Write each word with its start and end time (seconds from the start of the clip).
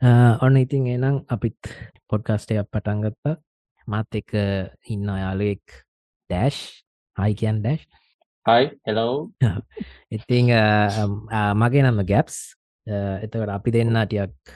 ඔන්න 0.00 0.56
ඉතින් 0.56 0.86
එනම් 0.88 1.16
අපිත් 1.26 1.58
පොඩ්කාස්ටයක් 2.06 2.70
පටන්ගත්තා 2.70 3.34
මත් 3.88 4.10
එක 4.14 4.30
ඉන්න 4.86 5.08
යාලුවෙක් 5.10 5.82
ඩෑෂ් 6.30 6.58
හයි 7.16 7.34
කියන් 7.34 7.58
ඩෑෂ් 7.58 7.82
හයි 8.46 8.70
හෙලෝ 8.86 9.32
ඉතිං 10.10 10.52
මගේ 11.54 11.82
නම 11.82 11.98
ගැප්ස් 12.06 12.36
එතකට 12.86 13.50
අපි 13.50 13.74
දෙන්න 13.74 13.98
ටියක් 13.98 14.54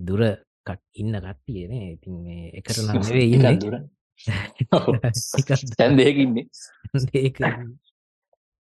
දුර 0.00 0.24
කට 0.66 0.82
ඉන්න 0.94 1.18
කට්ටියන 1.18 1.72
ඉතින් 1.92 2.16
එකට 2.54 2.80
නවේ 2.80 3.26
ඉන්න. 3.28 3.60
දුර. 3.60 3.76
තැන්දකින්නේ 5.76 6.48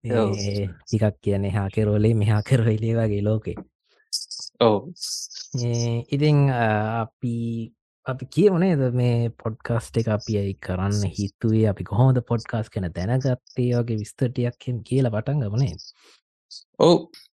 ටිකක් 0.03 1.21
කියන 1.21 1.45
හා 1.53 1.69
කෙරෝලේ 1.69 2.15
මෙහා 2.15 2.41
කෙරොයිලේ 2.43 2.97
වගේ 2.97 3.23
ලෝකේ 3.23 3.57
ඕ 4.61 4.79
ඉතිං 6.17 6.39
අපි 6.51 7.35
අපි 8.07 8.25
කියවනේද 8.37 8.83
මේ 9.01 9.19
පොඩ්කාස්ට 9.43 9.99
එක 10.01 10.09
අපි 10.19 10.39
ඇයි 10.39 10.55
කරන්න 10.67 11.13
හිතුවේ? 11.19 11.67
අපි 11.73 11.85
කොහොමද 11.91 12.19
පොඩ්කාස් 12.31 12.71
කන 12.73 12.89
දැනගත්තේ? 12.97 13.37
වගේ 13.79 14.01
විස්තටියක්ෙන් 14.03 14.81
කියලා 14.89 15.15
පටන් 15.15 15.45
ගමනේ 15.45 15.77
ඕ 16.79 16.97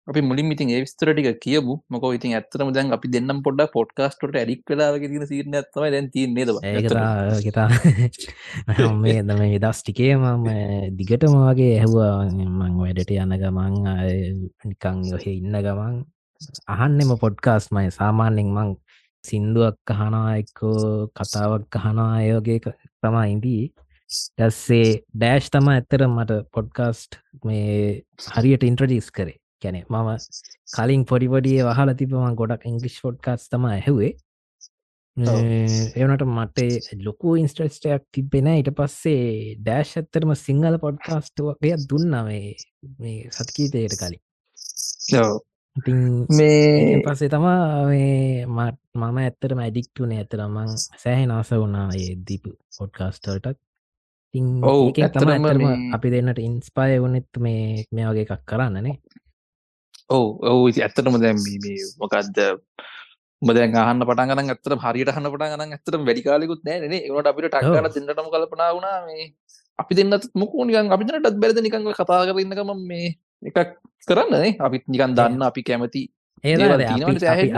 අපි 0.10 0.22
මුලින් 0.22 0.52
ඉතින් 0.54 0.70
ඒ 0.70 0.82
විස්තර 0.84 1.10
ටික 1.12 1.38
කියමු. 1.44 1.76
මොක 1.90 2.04
ඉතින් 2.18 2.34
ඇත්තරම 2.38 2.70
දැන් 2.74 2.94
අපි 2.98 3.08
දෙන්නම් 3.14 3.40
පොඩ්ඩ 3.46 3.72
පොඩ්කාස්ටට 3.76 4.36
ඇඩික් 4.42 4.62
වෙලාගේ 4.72 5.10
තින 5.14 5.26
සිරන 5.32 5.56
ඇත්තම 5.60 5.86
දැන් 5.94 6.10
තියන්නේද 6.16 6.50
ඒතා 6.62 7.68
මේ 9.04 9.20
දම 9.30 9.42
දස් 9.64 9.80
ටිකේ 9.82 10.14
මම 10.18 10.46
දිගටම 11.00 11.38
වගේ 11.46 11.72
ඇහවා. 11.78 12.18
මං 12.30 12.76
වැඩට 12.82 13.16
යන 13.16 13.38
ගමන් 13.44 13.74
නිකං 14.70 15.02
යොහෙ 15.12 15.32
ඉන්න 15.40 15.58
ගමන් 15.68 15.96
අහන්නෙම 16.68 17.12
පොඩ්කාස් 17.24 17.72
මයි. 17.72 17.90
සාමාන්‍යෙන් 17.92 18.50
මං 18.56 18.76
සින්දුවක් 19.24 19.94
අහනා 19.96 20.28
එක්කෝ 20.42 20.82
කතාවක් 21.18 21.80
අහනා 21.80 22.12
අයෝගේ 22.20 22.60
තමා 23.02 23.26
ඉදී 23.36 23.64
දැස්සේ 24.40 24.90
ඩෑෂ් 25.14 25.50
තම 25.54 25.72
ඇත්තර 25.72 26.06
මට 26.08 26.42
පොඩ්කාස්ට් 26.56 27.20
මේ 27.44 28.04
හරියට 28.30 28.68
ඉන්ට්‍රඩිස් 28.70 29.10
කරේ. 29.12 29.40
කැනෙ 29.62 29.82
මම 29.86 30.10
කලින් 30.76 31.04
පොඩිපොඩිය 31.12 31.58
වහල 31.70 31.92
තිබම 32.02 32.38
ගොඩක් 32.42 32.70
ඉංගලිෂ් 32.72 33.00
ොඩ්කාස් 33.12 33.50
තම 33.50 33.66
ඇහුවේ. 33.72 34.14
එවනට 35.98 36.24
මට 36.28 36.60
ලොකු 37.04 37.36
ඉන්ස්ට්‍රස්ටයක් 37.42 38.04
තිබෙන 38.14 38.48
ඉට 38.54 38.72
පස්සේ 38.78 39.56
ඩෑශ් 39.62 39.94
ඇත්තරම 39.98 40.36
සිංහල 40.38 40.78
පොඩ්කාස්ට්ය 40.86 41.76
දුන්නවේ 41.90 42.48
මේ 43.00 43.20
සත්කීතයට 43.32 44.00
කලින් 44.02 44.22
ඉතින් 45.76 46.00
මේ 46.30 47.02
පස්සේ 47.04 47.30
තමා 47.30 47.84
මට 47.88 48.80
මම 48.94 49.18
ඇත්තට 49.18 49.56
මැඩික්ටුන 49.56 50.14
ඇතරමං 50.14 50.72
සෑහෙන 50.78 51.32
ආස 51.32 51.52
වුණා 51.54 51.88
ඒ 51.94 52.12
දීපු 52.28 52.52
පොඩ්කාස්ටර්ටත් 52.78 53.60
තින් 54.34 54.48
තම 55.14 55.46
අපි 55.96 56.12
දෙන්නට 56.12 56.40
ඉන්ස්පාය 56.40 56.98
වනෙත් 57.00 57.32
මේ 57.40 57.86
මේ 57.92 58.08
වගේ 58.08 58.26
එකක් 58.26 58.44
කරන්නනේ 58.46 58.96
ඔවු 60.10 60.28
ඔවු 60.46 60.66
ඇත්තටම 60.78 61.18
දැම් 61.18 61.40
මොකක්ද 62.00 62.40
බදැන් 63.42 63.76
අහන්න 63.76 64.02
පටගන 64.02 64.42
ඇතර 64.46 64.74
හරියට 64.84 65.12
හන්න 65.12 65.32
පටගන 65.32 65.62
ඇතර 65.68 65.96
වැඩිකාලෙකුත් 66.00 66.62
නෑන 66.64 66.94
ඒට 66.94 67.28
අපිට 67.28 67.52
ටක්ගල 67.52 67.90
දෙන්නටම 67.96 68.30
කල්පනා 68.32 68.72
වුණා. 68.72 68.98
මේ 69.06 69.26
අපි 69.80 69.94
දෙන්නත් 69.98 70.26
මුකුනිකන් 70.34 70.88
අපිටටත් 70.90 71.40
බැරද 71.42 71.60
නිකං 71.60 71.90
කතා 71.92 72.22
කරන්නකම 72.28 72.72
මේ 72.84 73.08
එකක් 73.50 73.60
කරන්න 74.08 74.62
අපිත් 74.68 74.84
නිකන් 74.88 75.18
දන්න 75.18 75.48
අපි 75.50 75.62
කැමති 75.64 76.04
ඒ 76.44 76.56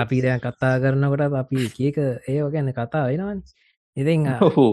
අපි 0.04 0.18
දැ 0.24 0.40
කතා 0.40 0.74
කරනකොට 0.84 1.38
අපි 1.44 1.58
කියක 1.78 1.98
ඒ 2.32 2.42
ගැන 2.54 2.70
කතා 2.72 3.06
වෙනවන්. 3.10 3.40
ඉතින් 3.98 4.28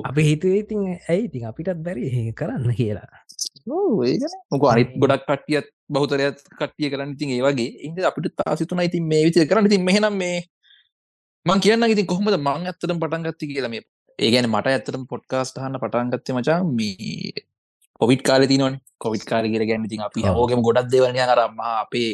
අපි 0.08 0.22
හිතුවේ 0.28 0.60
ඉතින් 0.64 0.80
ඇයි 1.08 1.24
ඉතින් 1.28 1.46
අපිටත් 1.50 1.80
බැරි 1.86 2.32
කරන්න 2.40 2.74
කියලා. 2.80 3.08
මොක 4.52 4.66
අනිත් 4.72 4.90
ගොඩක් 5.02 5.24
කටියත් 5.30 5.66
බෞතරයත් 5.88 6.38
කටිය 6.60 6.90
කරන්න 6.92 7.16
ඉතින් 7.16 7.30
ඒ 7.36 7.42
වගේ. 7.46 7.70
ඉද 7.88 7.98
අපිට 8.10 8.36
තාසිතුන 8.40 8.84
ඉතින් 8.88 9.08
මේ 9.10 9.24
විච 9.26 9.40
කරන්න. 9.50 9.66
ඉතින් 9.70 9.84
මෙහෙනම් 9.88 10.14
මේ 10.22 10.38
මං 11.46 11.64
කියන්න 11.64 11.90
ඉතින් 11.94 12.06
කොහොමද 12.06 12.38
මං 12.38 12.70
ඇත්තටම 12.70 13.00
පටන්ගත්ති 13.02 13.50
කියලා 13.50 13.72
මේ. 13.74 13.82
ඒ 14.18 14.30
ගැන 14.30 14.50
මට 14.52 14.74
ඇත්තටම 14.74 15.08
පොඩ්කාස්ට 15.12 15.58
හන්න 15.62 15.82
පටන්ගත්තේ 15.82 16.36
මචා 16.38 16.60
මේ 16.78 17.32
කොවිට් 18.00 18.22
කාල 18.28 18.46
තිනවන 18.46 18.78
කොවිට් 18.98 19.24
කාල 19.24 19.50
කියර 19.52 19.66
ගැන්න 19.70 19.88
ති 19.88 20.00
අපි 20.08 20.26
හෝගම 20.28 20.62
ගොඩක් 20.68 20.92
දෙවලය 20.92 21.26
කරම 21.32 21.60
අපේ 21.66 22.08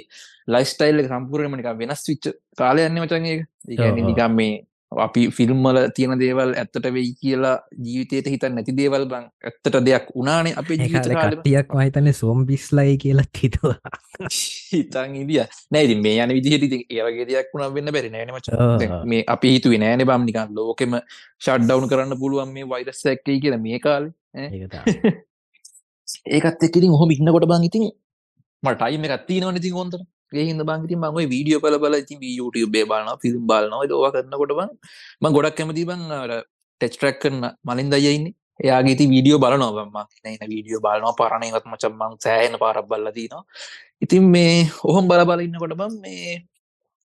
ලයිස්ටයිල් 0.49 1.05
සම්පූර්ණමනික 1.07 1.71
වෙනස් 1.79 2.03
විච්ච 2.09 2.35
කාලයන්න 2.59 3.01
මචන්ගේ 3.03 3.93
නිකම් 4.01 4.37
මේ 4.41 4.53
අපි 5.05 5.23
ෆිල්ම්මල 5.31 5.79
තියෙන 5.97 6.19
දේවල් 6.19 6.53
ඇත්තට 6.61 6.87
වෙයි 6.95 7.13
කියලා 7.21 7.55
ජීවිතයට 7.85 8.27
හිත 8.27 8.47
නැති 8.51 8.75
දේවල් 8.75 9.05
බං 9.13 9.29
ඇත්තට 9.45 9.79
දෙයක් 9.89 10.11
උනානේ 10.15 10.55
අපේ 10.63 10.79
ජීවිතටියක් 10.81 11.75
වහිතන 11.79 12.13
සෝම් 12.13 12.43
බිස්ලයි 12.47 12.97
කියලා 13.05 13.29
හිතුව. 13.43 13.77
හිතන් 14.73 15.15
ඉදිය 15.23 15.45
නැති 15.71 15.99
මේ 16.07 16.17
යන 16.25 16.35
විදිහට 16.39 16.77
ඒවගේ 16.91 17.29
දෙයක් 17.31 17.55
වුණ 17.55 17.75
වෙන්න 17.77 17.95
බැරි 17.97 18.11
නෑන 18.11 18.35
මච. 18.35 18.49
මේ 19.07 19.25
අපි 19.37 19.55
හිතුව 19.57 19.79
නෑන 19.85 20.05
බම් 20.05 20.27
නිකන් 20.27 20.55
ලෝකෙම 20.59 20.99
ෂඩ්ඩවුන් 20.99 21.91
කරන්න 21.93 22.21
පුළුවන් 22.25 22.55
මේ 22.57 22.71
වෛරස් 22.75 23.07
ඇක්කයි 23.07 23.41
කියල 23.47 23.59
මේ 23.67 23.79
කාල 23.87 24.11
ඒකත් 26.29 26.65
එක්කිරින් 26.67 26.97
හොම 27.01 27.11
ඉන්නකොට 27.11 27.47
බං 27.51 27.67
ඉතින් 27.69 27.85
මට 28.63 28.79
ටයිම 28.81 29.07
එකත්ති 29.09 29.41
නවන 29.41 29.61
ඉතින් 29.61 29.77
හොන්තර 29.79 30.01
ඒහිද 30.33 30.63
බංගති 30.63 30.97
මගේ 30.97 31.31
වීඩියෝ 31.33 31.63
පල 31.65 31.77
බල 31.85 31.97
ති 32.03 32.19
YouTube 32.31 32.77
බලන 32.85 33.09
ෆිල්ම් 33.23 33.43
බලනවා 33.47 33.89
දවා 33.91 34.13
කරන්නකොට 34.15 34.53
බං 34.59 34.71
ම 35.23 35.33
ගොඩක් 35.37 35.57
කැමති 35.57 35.85
බං 35.85 36.05
ටෙස්ටරක් 36.81 37.19
කරන්න 37.23 37.47
මලින් 37.65 37.91
දයයින්නේ 37.95 38.37
එයාගේති 38.61 39.11
වීඩියෝ 39.13 39.41
බලනොවම 39.45 39.99
නන 40.25 40.49
වීඩියෝ 40.53 40.85
බලනවා 40.87 41.19
පරණයවත් 41.21 41.67
මචම්මං 41.73 42.17
සෑහන 42.25 42.57
පාරක් 42.63 42.87
බල්ලතිනවා 42.87 43.45
ඉතින් 44.01 44.25
මේ 44.35 44.55
ඔහොම 44.85 45.05
බල 45.11 45.23
බල 45.25 45.47
ඉන්නකොට 45.47 45.77
බම් 45.77 45.95
මේ 46.01 46.39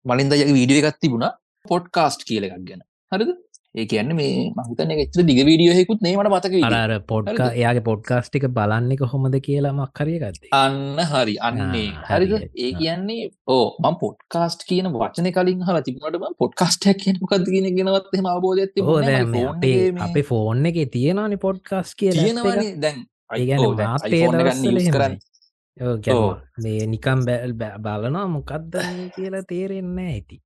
මලින් 0.05 0.31
දයගේ 0.31 0.53
වීඩියෝ 0.53 0.85
එකත් 0.85 1.01
තිබුණා 1.01 1.33
පොඩ්කාස්ට් 1.65 2.23
කියල 2.29 2.47
එකක් 2.47 2.63
ගැන. 2.69 2.83
හරිද? 3.13 3.31
ඒ 3.75 3.85
කියන්න 3.87 4.11
මේ 4.17 4.33
මහිතන 4.57 4.91
එච්ච 4.95 5.19
දිග 5.29 5.39
වීඩියෝහෙකුත් 5.49 6.03
නේමට 6.05 6.29
මතක 6.29 6.59
අර 6.71 6.93
පොඩ්කා 7.13 7.47
එයාගේ 7.53 7.85
පොඩ්කාස්ටික 7.87 8.45
බලන්නේ 8.59 8.99
කොහොමද 9.03 9.37
කියලා 9.47 9.73
මක්කරියගත්ත 9.73 10.51
අන්න 10.53 11.01
හරි 11.13 11.37
අන්නේ. 11.41 11.87
හරිද? 12.09 12.35
ඒ 12.57 12.73
කියන්නේ 12.75 13.31
ඕ 13.49 13.65
මම් 13.83 13.97
පොඩ්කාස්ට් 14.03 14.67
කියන 14.69 14.91
වචන 14.95 15.31
කලින් 15.33 15.65
හල 15.69 15.81
තිබුණටම 15.89 16.37
පොඩ්කාස්ටයක් 16.39 17.03
කියන 17.05 17.23
මොකක්ද 17.23 17.49
කියන 17.49 17.71
ගෙනවත් 17.79 18.13
එම 18.21 18.31
අවබෝධයක් 18.35 18.77
අපේ 19.49 19.81
අපේ 20.03 20.29
ෆෝන් 20.31 20.67
එක 20.67 20.85
තියෙනවානි 20.93 21.41
පොඩ්කාස් 21.41 21.97
කිය 21.97 22.13
දැන් 22.79 23.03
කරන්න. 24.93 25.19
මේ 26.63 26.87
නිකම් 26.87 27.27
බැල් 27.27 27.53
බලනවා 27.59 28.29
මොකක්ද 28.31 28.81
කියලා 29.15 29.47
තේරෙන්න 29.49 30.01
ඇති 30.07 30.43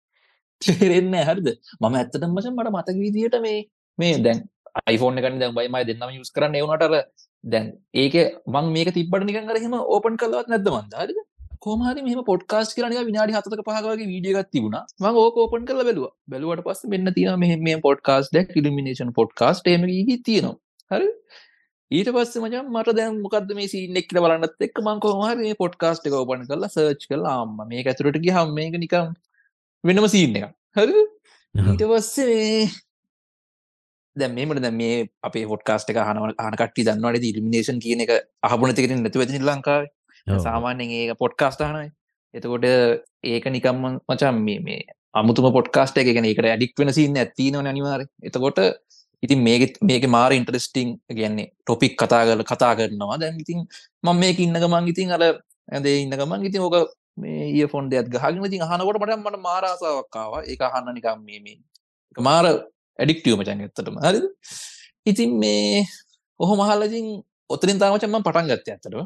තේරෙන්න 0.63 1.15
හරිද? 1.29 1.49
මම 1.81 1.95
ඇත්තටම 1.95 2.35
මචන් 2.35 2.55
මට 2.55 2.75
මතක 2.75 2.99
විදියට 2.99 3.39
මේ 3.47 3.59
මේ 3.99 4.19
දැන් 4.19 4.43
iPhoneෆෝන් 4.87 5.23
එකන 5.23 5.39
දැන් 5.43 5.55
බයිමයි 5.55 5.87
දෙන්නම 5.91 6.19
යුස් 6.19 6.31
කරන්න. 6.31 6.59
එවනටර 6.61 6.95
දැන් 7.45 7.73
ඒක 7.95 8.17
මං 8.55 8.69
මේක 8.77 8.93
තිබට 8.99 9.27
නිකන් 9.31 9.49
කරහෙම 9.51 9.79
ඕපන් 9.87 10.21
කලවත් 10.23 10.53
නැද 10.53 10.69
මන්දාරිද 10.75 11.19
කොමහරි 11.61 12.05
මෙම 12.07 12.21
පොඩ්කාස් 12.31 12.75
කරන 12.77 12.95
විනාඩි 13.09 13.37
හතක 13.39 13.65
පහගේ 13.69 13.97
වීඩියගත් 14.05 14.53
තිබුණ. 14.53 14.79
ම 15.03 15.07
ඕක 15.25 15.41
ඕපන් 15.45 15.67
කල 15.69 15.83
බැලුව. 15.83 16.07
බැලුවට 16.29 16.65
පස්ස 16.67 16.93
මෙන්න 16.95 17.13
තින 17.17 17.33
මෙ 17.43 17.51
මේ 17.69 17.81
පොඩ්කාස් 17.89 18.33
ඩක් 18.35 18.63
ඉලිමිනේෂන් 18.63 19.13
පොඩ්කාස්ට 19.21 19.69
ම 19.75 19.85
තියෙනවා. 20.29 20.57
හරි 20.91 21.09
ඊට 21.91 22.09
පස්ස 22.15 22.39
මචන් 22.41 22.71
මට 22.71 22.97
දැන් 22.99 23.21
මොකද 23.25 23.53
මේ 23.55 23.69
සින්නෙක් 23.69 24.09
බලන්නත් 24.17 24.67
එක් 24.67 24.79
මං 24.83 25.01
කොහමහර 25.05 25.37
මේ 25.43 25.57
පොඩ්කාස්ට 25.63 26.09
එක 26.09 26.17
ඕපන් 26.21 26.43
කරලා 26.49 26.71
සර්ච් 26.71 27.03
කලා 27.11 27.35
අම්ම 27.43 27.61
මේ 27.71 27.85
ඇතුරට 27.85 28.19
ගහම් 28.25 28.55
මේක 28.59 28.79
නිකම් 28.85 29.13
වෙනම 29.87 30.09
සීන් 30.09 30.37
එක 30.39 30.51
හරි 30.77 31.05
ඊට 31.55 31.87
පස්සේ 31.91 32.67
දැ 34.17 34.29
මේමට 34.29 34.63
දැ 34.63 34.73
මේ 34.73 34.97
අපේ 35.23 35.45
හොට්කාස්ට 35.45 35.93
එක 35.93 36.01
හනව 36.01 36.33
හනකට්ටි 36.39 36.87
දන්නවට 36.89 37.29
ඉල්ිමිනේෂන් 37.31 37.81
කියන 37.85 38.05
එක 38.05 38.13
අහබුණ 38.43 38.75
තිකරින් 38.75 39.03
නැතුව 39.03 39.25
ඇති 39.25 39.43
ලංකාව? 39.43 39.87
සාමාන්‍යෙන් 40.27 40.93
ඒක 40.93 41.19
පොඩ්කාස්ට 41.19 41.63
හනයි 41.63 41.89
එතකොට 42.35 42.67
ඒක 43.25 43.45
නිකම්ම 43.49 43.85
මචම් 44.09 44.39
මේ 44.47 44.61
මේ 44.61 44.81
අමුතුම 45.15 45.49
පොඩ්කාස්ට 45.53 45.99
එක. 45.99 46.09
එකට 46.13 46.45
ඇඩික් 46.45 46.73
වෙන 46.79 46.93
සින්න 46.93 47.17
ඇතින 47.17 47.57
අනිවාර 47.63 48.03
එතකොට 48.23 48.61
ඉතින් 49.23 49.41
මේක 49.41 49.79
මේක 49.83 50.05
මාර 50.09 50.33
ඉන්ට්‍රස්ටිං 50.33 50.89
ගැන්නේ 51.11 51.49
ටොපික් 51.57 51.95
කතා 51.97 52.23
කරල 52.27 52.45
කතා 52.45 52.73
කරනවා. 52.75 53.19
දැන් 53.19 53.41
ඉතින් 53.41 53.59
මම 54.05 54.17
මේක 54.23 54.39
ඉන්න 54.41 54.61
ගමන් 54.63 54.93
ඉතින් 54.93 55.13
අර 55.13 55.23
ඇදේ 55.69 55.97
ඉන්න 56.03 56.17
ගමන් 56.21 56.49
ඉතින් 56.49 56.63
ඕක 56.63 56.77
මේ 57.17 57.43
ඒ 57.53 57.67
ෆොන් 57.67 57.91
දෙයක් 57.91 58.09
ගහගෙන 58.09 58.51
ති 58.51 58.59
හනකොට 58.63 58.99
මට 59.01 59.19
මට 59.19 59.43
මාරාසාවක්කාව 59.49 60.33
එක 60.47 60.65
අහන්න 60.69 60.91
නිකම් 60.95 61.21
මේ 61.27 61.57
මාර 62.17 62.47
ඇඩික්ටියම 62.99 63.45
චන් 63.45 63.63
ඇත්තටම. 63.63 63.97
හරි 64.01 64.21
ඉතින් 65.07 65.31
මේ 65.39 65.85
ඔහො 66.41 66.53
මහල්ලතින් 66.57 67.07
ඔතරින් 67.51 67.79
තාමචන්ම 67.79 68.19
පටන් 68.21 68.51
ගත්ත 68.51 68.69
ඇතට 68.71 68.97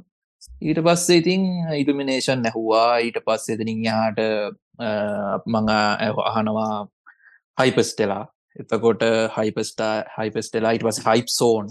ඊට 0.63 0.81
පස්සේ 0.81 1.21
ඉතින් 1.23 1.43
ඉල්ිමිනේෂන් 1.75 2.43
නැහවා. 2.43 2.91
ඊට 2.99 3.19
පස්සේ 3.27 3.59
තිනින් 3.61 3.85
යාට 3.85 4.21
මඟ 5.47 5.71
අහනවා 6.31 6.75
හයිපස්ටෙලා 7.59 8.25
එතකොට 8.57 9.03
හයිපස්ටා 9.37 9.95
හයිපස්ටෙලා 10.17 10.73
ඉට 10.77 10.87
පස් 10.87 11.01
හයිප් 11.07 11.29
සෝන් 11.31 11.69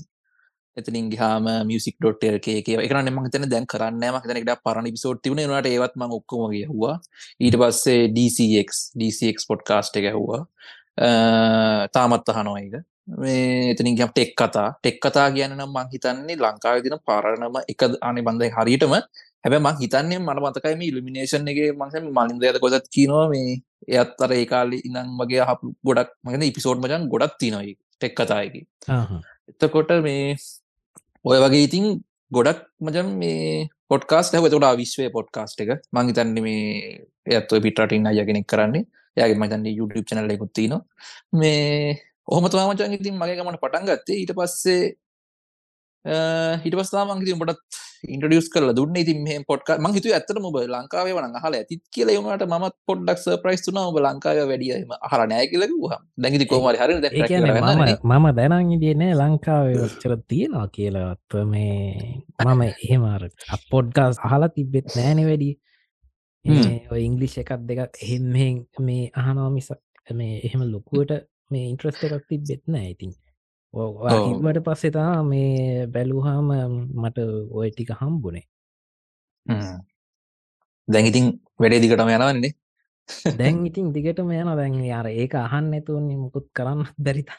එතනින් 0.79 1.07
ගහම 1.09 1.47
මියසික් 1.65 1.95
ඩොට් 1.97 2.23
එක 2.25 2.49
එකන 2.77 3.09
ම 3.09 3.29
තන 3.29 3.47
දැන් 3.47 3.65
කරන්න. 3.65 4.03
ම 4.05 4.19
තනට 4.23 4.59
පරණ 4.59 4.89
පිසෝට් 4.89 5.21
තිබුණ 5.23 5.43
නට 5.47 5.67
ඒවත්ම 5.67 6.05
ඔක්කොමගේ 6.11 6.67
හවා 6.67 6.95
ඊට 7.39 7.57
පස්සේ 7.57 8.07
DCX 8.09 8.85
DCX 8.95 9.49
පොඩ්කාස්ට් 9.49 9.97
එක 9.97 10.11
හවා 10.11 10.41
තාමත් 11.89 12.29
අහනවා 12.29 12.59
එක 12.59 12.85
මේ 13.15 13.71
එතනින් 13.71 13.95
ගම් 13.95 14.11
ටෙක් 14.11 14.31
කතා. 14.33 14.69
ටෙක් 14.75 14.97
කතා 14.99 15.27
කියන්න 15.31 15.55
නම් 15.55 15.71
මං 15.71 15.87
හිතන්නේ 15.91 16.37
ලංකාව 16.37 16.83
දින 16.83 16.97
පරණම 17.01 17.57
එක 17.65 17.81
අනි 18.01 18.21
බන්ධය 18.21 18.49
හරියටම 18.51 18.93
හැබ 19.43 19.53
මං 19.55 19.75
හිතන්නේ 19.77 20.19
මට 20.19 20.39
මතකයිම 20.45 20.81
ඉල්ිමිනේෂන් 20.83 21.47
එක 21.47 21.59
මස 21.73 21.95
මලින්දයද 22.11 22.59
කොසත් 22.59 22.87
කියනවා 22.89 23.25
මේ 23.29 23.57
එයත් 23.89 24.21
අර 24.21 24.31
ඒකාල 24.33 24.73
ඉනම් 24.79 25.11
වගේ 25.19 25.43
හ 25.43 25.51
ගොඩක් 25.83 26.11
මගන 26.23 26.43
ඉපිසෝඩ් 26.43 26.81
මචන් 26.81 27.07
ගොඩක් 27.07 27.35
තිනොයි 27.39 27.73
ටෙක් 27.73 28.15
කතායකි 28.15 28.61
එතකොට 29.51 29.91
මේ 30.01 30.35
ඔය 31.25 31.37
වගේ 31.43 31.65
ඉතින් 31.67 31.85
ගොඩක් 32.31 32.59
මජම් 32.81 33.07
මේ 33.21 33.67
පොඩ්කාස්ට 33.87 34.35
හ 34.35 34.49
තොට 34.53 34.77
විශ්වය 34.81 35.09
පොඩ්කාස්ට 35.17 35.61
එක. 35.63 35.71
මංහිතන්න 35.93 36.37
මේ 36.45 37.05
එත් 37.27 37.49
පිටටින් 37.65 38.07
අයගෙනෙක් 38.07 38.47
කරන්නේ. 38.47 38.85
යාගේ 39.17 39.39
මතන්න 39.41 39.65
YouTube 39.79 40.05
චනල 40.09 40.31
එකකුත්තින 40.35 40.73
මේ 41.33 41.97
ඔහොමතවා 42.27 42.67
මචන් 42.69 42.95
ඉතින් 42.97 43.15
මගේ 43.21 43.37
ගමට 43.37 43.61
පටන් 43.63 43.87
ගත්තේ. 43.89 44.19
ඊට 44.21 44.33
පස්සේ 44.37 44.81
හිට 46.63 46.75
පස්සා 46.75 47.05
මංගති 47.05 47.33
උඹටත් 47.35 47.79
ඉන්ටඩියස් 48.07 48.47
කරල 48.49 48.71
දුන්න. 48.73 48.95
ඉතින් 48.95 49.19
මේ 49.23 49.39
පොට්ක 49.47 49.69
මං 49.75 49.93
හිතු 49.93 50.13
ඇත්තට 50.15 50.39
මොබ 50.39 50.55
ලංකාවේ 50.55 51.15
වන 51.17 51.35
හල 51.43 51.57
ඇතිත් 51.59 51.81
කියල 51.91 52.11
වුණට 52.15 52.45
ම 52.47 52.65
පොඩ්ඩක් 52.87 53.41
ප්‍රයිස් 53.43 53.65
තුන 53.65 53.79
ඔබ 53.81 53.99
ලංකාව 53.99 54.39
වැඩියම 54.51 54.93
හර 55.11 55.21
නෑ 55.31 55.47
කියලකුහ 55.51 55.93
දැඟති 56.17 56.49
කෝමර 56.51 56.79
හරි 56.81 56.95
මම 58.03 58.27
දැනන් 58.39 58.71
ඉදියනෑ 58.77 59.19
ලංකාවේ 59.21 59.81
ඔච්චර 59.87 60.15
තියෙනවා 60.27 60.67
කියලාත්ව 60.77 61.43
මේ 61.45 62.23
මම 62.45 62.61
එහෙමර 62.67 63.27
අපොඩ්ගස් 63.57 64.23
අහලා 64.27 64.53
තිබෙත් 64.55 64.95
නෑනෙ 64.95 65.25
වැඩි. 65.29 65.51
ඉංගලිෂ් 67.07 67.35
එකක් 67.43 67.51
දෙකක් 67.69 68.03
එහෙම 68.03 68.23
මේ 68.87 69.03
අහනවා 69.13 69.49
මිසක් 69.49 69.81
මේ 70.19 70.35
එහෙම 70.47 70.61
ලොකුවට 70.73 71.25
මේ 71.51 71.65
ඉන්ට්‍රස්ට 71.71 72.03
එකක් 72.07 72.23
තිබෙත්න 72.29 72.75
ඉතින් 72.83 73.11
ට 73.73 74.63
පස්සෙතා 74.63 75.23
මේ 75.23 75.85
බැලූහාම 75.87 76.49
මට 76.95 77.17
ඔය 77.51 77.69
ටික 77.69 77.91
හම්බුනේ. 77.93 78.45
දැන් 80.87 81.05
ඉතින් 81.05 81.25
වැඩේ 81.59 81.81
දිගටම 81.81 82.09
යනවන්නේ 82.09 82.53
දැන් 83.35 83.59
ඉතින් 83.69 83.93
දිගටම 83.93 84.31
යන 84.31 84.49
දැන් 84.53 84.81
අර 84.93 85.07
ඒක 85.07 85.35
අහන්න 85.35 85.73
ඇතුවන්නේ 85.73 86.17
මුකුත් 86.17 86.49
කරන්න 86.51 86.81
බැරිත 86.97 87.29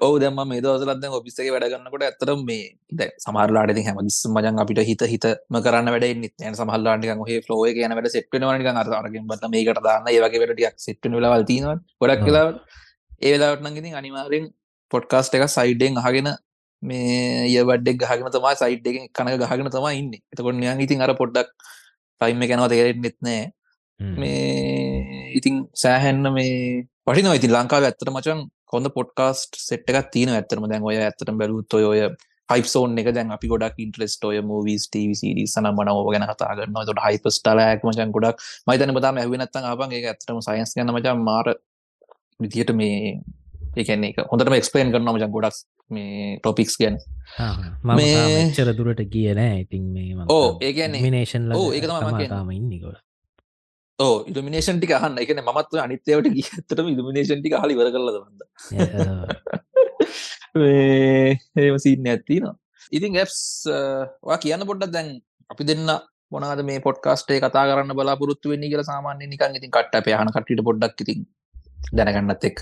ඔව. 0.00 0.14
දැම 0.20 0.40
මේ 0.44 0.60
දවසලද 0.60 1.04
ඔපිස්සක 1.10 1.48
වැඩගන්නකොට 1.48 2.04
ඇතරම් 2.08 2.44
මේ 2.44 2.72
ද 2.90 3.08
සමාරලාට 3.18 3.80
හැම 3.80 4.00
දිස් 4.00 4.20
මජන් 4.26 4.62
අපිට 4.62 4.80
හිත 4.82 5.04
හිතම 5.06 5.58
කරන්න 5.58 5.92
වැඩ 5.94 6.06
නිත 6.16 6.46
සමහල්ලාට 6.52 7.28
හේ 7.28 7.40
ෆලෝ 7.40 7.64
කියන 7.70 7.92
වැඩ 7.92 8.08
සෙට්න 8.08 8.46
නික 8.54 8.70
අරගෙන් 8.94 9.26
බත 9.26 9.50
මේකට 9.50 9.82
දාන්න 9.82 10.08
ඒවගේ 10.08 10.42
වැඩටියක් 10.42 10.78
සෙට්න 10.78 11.18
ලවල්තින 11.18 11.68
ගොඩක් 12.00 12.24
කලාවට 12.24 12.80
ඒ 13.22 13.32
වෙලාවට 13.34 13.64
නගිතින් 13.64 13.94
අනිවාරෙන් 13.94 14.46
පොඩ්කාස්ට 14.92 15.36
එක 15.36 15.44
සයිඩ්ඩෙන් 15.48 16.00
අහගෙන 16.00 16.28
මේ 16.82 17.46
ය 17.46 17.62
වඩක් 17.62 18.02
ගහගෙන 18.02 18.32
තමා 18.34 18.54
සයිට් 18.54 18.86
එක 18.86 18.98
කනක 19.16 19.36
ගහගෙන 19.42 19.70
තමා 19.70 19.92
ඉන්න. 19.94 20.12
එතකොට 20.32 20.56
නියන් 20.56 20.82
ඉතින් 20.86 21.04
අර 21.04 21.14
පොඩ්ඩක් 21.14 21.50
ටයිම 22.20 22.42
කෙනව 22.50 22.66
තේරෙත් 22.72 22.98
නෙත්නෑ 23.04 23.42
මේ 24.00 25.30
ඉතින් 25.38 25.54
සෑහැන්න 25.74 26.26
මේ 26.34 26.56
පටිනව 27.06 27.38
ඉතින් 27.38 27.54
ලංකාව 27.54 27.88
ඇත්තට 27.88 28.10
මචන් 28.10 28.42
කොඳ 28.66 28.90
පොඩ්කාස්ට් 28.98 29.62
සෙට් 29.68 29.88
එකක් 29.90 30.12
තියෙන 30.12 30.34
ඇත්තරම 30.34 30.68
දැන් 30.70 30.86
ඔය 30.90 30.98
ඇත්තට 30.98 31.32
බැලුත් 31.40 31.78
ඔය 31.78 32.02
හයිපසෝන් 32.48 32.98
එක 32.98 33.10
දැන් 33.16 33.30
අපි 33.36 33.50
ගොඩක් 33.52 33.78
ඉන්ට්‍රෙස්ට 33.84 34.24
ඔය 34.28 34.40
මූවිස් 34.42 34.88
ටවිසිඩ 34.90 35.42
සන 35.46 35.68
මනව 35.70 36.08
ගැන 36.14 36.26
කතාගන්න 36.30 36.78
තොට 36.88 37.02
හයිපස්ටලයක් 37.06 37.86
මචන් 37.86 38.14
ගොඩක්. 38.16 38.42
මයිතන 38.66 38.94
බතාම 38.96 39.20
ඇවිනත්තන් 39.22 39.68
ආපන්. 39.70 39.94
ඒ 39.94 40.02
ඇත්තම 40.10 40.40
සයින්ස් 40.48 40.74
ගන්න 40.76 40.94
මචන් 40.94 41.22
මාර 41.28 41.54
විදිහට 42.44 42.74
මේ 42.80 43.20
ඒකන්නේ 43.76 44.12
එක 44.12 44.18
හොඳටම 44.32 44.58
එක්ස්පේන් 44.58 44.92
කරනම 44.94 45.20
ජ 45.20 45.30
ගොඩක් 45.36 45.62
මේ 45.90 46.34
ටොපික්ස් 46.40 46.76
ගැන. 46.80 46.98
මේ 47.92 48.50
චර 48.56 48.74
දුරට 48.78 49.02
කිය 49.14 49.30
නෑ. 49.38 49.62
ඉතින් 49.64 49.88
මේ 49.94 50.28
ඕ 50.28 50.58
ඒගැන්නේ 50.60 51.06
මිනේෂන් 51.06 51.48
ඕ 51.52 51.72
ඒක 51.72 51.88
ම 51.88 52.52
ඉන්නකොට 52.58 53.00
ඕ 53.98 54.14
ඉල්ිනේෂන් 54.28 54.78
ටික 54.78 54.94
හන්න 54.96 55.20
එකන 55.22 55.42
මත් 55.44 55.82
අනිත්‍යවට 55.84 56.30
ගියත්තටම 56.36 56.88
ඉල්ිනේෂන් 56.92 57.42
ටික 57.42 57.56
හලි 57.62 57.78
වර 57.80 57.90
කරලද 57.94 58.16
ඒම 61.58 61.76
සිීන්න 61.84 62.08
ඇත්තිනවා 62.14 62.54
ඉතින් 62.92 63.20
ඇස් 63.22 63.36
වා 64.28 64.40
කියන්න 64.44 64.66
පොඩ්ඩක් 64.70 64.94
දැන් 64.96 65.12
අපි 65.50 65.68
දෙන්න 65.70 65.92
මොනාද 66.32 66.62
මේ 66.68 66.80
පොඩ්කාස්ටේ 66.86 67.40
කතා 67.44 67.64
කරන්න 67.68 67.96
බලාපොරත්තු 67.98 68.52
වෙන්නේ 68.52 68.72
කියල 68.72 68.84
සාමාන්‍ය 68.90 69.28
නිකන් 69.28 69.58
ඉතින් 69.60 69.72
කට්ට 69.76 70.04
පයහන 70.08 70.32
කටට 70.36 70.66
පොඩ්ඩක් 70.68 71.04
ඉතින් 71.04 71.20
දැනගන්නත් 71.90 72.44
එක්ක. 72.44 72.60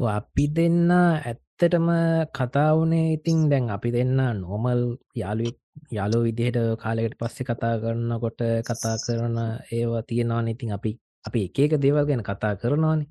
අපි 0.00 0.44
දෙන්න 0.56 0.90
ඇත්තටම 0.90 1.88
කතාවනේ 2.32 3.06
ඉතින් 3.16 3.38
දැන් 3.50 3.66
අපි 3.70 3.88
දෙන්න 3.92 4.16
නොමල් 4.40 4.80
යාලුවෙක් 5.14 5.58
යාලෝ 5.90 6.22
විදිහට 6.26 6.58
කාලෙකට 6.82 7.18
පස්සෙ 7.18 7.42
කතා 7.44 7.74
කරන්නකොට 7.82 8.40
කතා 8.68 8.96
කරන 9.04 9.38
ඒවා 9.72 10.02
තියෙනවා 10.02 10.42
ඉතින් 10.48 10.72
අපි 10.72 10.90
අපි 11.24 11.40
එකක 11.46 11.74
දේවල් 11.82 12.06
ගැන 12.06 12.22
කතා 12.22 12.54
කරනවානේ. 12.56 13.08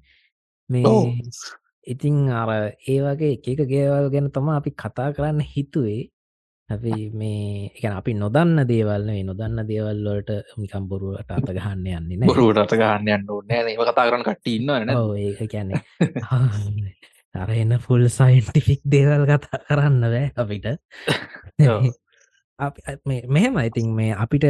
මේ 0.69 1.19
ඉතිං 1.87 2.15
අර 2.31 2.49
ඒවගේ 2.87 3.33
එකක 3.35 3.61
ගේවල් 3.65 4.07
ගැන 4.13 4.27
තම 4.31 4.47
අපි 4.51 4.71
කතා 4.73 5.09
කරන්න 5.15 5.39
හිතුවේ 5.53 6.01
අපි 6.69 6.93
මේ 7.11 7.71
එක 7.71 7.85
අපි 7.89 8.13
නොදන්න 8.13 8.63
දේවල්න 8.69 9.09
නොදන්න 9.25 9.61
දේවල්ලට 9.65 10.29
මිකම් 10.57 10.85
බොරුවට 10.87 11.31
අත 11.31 11.49
ගහන්න 11.49 11.87
යන්නේ 11.91 12.29
බොරුවට 12.29 12.61
අත 12.63 12.73
ගහන්න 12.73 13.09
යන්න 13.09 13.25
නෑ. 13.49 13.61
ඒ 13.65 13.77
කතා 13.79 14.05
කරන 14.05 14.25
කට 14.25 14.47
ඉන්න 14.49 14.69
ඒක 15.17 15.41
කියන්නේ. 15.47 15.81
අර 17.35 17.49
එන්න 17.53 17.77
ෆුල් 17.79 18.05
සයින්ටිෆික් 18.09 18.81
දේවල් 18.87 19.25
කතා 19.25 19.61
කරන්න 19.65 20.03
බෑ 20.05 20.27
අපිට. 20.35 20.67
මෙහෙම 23.29 23.57
ඉතින් 23.61 23.95
මේ 23.95 24.13
අපිට 24.15 24.45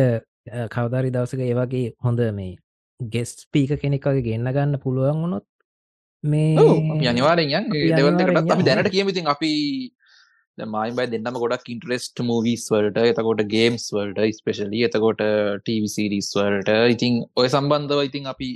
කවදාරි 0.70 1.14
දවසක 1.14 1.42
ඒවගේ 1.42 1.94
හොඳ 2.00 2.20
මේ 2.34 2.58
ගෙස් 3.00 3.48
පීක 3.48 3.78
කෙනෙක් 3.78 4.04
වගේ 4.04 4.26
ගන්න 4.26 4.52
ගන්න 4.52 4.82
පුළුවන් 4.84 5.24
වුණොත් 5.24 5.46
මේ 6.24 7.08
අනිවාරෙන් 7.08 7.72
දෙවල්කට 7.72 8.52
අපි 8.52 8.64
දැනට 8.64 8.92
කියමතින් 8.92 9.28
අපි 9.28 9.52
මයි 10.68 10.96
බයි 10.98 11.12
දෙන්නම 11.14 11.40
ගොඩක් 11.44 11.70
ඉන්ට්‍රෙස්ට 11.70 12.24
මූවිස් 12.24 12.66
වලට 12.72 13.06
එතකොට 13.12 13.44
ගේම්ස් 13.48 13.88
වලට 13.94 14.40
ස්පෙශලි 14.40 14.84
එතකොට 14.88 15.24
ටීවිසිරිස් 15.62 16.34
වලට. 16.36 16.76
ඉතින් 16.96 17.24
ඔය 17.36 17.48
සම්බන්ධව 17.48 18.04
ඉතින් 18.10 18.30
අපි 18.34 18.50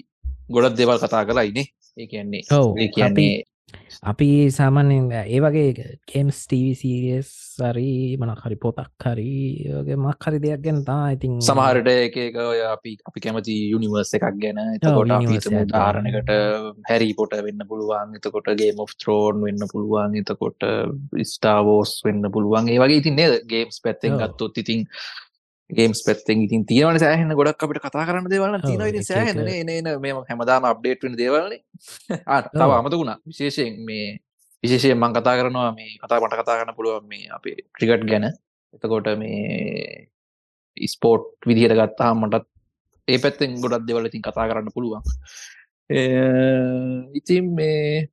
ගොඩක් 0.49 0.77
දෙවල් 0.77 0.99
කතා 0.99 1.23
කරයිනේ 1.25 1.67
ඒ 1.97 2.07
කියන්නේ 2.07 2.43
ඔව 2.51 2.77
කියන්නේ 2.95 3.43
අපි 4.03 4.27
සාමාන්‍යෙන් 4.51 5.05
ඒ 5.17 5.39
වගේ 5.43 5.67
කේම්ස් 6.11 6.37
ටීවිසිරියස් 6.43 7.29
සරි 7.53 7.91
මනක් 8.17 8.41
හරි 8.45 8.57
පොතක් 8.63 9.05
හරිගේ 9.05 9.97
මක් 9.97 10.27
හරි 10.27 10.39
දෙයක් 10.45 10.63
ගැන 10.65 10.79
තා 10.89 11.05
ඉතින් 11.15 11.37
සමහරට 11.47 11.89
එක 11.93 12.39
ඔය 12.45 12.59
අපි 12.67 12.93
අපි 13.09 13.23
කැමති 13.25 13.55
යුනිවර්ස 13.73 14.13
එකක් 14.17 14.27
ගැන. 14.43 14.61
එතකොට 14.75 15.69
ධාරණකට 15.73 16.31
හැරි 16.89 17.09
පොට 17.19 17.35
වෙන්න 17.47 17.67
පුළුවන්. 17.71 18.15
එතකොට 18.19 18.49
ගේ 18.61 18.71
මෝ 18.79 18.89
ත්‍රෝන් 18.95 19.43
වෙන්න 19.47 19.67
පුළුවන්. 19.73 20.19
එතකොට 20.21 20.67
ස්ටාවෝස් 21.33 21.93
වෙන්න 22.07 22.31
පුළුවන්. 22.35 22.71
ඒ 22.73 22.79
වගේ 22.83 23.01
ඉතින් 23.03 23.21
ගේම්ස් 23.53 23.79
පැත්තෙන් 23.85 24.19
ගත්තොත් 24.21 24.63
ඉතින් 24.63 24.87
ගේම්ස් 25.69 26.03
පැත්තෙන් 26.05 26.43
ඉතින් 26.43 26.65
තියෙනවන 26.65 26.99
සෑහන 26.99 27.33
ගොඩක් 27.33 27.63
අපිට 27.63 27.81
කතා 27.81 28.05
කරන්න 28.05 28.29
දේවල 28.29 28.59
තින 28.61 28.83
ඉති 28.83 29.03
සෑහන 29.03 29.41
නන 29.41 29.89
මෙම 29.99 30.21
හැමදාම 30.23 30.65
අප්ඩේට් 30.65 31.03
වෙන 31.03 31.17
දේවල්න 31.17 31.57
තව 32.53 32.69
අමතකුණා 32.73 33.17
විශේෂයෙන් 33.23 33.79
මේ 33.81 34.07
විශේෂයෙන් 34.63 34.97
මං 34.97 35.13
කතා 35.13 35.35
කරනවා 35.39 35.71
මේ 35.73 35.91
කතා 35.97 36.19
මට 36.19 36.39
කතා 36.39 36.57
කරන්න 36.57 36.77
පුළුවන් 36.77 37.07
මේ 37.07 37.29
අපේ 37.29 37.55
ට්‍රිකට් 37.59 38.05
ගැන. 38.05 38.25
එතකොට 38.73 39.07
මේ 39.17 40.07
ස්පෝට් 40.87 41.47
විදිහයට 41.47 41.75
ගත්තා 41.75 42.11
මටත් 42.13 42.47
ඒ 43.07 43.19
පැත්තෙන් 43.19 43.59
ගොඩක් 43.59 43.87
දෙවල 43.87 44.07
ඉතින් 44.07 44.23
කතා 44.23 44.47
කරන්න 44.49 44.75
පුළුවන්. 44.75 45.03
ඉතින් 47.13 47.51
මේ 47.55 48.07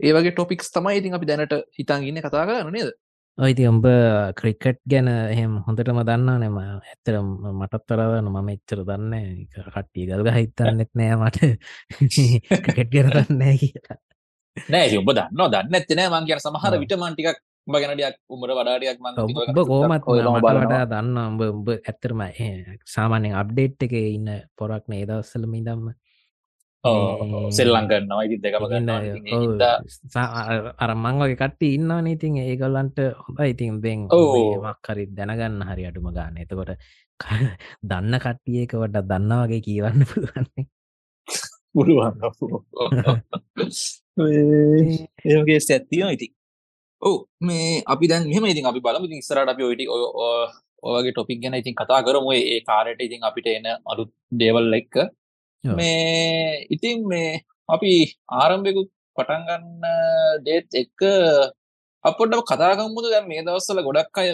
ඒවගේ 0.00 0.32
ටොපික්ස් 0.32 0.70
තමයි 0.70 1.00
ඉතින් 1.00 1.18
අපි 1.18 1.26
දැනට 1.26 1.56
හිතන් 1.78 2.06
ඉන්න 2.06 2.20
කතා 2.20 2.46
කරන්න 2.46 2.72
නේද 2.72 2.92
ඔයිති 3.38 3.64
උඹ 3.68 3.86
ක්‍රිකට් 4.38 4.78
ගැන 4.88 5.08
එහෙම 5.12 5.56
හොඳටම 5.66 5.98
දන්නා 6.08 6.36
නෙම 6.40 6.54
ඇත්තර 6.60 7.16
මටත් 7.20 7.82
තරවන 7.88 8.30
මම 8.30 8.48
එච්චර 8.52 8.80
දන්න 8.88 9.12
කට්ටිය 9.52 10.06
ගල්ග 10.08 10.30
හිතන්නෙත් 10.36 10.92
නෑ 10.96 11.18
මට. 11.20 11.50
ක්‍රිකට් 12.64 12.94
ගැන 12.94 13.10
දන්නෑ 13.12 13.56
කියලා. 13.60 13.98
නෑ 14.72 14.96
ඔබ 15.02 15.12
දන්න 15.12 15.52
දන්න 15.52 15.76
ඇත්තනෑ 15.80 16.08
මං 16.12 16.28
කියන 16.30 16.40
සමහර 16.40 16.78
විටමන්ටිකක් 16.80 17.42
ගැනඩයක් 17.76 18.16
උමර 18.32 18.54
වඩාඩයක් 18.56 19.04
ඔබ 19.04 19.60
කෝමත් 19.68 20.08
වඩා 20.08 20.88
දන්න 20.94 21.22
උඹ 21.26 21.46
උඹ 21.50 21.70
ඇත්තරම 21.76 22.24
සාමානෙන් 22.88 23.36
අප්ඩේට් 23.36 23.84
එක 23.84 23.96
ඉන්න 24.00 24.32
පොරක් 24.56 24.88
නේ. 24.88 25.04
දවස්සල 25.04 25.44
මිදම්ම 25.44 25.92
සෙල්ලං 27.50 27.88
කරනවා 27.90 28.22
ඉති 28.26 28.36
දෙකම 28.42 28.62
අරමං 30.78 31.18
වගේ 31.22 31.40
කට්ටි 31.42 31.72
ඉන්නවන. 31.78 32.06
ඉතින් 32.08 32.38
ඒගොල්ලන්ට 32.44 32.98
හොඳ 33.22 33.42
ඉතින් 33.46 33.80
බෙන් 33.80 34.06
මක්කරි 34.64 35.04
දැනගන්න 35.10 35.66
හරි 35.70 35.88
අඩුම 35.90 36.08
ගන්න. 36.12 36.40
එතකොට 36.42 36.72
දන්න 37.90 38.14
කට්ටියක 38.18 38.72
වට 38.76 39.04
දන්න 39.10 39.32
වගේ 39.42 39.62
කියවන්න 39.66 40.08
පුළුවන්නේ 40.10 40.66
පුළුවන් 41.74 42.14
ඒගේ 45.26 45.60
සැත්තියෝ 45.60 46.10
ඉති 46.10 46.28
ඕ 47.02 47.18
මේ 47.40 47.82
අපි 47.86 48.08
දැන් 48.10 48.24
මෙම 48.28 48.46
ඉතින් 48.46 48.66
අපි 48.70 48.80
බලමු. 48.80 49.04
ඉතින් 49.08 49.20
ඉස්සරට 49.22 49.52
අපි 49.52 49.62
ඔයිටි 49.62 49.86
ඔයගේ 50.82 51.12
ටොපික් 51.12 51.38
ගැන 51.42 51.58
ඉතින් 51.60 51.74
කතා 51.74 52.00
කරමු. 52.06 52.30
ඒ 52.32 52.60
කාරයට 52.68 53.00
ඉතින් 53.00 53.26
අපිට 53.28 53.48
එන 53.48 53.66
අලුත් 53.84 54.10
දේවල් 54.40 54.78
එක්ක 54.80 54.94
මේ 55.74 56.66
ඉතින් 56.70 57.06
මේ 57.06 57.30
අපි 57.68 57.92
ආරම්භයකුත් 58.34 58.88
පටන්ගන්න 59.16 59.86
දේත් 60.44 60.68
එක්ක 60.74 61.00
අපට 62.04 62.36
කතාගම්මුද 62.44 63.06
දැන් 63.06 63.26
මේ 63.28 63.46
දවස්සල 63.46 63.80
ගොඩක් 63.82 64.20
අය 64.20 64.28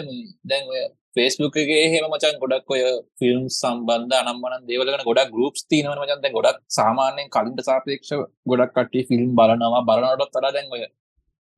දැන් 0.45 0.63
ඔය 0.67 0.81
ෆේස්බුක්ගේ 1.15 1.85
හෙම 1.91 2.05
මචන් 2.07 2.41
ගොඩක් 2.41 2.73
ඔය 2.73 2.81
ෆිල්ම් 3.19 3.45
සම්බන්ධ 3.51 4.17
අනම්මන 4.21 4.65
දේවලගෙන 4.69 5.05
ගොඩක් 5.09 5.31
ගරුප්ස් 5.31 5.63
තිනවන 5.69 6.01
මචන්ත 6.01 6.33
ගොඩක් 6.37 6.59
සාමාන්‍යයෙන් 6.71 7.31
කලින්ට 7.35 7.61
සාපේක්ෂ 7.63 8.11
ගොඩක් 8.45 8.75
කටේ 8.77 9.07
ෆිල්ම් 9.09 9.31
බලනවා 9.39 9.87
බලනටත් 9.89 10.33
තර 10.35 10.49
දැන් 10.49 10.75
ඔය 10.75 10.83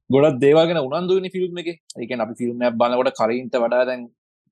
ගොඩක් 0.09 0.39
දේවාගෙන 0.39 0.79
උනන්දුවනි 0.79 1.29
ෆිල්ම් 1.31 1.57
එක. 1.57 1.69
එක 1.95 2.11
අපි 2.17 2.35
ෆිල්ම් 2.35 2.59
බලකොට 2.73 3.17
කලින්ට 3.19 3.55
වඩා 3.55 3.85
දැන් 3.85 4.01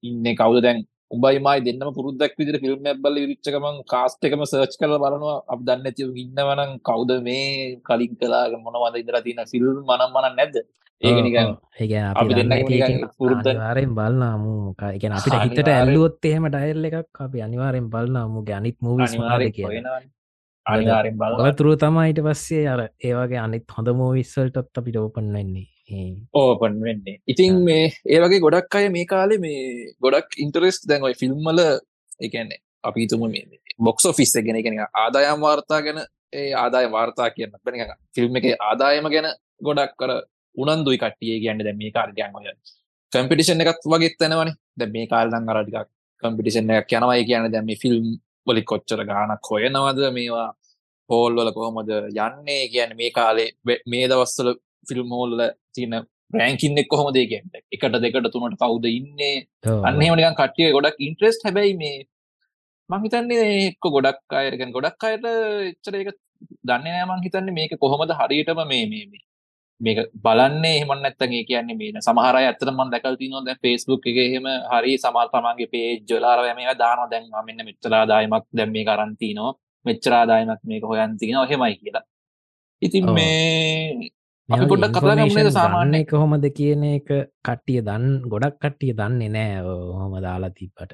ඉන්න 0.03 0.35
කවුද? 0.35 0.61
දැන් 0.61 0.79
උබයිමයි 1.15 1.63
දෙන්නම 1.67 1.89
පුරුද්දක් 1.97 2.37
විදිර 2.39 2.57
ෆිල්ම් 2.63 2.87
බල 3.03 3.17
විච්චකමන් 3.23 3.81
කාස්ට 3.93 4.29
එකම 4.29 4.45
සර්ච් 4.45 4.77
කල 4.81 4.95
බලනවා. 5.03 5.35
අප 5.53 5.59
දන්න 5.67 5.89
ඇති 5.89 6.07
ඉන්නවනම් 6.23 6.71
කවුද 6.89 7.11
මේ 7.27 7.49
කලින් 7.89 8.13
කලාග 8.21 8.55
මොනවද 8.59 9.03
ඉදර 9.03 9.19
තින 9.27 9.43
ෆිල්ම් 9.51 9.75
මනම් 9.81 10.09
මනන් 10.13 10.33
නැද්ද? 10.39 10.57
ඒකනිකන් 11.01 11.47
අපි 12.15 12.33
දෙන්න 12.39 13.05
පුරුද්ද 13.19 13.47
ආරෙන් 13.51 13.91
බලනාමු 13.97 14.53
එකන 14.89 15.15
අපිට 15.19 15.37
හිතට 15.45 15.71
ඇල්ලුවොත් 15.75 16.27
එහෙම 16.29 16.47
ඩයිල් 16.47 16.89
එකක් 16.89 17.21
අපි 17.25 17.43
අනිවාරෙන් 17.47 17.87
බලනාමු 17.93 18.43
ගැනිත් 18.49 18.77
මූවිස් 18.79 19.15
අනිවාරෙන් 20.65 21.17
බල 21.21 21.51
තුරු 21.59 21.75
තමයිට 21.75 22.23
පස්සේ 22.27 22.65
අර 22.73 22.81
ඒවගේ 23.09 23.41
අනිත් 23.45 23.77
හොඳ 23.77 23.89
මූවිස්සල්ටත් 24.01 24.81
අපිට 24.81 24.99
ඕපන් 25.01 25.29
වෙන්නේ 25.37 25.67
ඕපන් 26.33 26.75
වෙන්නේ. 26.87 27.21
ඉතින් 27.27 27.55
මේ 27.67 27.85
ඒවගේ 28.07 28.43
ගොඩක් 28.45 28.75
අය 28.75 28.89
මේ 28.89 29.05
කාලේ 29.05 29.39
මේ 29.45 29.93
ගොඩක් 30.03 30.37
ඉන්ටරෙස් 30.37 30.77
දැන් 30.89 31.07
ඔයි 31.07 31.15
ෆිල්ම්මල 31.21 31.61
එකන්නේ 32.21 32.59
අපිතුම 32.83 33.25
මේ 33.31 33.61
බොක්ස් 33.79 34.07
ෆිස් 34.17 34.33
ගෙන 34.45 34.59
එකෙන 34.61 34.79
ආදායම් 34.83 35.41
වාර්තා 35.41 35.81
ගැන 35.81 35.99
ඒ 36.33 36.51
ආදාය 36.55 36.91
වාර්තා 36.91 37.29
කියන්න 37.35 37.57
බැනි 37.65 37.89
ෆිල්ම් 38.15 38.39
එක 38.39 38.47
ආදායම 38.61 39.09
ගැන 39.15 39.27
ගොඩක් 39.61 39.93
කර 39.99 40.11
උනන්දුයි 40.55 40.97
කට්ටිය. 40.97 41.39
කියන්න 41.43 41.65
දැ 41.67 41.75
මේ 41.81 41.91
කාර්ගයන් 41.91 42.35
ඔය 42.35 42.47
කම්පිටිෂන් 43.11 43.61
එකත් 43.63 43.85
වගේ 43.93 44.15
තැනවන 44.19 44.51
දැ 44.77 44.89
මේ 44.95 45.07
කාල්දන් 45.07 45.49
අරටිකක් 45.51 45.89
කම්පිටිෂන් 46.23 46.71
එකක් 46.75 46.93
යනවයි 46.97 47.25
කියන 47.29 47.47
දැම 47.53 47.71
ෆිල්ම් 47.83 48.05
වලි 48.47 48.63
කොච්චර 48.71 49.01
ගානක් 49.09 49.49
හොයනවද 49.51 49.99
මේවා? 50.17 50.49
පෝල්වල 51.09 51.49
කොහොමද 51.55 51.89
යන්නේ? 51.89 52.61
කියන්න 52.73 52.95
මේ 52.99 53.11
කාලේ 53.17 53.49
මේ 53.91 54.07
දවස්සල 54.11 54.49
ෆිල්ම්මෝල්ල 54.89 55.41
තියන 55.75 55.93
රෑංකින්නෙක් 56.33 56.87
කොහොම 56.87 57.09
දේකෙන් 57.17 57.45
එකට 57.71 57.99
දෙකට 58.05 58.31
තුනට 58.33 58.57
කවුද 58.61 58.85
ඉන්නේ? 58.89 59.35
අන්නේමනිකන් 59.89 60.39
කට්ටිය 60.39 60.71
ගොඩක් 60.77 60.97
ඉන්ට්‍රෙස්ට 61.07 61.45
හැබැයි 61.47 61.75
මේ 61.81 61.99
මංහිතන්නේ 62.89 63.43
එක්ක 63.67 63.85
ගොඩක් 63.95 64.37
අයරගෙන් 64.39 64.73
ගොඩක් 64.77 65.05
අයට 65.09 65.27
එච්චර 65.71 65.99
එක 65.99 66.09
දන්න 66.67 66.87
නෑමං 66.87 67.23
හිතන්නේ 67.25 67.57
මේක 67.59 67.77
කොහොමද 67.83 68.11
හරියටම 68.21 68.63
මේ 68.71 68.87
මේ 68.91 69.21
මේක 69.81 69.99
බලන්නේ? 70.25 70.73
එහමන් 70.79 71.01
නැත්තගේ 71.05 71.43
කියන්නේ 71.49 71.77
මේ 71.79 72.01
සමහර 72.07 72.35
ඇත්තට 72.39 72.71
මන් 72.71 72.93
දැකල් 72.93 73.19
තිනො 73.21 73.43
දැ 73.47 73.55
ෆෙස්බුක් 73.63 74.07
එක 74.11 74.17
එහෙම 74.25 74.47
හරි 74.71 74.93
සමල් 75.03 75.29
පමන්ගේ 75.33 75.71
පේ 75.73 75.89
ජොලාර 76.09 76.39
මේ 76.59 76.75
දාන 76.81 77.03
දැන් 77.11 77.29
මෙන්න 77.47 77.65
මෙච්චලාදායමක් 77.69 78.45
දැම් 78.59 78.73
මේ 78.75 78.87
කරන්තිනෝ 78.89 79.51
මෙච්චරාදායමක් 79.85 80.61
මේක 80.63 80.83
හොයන්තින 80.83 81.37
හෙමයි 81.51 81.75
කියලා. 81.77 82.05
ඉතින් 82.81 83.05
මේ 83.17 84.11
කතා 84.49 84.67
කරමුද 84.95 85.49
සාමාන්‍ය 85.51 86.03
කොහොමද 86.05 86.45
කියන 86.51 86.83
එක 86.85 87.09
කට්ටිය 87.41 87.81
දන් 87.81 88.05
ගොඩක් 88.25 88.55
කට්ටිය 88.57 88.93
දන්නේ 88.93 89.29
නෑ 89.29 89.61
හොම 89.93 90.15
දාලා 90.19 90.51
තිබ්බට. 90.51 90.93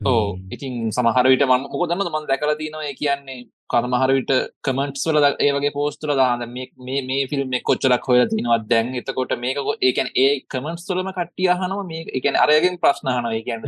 ඕ 0.00 0.36
ඉතින් 0.50 0.74
සමහරවිට 0.90 1.44
ම 1.44 1.54
මොක 1.64 1.84
දන්න 1.84 2.10
මන් 2.10 2.28
දැකල 2.28 2.52
තිනවා 2.54 2.92
කියන්නේ 2.94 3.38
කර්මහරවිට 3.70 4.32
කමෙන්ට්ස් 4.60 5.06
වල 5.08 5.28
ඒවගේ 5.38 5.72
පෝස්තුල 5.72 6.12
දාන්න 6.14 6.44
මේ 6.50 7.00
මේ 7.02 7.22
ෆිල්ම් 7.26 7.56
කොච්චලක් 7.62 8.08
හොය 8.08 8.20
තිනවත් 8.26 8.68
දැන්? 8.68 8.92
එතකොට 8.94 9.32
මේක 9.38 9.62
ඒකන 9.80 10.12
ඒ 10.16 10.32
කමෙන්ට්ස් 10.46 10.84
තුලම 10.86 11.08
කට්ටිය 11.10 11.48
හනම 11.52 11.80
මේ 11.86 12.04
එකන 12.12 12.36
අරයගෙන් 12.36 12.76
ප්‍රශ්න 12.82 13.12
හනව 13.14 13.40
කියන්න 13.46 13.64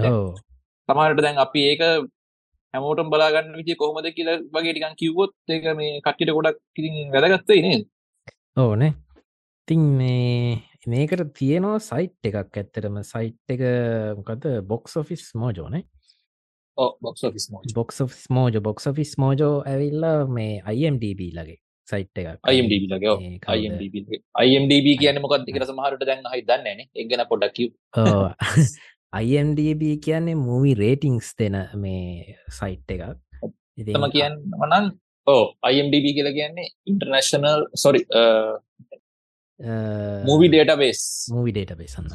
තමරට 0.88 1.25
දැන් 1.25 1.43
අපි 1.47 1.64
ඒක 1.71 1.83
හැමෝටම් 2.75 3.09
බලාගන්න 3.09 3.57
විදි 3.57 3.81
කොහොමද 3.81 4.12
කියල 4.12 4.31
වගේ 4.53 4.73
ටිකන් 4.73 5.00
කිව්වොත් 5.00 5.35
ඒක 5.49 5.67
මේ 5.75 5.99
කට්ටිට 6.00 6.37
ගොඩක් 6.37 6.62
ඉතින් 6.79 7.12
වැදගත්තේ 7.14 7.61
නේද 7.62 7.91
ඕනේ 8.57 8.93
තින් 9.69 9.81
මේ 9.99 10.63
මේකට 10.87 11.23
තියෙනවා 11.35 11.79
සයිට් 11.81 12.29
එකක් 12.29 12.37
ඇත්තටම 12.37 13.01
සයිට් 13.05 13.55
එක 13.55 13.65
මොකද 14.19 14.47
box 14.69 14.97
office 14.97 15.25
මෝජෝනේ 15.35 15.83
box 17.01 17.27
box 17.75 18.23
Mojo 18.31 18.61
box 18.61 18.89
office 18.93 19.17
Mojo 19.19 19.53
ඇවිල්ලා 19.65 20.17
මේ 20.29 20.63
අයිම්ඩබ 20.65 21.25
ලගේ 21.33 21.59
සයිට් 21.89 22.23
එක 22.23 22.31
අයිම්ඩබ 22.45 22.87
ලගේ 22.93 23.39
අයිම්ඩබ 24.37 24.91
කියන 24.95 25.21
මොකත් 25.21 25.49
එක 25.49 25.63
සමහරට 25.65 26.05
දැන් 26.05 26.27
හයි 26.29 26.45
දන්නන 26.45 26.87
එක්ගන 26.97 27.27
පොඩක් 27.29 27.63
අයිම්ඩබ 29.13 29.87
කියන්නේ 30.01 30.41
මූවි 30.41 30.77
රේටිංස් 30.77 31.35
දෙන 31.37 31.59
මේ 31.77 32.39
සයිට් 32.53 32.95
එකක් 32.97 33.19
තම 33.89 34.07
කියන්න 34.11 34.39
මනන් 34.59 34.95
ඕ 35.26 35.45
අයිම්ඩබ 35.62 36.07
කියල 36.09 36.31
කියන්නේ 36.33 36.69
international 36.87 37.62
sorry 37.76 38.00
movie 40.26 40.49
database 40.76 41.00
movie 41.31 41.52
data 41.52 41.78
බේසන්න 41.78 42.12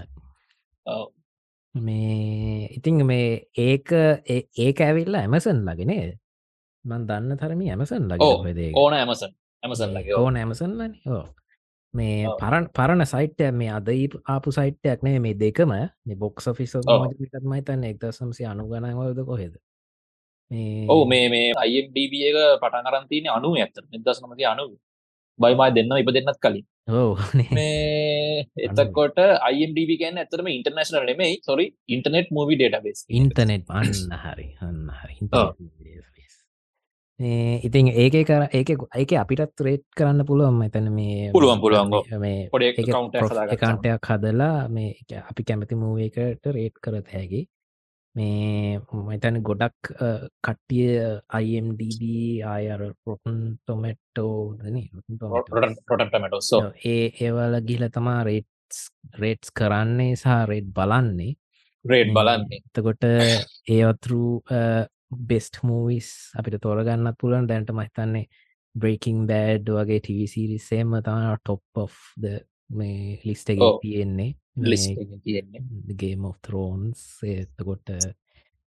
මේ 1.75 2.69
ඉතිං 2.71 3.05
මේ 3.05 3.49
ඒක 3.59 3.91
ඒක 4.57 4.81
ඇවිල්ල 4.81 5.15
ඇමසන් 5.15 5.65
ලගෙනේ 5.65 6.05
මන් 6.85 7.07
දන්න 7.07 7.37
තරමි 7.37 7.69
ඇමසන් 7.69 8.07
ලග 8.09 8.21
ඕන 8.75 8.93
ඇමසන් 8.93 9.33
ඇමසන් 9.63 9.93
ලගේ 9.93 10.15
ඕන 10.15 10.37
ඇමසන් 10.37 10.73
ලන 10.75 10.93
ඕ 11.07 11.25
මේ 11.93 12.27
පරණ 12.37 12.69
පරණ 12.71 13.05
සයිට්ය 13.05 13.49
මේ 13.53 13.71
අද 13.71 13.89
ආපු 14.25 14.51
සයිට්යක් 14.51 15.01
නෑ 15.01 15.19
මේ 15.19 15.33
දෙකම 15.35 15.73
මේ 15.73 16.15
බොක්ස 16.17 16.49
ෆිස 16.55 16.77
මයි 17.43 17.61
තන්න 17.63 17.83
එක්දසම්සි 17.85 18.45
අනුගනවද 18.45 19.25
කොහෙද 19.25 19.57
ඔවු 20.87 21.05
මේ 21.05 21.25
මේ 21.29 21.53
අයිඩබ 21.55 21.97
එක 22.21 22.37
පටන් 22.61 22.89
අරන්තින 22.89 23.29
අනු 23.29 23.53
ඇත 23.55 23.81
නිදස් 23.87 24.21
නමති 24.21 24.45
අනු 24.45 24.65
බයිමයි 25.39 25.71
දෙන්න 25.75 25.95
ඉප 25.97 26.09
දෙන්නත් 26.09 26.39
කලින්. 26.41 26.65
මේ 27.51 28.45
එතකොට 28.65 29.19
අයිඩබ 29.41 29.91
ගැන 30.01 30.17
ඇතරම 30.17 30.49
international 30.49 31.05
නෙමයි. 31.05 31.39
Sorry 31.41 31.65
internet 31.87 32.31
movie 32.31 32.57
database 32.57 33.05
internet 33.11 33.69
අන්න 33.71 33.93
හරි 34.23 34.47
අන්න 34.61 34.79
ඉතින් 37.19 37.91
ඒක 37.93 38.15
කර 38.23 38.47
ඒක 38.49 38.69
ඒක 38.95 39.13
අපිටත් 39.21 39.61
රේට් 39.61 39.85
කරන්න 39.91 40.25
පුළුවන් 40.25 40.55
මෙතන 40.55 40.89
මේ 40.89 41.29
පුළුවන් 41.31 41.59
පුළුවන්. 41.59 41.93
මේ 42.17 42.49
කවන්ටයක් 42.49 44.09
හදලා 44.09 44.67
මේ 44.69 45.21
අපි 45.21 45.43
කැමති 45.43 45.75
මූවකට 45.75 46.47
රේට් 46.49 46.79
කරත 46.79 47.07
හැකි 47.11 47.41
මේ 48.15 48.79
මතන 48.99 49.37
ගොඩක් 49.41 49.91
කට්ටිය 50.43 50.87
අයිම්ඩB 51.29 52.01
අයර 52.45 52.81
පොටන් 53.03 53.37
ටොමෙට්ටෝ 53.55 54.57
ඒ 56.85 57.05
ඒවල 57.19 57.59
ගිල 57.69 57.85
තමා 57.89 58.21
රේට්ස් 58.23 58.79
රේට්ස් 59.15 59.53
කරන්නේ 59.53 60.15
සහ 60.15 60.45
රේට් 60.49 60.69
බලන්නේ. 60.71 61.33
රේට් 61.85 62.13
බලන්නේ. 62.13 62.61
එතකොට 62.67 63.03
ඒවතුරු 63.69 64.25
බෙස්ට 65.29 65.63
මූවිස් 65.63 66.09
අපිට 66.33 66.61
තෝරගන්නත් 66.61 67.17
පුලන් 67.17 67.47
දැන්ට 67.47 67.71
මහිතන්නේ 67.71 68.29
බ්‍රේකින් 68.75 69.25
බෑඩ් 69.29 69.69
වගේ 69.69 70.01
ටිවිසිරිසේම 70.01 70.97
තම 71.01 71.29
ටොප් 71.37 71.63
of 71.75 71.95
මේ 72.69 73.19
ලිස්ට 73.25 73.49
එක 73.49 73.59
තියෙන්නේ. 73.81 74.33
ගේම් 75.97 76.25
of 76.25 76.37
තරෝන්ස් 76.41 77.03
එතකොට 77.25 77.89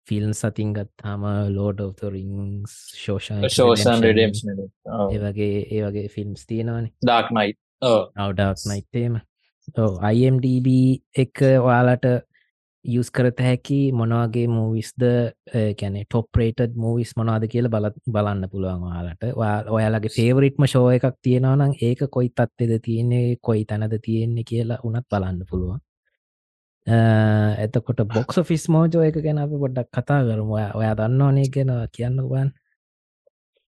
ෆිල්ම් 0.08 0.34
සතින් 0.34 0.74
ගත්තාම 0.74 1.24
ලෝඩ 1.54 1.82
of 1.82 2.04
රිංස් 2.04 2.75
ශෝෂන් 2.96 3.48
ශෝෂන් 3.50 4.06
ඒවගේ 4.06 5.56
ඒ 5.72 5.82
වගේ 5.86 6.08
ෆිල්ම්ස් 6.10 6.46
තියෙනවානේ. 6.46 6.94
ඩක් 7.04 7.34
නයි 7.38 7.56
අවඩක් 7.82 8.63
නයිත්තේම 8.72 9.20
අයිම්ඩB 10.01 10.68
එක 11.16 11.44
ඔයාලට 11.44 12.08
යස් 12.88 13.10
කරත 13.12 13.39
හැකි 13.39 13.77
මොනවාගේ 13.91 14.46
මූවිස්ද 14.50 15.03
කැනෙ 15.79 16.03
ටොප්රේටඩ් 16.06 16.77
මූවිස් 16.77 17.12
මොනාද 17.20 17.48
කියල 17.53 17.67
බල 17.70 17.89
බලන්න 18.08 18.50
පුළුවන් 18.51 18.86
වාලට 18.86 19.25
ඔයාලගේ 19.77 20.13
ෆේවරිට්ම 20.15 20.67
ෂෝ 20.67 20.86
එකක් 20.91 21.17
තියෙනවනම් 21.22 21.74
ඒක 21.82 22.06
කොයි 22.12 22.29
තත්වෙද 22.32 22.74
තියන්නේ 22.86 23.25
කොයි 23.41 23.65
තැනද 23.65 23.98
තියෙන්නේ 24.06 24.48
කියලා 24.51 24.79
උනත් 24.84 25.06
බලන්න 25.12 25.44
පුළුවන්. 25.50 25.82
එතකොට 27.63 28.01
බොක්ස 28.13 28.39
ෆිස් 28.46 28.70
මෝජෝ 28.70 29.03
එක 29.03 29.20
ගැන 29.25 29.44
අපි 29.44 29.62
පොඩ්ඩක් 29.63 29.91
කතා 29.94 30.22
කරම. 30.24 30.51
ඔයා 30.79 30.96
දන්නවනේ 30.96 31.51
කියෙන 31.53 31.74
කියන්න 31.96 32.24
බන් 32.24 32.50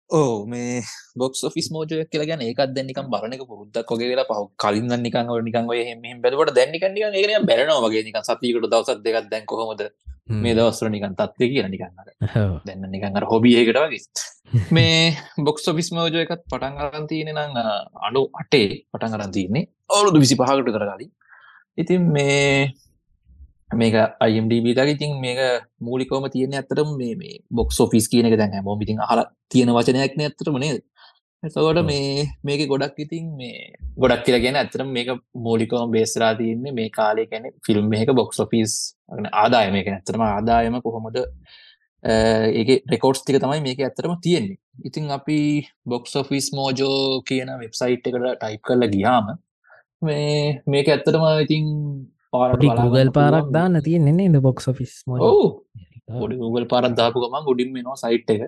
ඕ 0.09 0.45
මේ 0.45 0.81
බොක්ස් 1.15 1.41
ෆිස් 1.53 1.67
මෝජය 1.71 1.97
කියල 2.05 2.23
ගැන 2.25 2.41
ඒකත් 2.41 2.71
දැන්නිකම් 2.75 3.09
බරනක 3.13 3.43
පුරුද්දක් 3.45 3.91
වගේ 3.93 4.09
වෙලා 4.11 4.25
පහ 4.25 4.41
කලින් 4.57 4.89
නිකන් 4.97 5.29
නිකන් 5.45 5.69
ඔය 5.69 5.81
හෙම 5.85 6.21
බැලවට 6.23 6.55
දැන්නික 6.55 6.85
නික 6.89 7.03
ඒ 7.03 7.41
බැරනවා 7.43 7.83
වගේ 7.85 8.03
නික 8.03 8.17
සතිකට 8.21 8.65
දවසත් 8.65 9.03
දෙකක් 9.05 9.29
දැන් 9.29 9.45
කොහොමද? 9.45 9.83
මේ 10.35 10.55
දවස්ර 10.55 10.89
නිකන් 10.89 11.13
තත්ව 11.13 11.49
කිය 11.51 11.63
නිකන්න 11.65 11.93
දැන්න 12.65 12.89
නිකන් 12.89 13.15
අර 13.15 13.25
හොබියකට 13.25 13.77
වගේ. 13.77 14.01
මේ 14.75 15.13
බොක්ස් 15.39 15.69
ෆිස් 15.71 15.89
මෝජය 15.91 16.25
එකත් 16.25 16.43
පටන් 16.45 16.81
අරන් 16.81 17.07
තියෙන 17.07 17.31
නම් 17.35 17.57
අඩු 18.01 18.25
අටේ 18.33 18.69
පටන් 18.91 19.17
අරන් 19.17 19.31
තියන්නේ 19.31 19.69
අවුරුදු 19.89 20.23
විසි 20.23 20.39
පහකට 20.39 20.73
කරගලි 20.75 21.07
ඉතින් 21.77 22.11
මේ 22.11 22.73
මේක 23.71 23.93
අයිම්ඩබීතක 24.19 24.89
ඉතින් 24.89 25.19
මේක 25.21 25.39
මූලිකෝම 25.79 26.29
තියෙන 26.29 26.53
ඇතරම් 26.53 26.97
මේ 26.97 27.15
මේ 27.15 27.39
බොක්ස් 27.51 27.79
ෝෆිස් 27.79 28.07
කියන 28.07 28.25
එක 28.25 28.37
දැන් 28.37 28.53
හැමෝම 28.53 28.81
ඉතින් 28.81 28.99
අහල 28.99 29.23
තියෙන 29.49 29.69
වචනයක්න 29.69 30.21
ඇතරම 30.21 30.57
නේද? 30.57 30.81
එතකොට 31.43 31.85
මේ 31.85 32.25
මේක 32.43 32.67
ගොඩක් 32.67 32.99
ඉතින් 32.99 33.25
මේ 33.35 33.73
ගොඩක් 33.97 34.25
කියලගෙන 34.25 34.55
ඇතරම් 34.55 34.89
මේක 34.89 35.09
මූලිකෝම 35.37 35.91
බේස්රා 35.91 36.33
තියන්නේ 36.35 36.73
මේ 36.73 36.89
කාලය 36.89 37.25
ගැන 37.25 37.49
ෆිල්ම් 37.65 37.93
එක 37.93 38.13
බොක්ස් 38.13 38.39
ෝෆිස් 38.39 38.75
ආදාය 39.33 39.71
මේක 39.71 39.87
ඇතරම 39.89 40.21
ආදායම 40.25 40.81
කොහොමද? 40.81 41.17
ඒක 42.03 42.69
රෙකෝඩ්ස් 42.87 43.21
ටික 43.21 43.41
තමයි 43.41 43.61
මේක 43.61 43.79
ඇත්තරම 43.79 44.15
තියෙන්නේ. 44.21 44.57
ඉතින් 44.83 45.11
අපි 45.11 45.39
බොක්ස් 45.85 46.15
ෝෆිස් 46.15 46.53
මෝජෝ 46.53 47.21
කියන 47.23 47.49
වෙබ්සයිට් 47.61 48.07
එකට 48.07 48.25
ටයිප් 48.35 48.61
කරලා 48.63 48.93
ගියාම 48.95 49.27
මේ 50.01 50.61
මේක 50.65 50.87
ඇත්තටම 50.87 51.25
ඉතින් 51.43 51.65
පොඩි 52.33 52.69
Google 52.79 53.11
පාරක් 53.17 53.51
දාන්න 53.57 53.81
තිය 53.85 53.99
නෙන්නේ 54.07 54.31
ද 54.35 54.41
බොක්ස් 54.47 54.69
ෆිස් 54.79 54.95
පොඩි 55.07 56.39
Google 56.43 56.67
පාරත් 56.73 56.95
දාපු 57.01 57.23
ගමන් 57.23 57.45
ගොඩින් 57.49 57.69
මෙනවා 57.75 57.99
සයිට් 58.03 58.33
එක. 58.35 58.41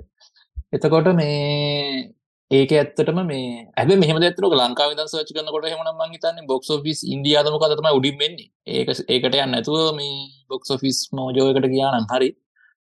එතකොට 0.76 1.08
මේ 1.20 2.10
ඒක 2.52 2.72
ඇත්තටම 2.80 3.22
මේ 3.32 3.48
ඇබ 3.78 3.92
මෙහම 4.04 4.18
ඇතර 4.22 4.48
ලංකාව 4.62 4.96
ද 5.00 5.08
සච 5.08 5.30
කනකොට 5.38 5.70
හම 5.72 5.92
මංහිතන්න 6.02 6.50
බොක්ස් 6.52 6.72
ෆිස් 6.86 7.02
ඉන්දියාදම 7.16 7.58
කතම 7.64 7.90
උඩින් 8.00 8.18
වෙන්නේ. 8.24 8.50
ඒක 8.68 8.90
ඒකට 9.08 9.40
යන්න 9.46 9.58
ඇතුව 9.60 9.96
මේ 10.00 10.18
බොක්ස් 10.52 10.74
ෆිස් 10.84 11.00
මෝජෝයකට 11.18 11.72
කියනම් 11.76 12.12
හරි. 12.14 12.30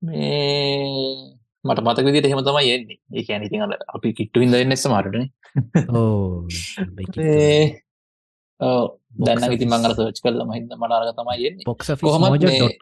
මේ 0.03 1.37
මට 1.65 1.81
මතක 1.85 2.05
විදිට 2.07 2.31
හෙම 2.33 2.41
තමයි 2.45 2.71
යන්නේ 2.75 2.99
ඒ 3.13 3.25
ඇනිති 3.35 3.57
අපි 3.95 4.13
කිට්ටු 4.19 4.43
ඉද 4.45 4.55
එන්න 4.55 4.77
සමාටන 4.83 5.27
දැන්න 9.13 9.53
ඉති 9.53 9.67
මංගල 9.67 9.95
සර්ච් 9.97 10.23
කල්ල 10.23 10.41
මහිද 10.45 10.77
මනාරග 10.77 11.11
තමයි 11.17 11.51
න්නේ 11.51 11.67
පොක්ස 11.67 11.91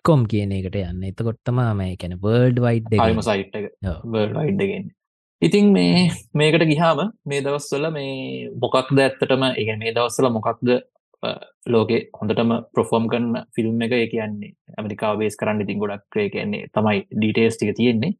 කොම් 0.03 0.27
කියන 0.27 0.53
එකට 0.53 0.77
යන්න. 0.77 1.03
එතකොත්තමම 1.05 1.83
එකැන 1.87 2.15
වර්ඩ් 2.19 2.61
වයිඩ් 2.61 2.95
ම 3.09 3.23
සයිට් 3.23 3.59
වයිඩ්ගෙන 4.07 4.93
ඉතින් 5.43 5.73
මේ 5.73 6.05
මේකට 6.35 6.67
ගිහාම 6.67 7.01
මේ 7.25 7.41
දවස්වල 7.41 7.91
මේ 7.93 8.49
මොකක්ද 8.57 8.99
ඇත්තටම 8.99 9.45
ඒ 9.51 9.77
මේ 9.77 9.93
දවස්සල 9.93 10.31
මොකක්ද 10.31 10.79
ලෝකෙ 11.67 11.99
හොඳටම 12.15 12.51
ප්‍රොෆෝම් 12.73 13.09
කරන්න 13.09 13.37
ෆිල්ම් 13.55 13.83
එක 13.83 13.95
කියන්නේ 14.11 14.53
ඇමරිකා 14.77 15.13
වේස් 15.19 15.37
කරන්න 15.37 15.65
ඉතින් 15.65 15.79
ගොඩක් 15.79 16.19
කියන්නේ 16.33 16.69
තමයි 16.75 17.05
ඩීටේස් 17.11 17.57
ටික 17.57 17.77
තියෙන්නේ 17.77 18.13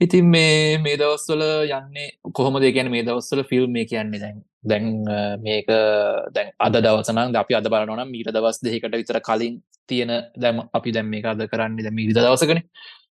ඉතින් 0.00 0.26
මේ 0.26 0.78
මේ 0.78 0.96
දවස්වල 0.96 1.42
යන්නේ 1.70 2.08
කොහොමද? 2.32 2.64
ගැන 2.76 2.90
මේ 2.90 3.02
දවස්වල 3.02 3.42
ෆිල්ම් 3.50 3.72
මේ 3.72 3.84
කියන්නේ 3.84 4.20
දැන්. 4.20 4.38
දැන් 4.62 4.86
මේක 5.42 5.68
දැන් 6.34 6.48
අද 6.58 6.74
දවසනම් 6.76 7.36
අපි 7.36 7.54
අද 7.54 7.68
බලනනම් 7.72 8.10
මීට 8.14 8.32
දවස් 8.36 8.60
දෙකට 8.62 8.96
විතර 8.96 9.20
කලින් 9.20 9.60
තියෙන 9.88 10.12
දැම 10.36 10.62
අපි 10.72 10.92
දැම් 10.92 11.08
මේක 11.14 11.26
අද 11.26 11.42
කරන්නේ 11.52 11.84
දැම 11.86 12.00
විද 12.00 12.16
දවසකන. 12.16 12.62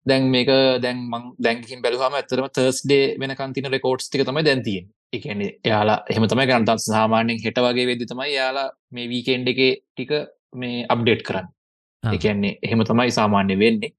දැන් 0.06 0.30
මේක 0.30 0.50
දැන් 0.84 0.98
මං 1.12 1.24
දැන්කින් 1.38 1.82
බැලුහම 1.82 2.14
ඇතරම 2.14 2.46
තර්ස්ඩේ 2.56 3.04
වෙනකන් 3.20 3.56
තින 3.56 3.68
රෙකෝඩ්ස් 3.74 4.06
ටික 4.06 4.22
තමයි 4.28 4.46
දැන්තියෙන් 4.48 4.86
එකන්නේ 5.12 5.50
එයාලා 5.64 5.98
එහෙම 6.10 6.28
තමයි 6.30 6.46
ගන්තන් 6.50 6.80
සාමාන්‍යෙන් 6.84 7.42
හෙට 7.44 7.60
වගේ 7.64 7.86
වෙදදි 7.90 8.10
තමයි 8.12 8.30
යාලා 8.34 8.68
මේ 8.92 9.10
වීකෙන්ඩ් 9.12 9.52
එක 9.52 9.60
ටික 9.90 10.12
මේ 10.54 10.86
අප්ඩේට් 10.94 11.26
කරන්න. 11.28 11.50
එකන්නේ 12.02 12.54
එහෙම 12.62 12.86
තමයි 12.90 13.10
සාමාන්‍ය 13.18 13.58
වෙන්නේ. 13.64 13.92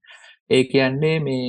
ඒ 0.50 0.64
කියන්නේ 0.72 1.16
මේ 1.20 1.46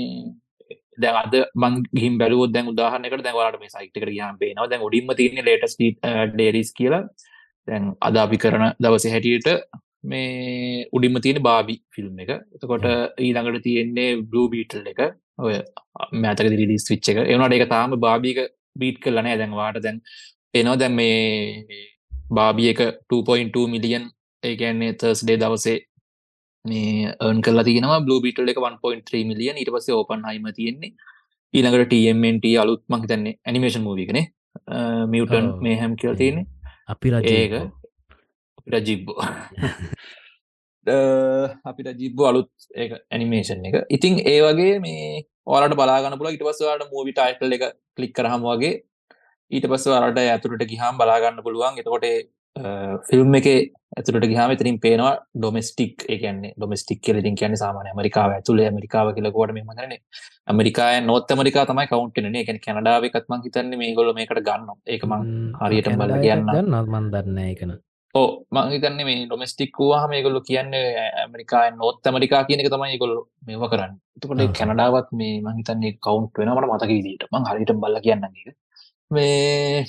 දැ 1.02 1.12
අද 1.22 1.34
මං 1.62 1.74
ගිහිම් 1.96 2.14
බැලුව 2.20 2.44
දැන් 2.54 2.70
උදාහනකට 2.72 3.24
දැවලට 3.26 3.60
මේ 3.62 3.74
සයිට්ක 3.74 4.06
ගහම් 4.06 4.38
පේනවා. 4.42 4.68
දැන් 4.70 4.86
උඩින්ම 4.88 5.12
තියන්නේ 5.20 5.46
ලේටස් 5.48 5.76
ඩේරිස් 6.32 6.70
කියලා. 6.78 7.02
දැන් 7.68 7.92
අද 8.08 8.16
අපි 8.24 8.38
කරන 8.44 8.64
දවස 8.84 9.06
හැටියට 9.14 9.48
මේ 10.10 10.86
උඩින්ම 10.96 11.20
තියෙන 11.24 11.42
බාබි 11.48 11.76
ෆිල්ම් 11.94 12.18
එක. 12.24 12.30
එතකොට 12.56 12.86
ඊළඟට 13.18 13.64
තියෙන්නේ 13.68 14.10
බ්ලූ 14.30 14.46
බීටල් 14.54 14.86
එක. 14.92 15.00
ඔය 15.44 15.54
මෑතක 16.24 16.50
දිරිදිස් 16.54 16.88
විච්ච 16.92 17.12
එක. 17.12 17.20
එවනට 17.32 17.56
එක 17.58 17.68
තාම 17.74 17.96
බාබික 18.06 18.38
බීට් 18.80 18.98
කරලනෑ 19.04 19.38
දැන් 19.42 19.54
වාට 19.60 19.82
දැන් 19.86 20.00
එනවා. 20.54 20.78
දැන් 20.82 20.94
මේ 21.00 21.82
බාබි 22.38 22.70
එක 22.72 22.80
2.2 23.10 23.66
මිලියන් 23.74 24.04
ඒකන්නේ 24.42 24.96
තර්ස්ඩේ 25.00 25.38
දවසේ 25.42 25.78
මේ 26.72 27.14
අර්න් 27.26 27.40
කලා 27.46 27.64
තියෙනවා. 27.68 28.00
බ්ලෝ 28.06 28.20
බිටල් 28.26 28.50
එක 28.52 28.60
1.3 28.64 29.24
මිලියන් 29.30 29.60
ඊට 29.60 29.72
පස්සේ 29.74 29.96
ඕපන් 29.98 30.26
හයිම 30.30 30.46
තියෙන්නේ. 30.58 30.92
ඊළඟට 31.54 31.90
TMNT 31.92 32.46
අලුත් 32.62 32.82
මං 32.90 33.08
තන්නේ 33.10 33.38
ඇනිමේෂන් 33.46 33.84
මූවිකනේ 33.88 34.24
මියටන් 35.12 35.46
මේ 35.64 35.76
හැම් 35.82 35.92
කියල 36.00 36.16
තියෙන්නේ. 36.22 36.46
අපි 36.92 37.08
ඒක. 37.34 37.54
අපිට 38.58 38.86
ජිබ්බෝ 38.88 39.16
අපිට 41.70 41.88
ජිබ්බ 42.00 42.20
අලුත් 42.30 42.50
ඒ 42.76 42.88
ඇනිමේෂන් 43.14 43.64
එක. 43.68 43.76
ඉතින් 43.96 44.20
ඒ 44.32 44.40
වගේ 44.46 44.74
මේ 44.86 45.24
ඕලට 45.46 45.74
බලාගන්න 45.80 46.18
පුල 46.20 46.30
ඉට 46.34 46.44
පස්සවාට 46.48 46.90
මූවි 46.92 47.12
ටයිටල් 47.16 47.56
එක 47.56 47.64
කලික් 47.96 48.12
කරහම 48.18 48.42
වගේ 48.48 48.74
ඊට 49.50 49.66
පස්ස 49.70 49.86
අරට 49.98 50.18
ඇතුරට 50.22 50.64
ගිහම් 50.72 51.00
බලාගන්න 51.00 51.40
පුළුවන්. 51.46 51.80
එතකොට 51.80 52.06
ෆිල්ම් 53.08 53.34
එක 53.34 53.48
ඇතුළට 53.96 54.26
ගහම 54.26 54.54
තරින් 54.56 54.78
පේනවා 54.78 55.14
ඩොමස්ටික් 55.34 56.06
එකන්නේ 56.08 56.52
ඩොමස්ටික් 56.52 57.00
කෙලින් 57.00 57.34
කියන 57.34 57.56
සාමාන 57.56 57.90
මරිකාව 57.94 58.36
ඇතුළ 58.36 58.62
මරිකාව 58.70 59.10
කියලකොට 59.14 59.52
මේ 59.52 59.64
මදරන 59.64 59.96
ඇමරිකාය 60.46 61.00
නොත් 61.02 61.34
මරිකා 61.34 61.66
තමයි 61.66 61.88
කවුන්ටන 61.90 62.38
එක 62.42 62.54
කැනඩාව 62.60 63.08
එකත්මං 63.10 63.44
හිතන්න 63.44 63.76
මේ 63.76 63.92
ගොල 63.94 64.14
මේකට 64.14 64.40
ගන්න 64.42 64.80
ඒක 64.86 65.04
මං 65.04 65.28
හරියට 65.60 65.92
බල 65.96 66.16
කියන්න 66.20 66.48
නල්මන් 66.54 67.12
දන්න 67.12 67.44
එකන 67.46 67.78
ඕ 68.14 68.28
මංහිතන්න 68.50 69.00
මේ 69.00 69.16
ඩොමස්ටික් 69.22 69.78
වූවා 69.78 70.04
මේගොල්ලු 70.08 70.40
කියන්නේ 70.40 70.84
ඇමරිකාය 71.22 71.70
නොත් 71.72 72.06
ඇමරිකා 72.06 72.42
කියන 72.44 72.62
එක 72.62 72.70
තමයි 72.72 72.98
ගොල්ල 72.98 73.14
මේව 73.46 73.64
කරන්න. 73.72 73.94
තුකට 74.20 74.58
කැනඩාවත් 74.58 75.10
මේ 75.12 75.34
මහිතන්නේ 75.42 75.92
කවුන්ට් 75.98 76.38
වෙනමට 76.38 76.68
මතක 76.68 76.90
විදිට 76.90 77.26
මං 77.32 77.48
හරිට 77.48 77.72
බල්ල 77.76 77.98
කියන්න 78.00 78.24
මේ 79.10 79.84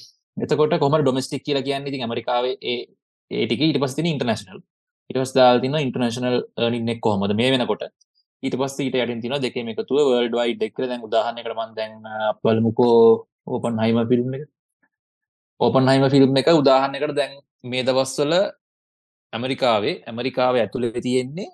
එතකොට 0.45 0.75
කොම 0.79 0.97
ඩොමස්ටික් 1.01 1.43
කියලා 1.45 1.65
කියන්න? 1.67 1.87
ඉතින් 1.87 2.05
ඇමරිකාවේ 2.05 2.55
ඒටික 3.31 3.61
ඊට 3.65 3.81
පස්තින 3.83 4.11
ඉන්ටර්නශනල් 4.11 4.59
ඉටස් 5.09 5.33
දාල් 5.37 5.59
තින 5.63 5.75
ඉන්ටර්නශනල් 5.77 6.37
නින්නෙක් 6.75 7.01
කොහොමද? 7.01 7.33
මේ 7.35 7.51
වෙනකොට. 7.53 7.83
ඊට 8.43 8.55
පස් 8.59 8.77
ඊට 8.79 8.95
යටින් 8.95 9.21
තින 9.21 9.35
දෙක 9.43 9.57
එකතුව 9.57 9.99
වර්ල්ඩ 10.09 10.35
වයි 10.39 10.55
දෙක්ර 10.61 10.87
දැන් 10.87 11.03
උදාහන්න 11.07 11.43
කරමන් 11.45 11.71
දැන් 11.77 11.93
පලමුකෝ 12.41 12.95
ඕපන් 13.47 13.79
හයිම 13.83 13.99
ෆිල්ම් 14.11 14.33
එක. 14.37 14.43
ඕපන් 15.59 15.91
හයිම 15.91 16.05
ෆිල්ම් 16.13 16.37
එක 16.41 16.51
උදාහන්නකට 16.61 17.15
දැන් 17.19 17.33
මේ 17.63 17.83
දවස්වල 17.83 18.33
ඇමරිකාවේ 19.33 19.95
ඇමරිකාව 20.09 20.61
ඇතුළ 20.61 20.87
තියෙන්නේ 21.07 21.49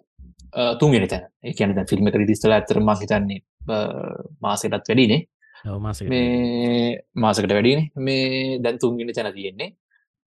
තුන්ගෙන 0.82 1.08
තැන. 1.08 1.26
එකන 1.44 1.74
ෆිල්ම් 1.92 2.12
එක 2.12 2.20
රිදිස්තල 2.22 2.54
ඇතරම 2.54 2.92
හිතන්නේ 3.02 3.42
මාසකටත් 4.42 4.76
වැඩිනේ. 4.90 5.26
මේ 6.08 7.02
මාසකට 7.16 7.52
වැඩින 7.52 7.82
මේ 8.00 8.60
දැන් 8.60 8.78
තුන්ගෙන 8.78 9.12
තැන 9.12 9.32
තියෙන්නේ. 9.34 9.70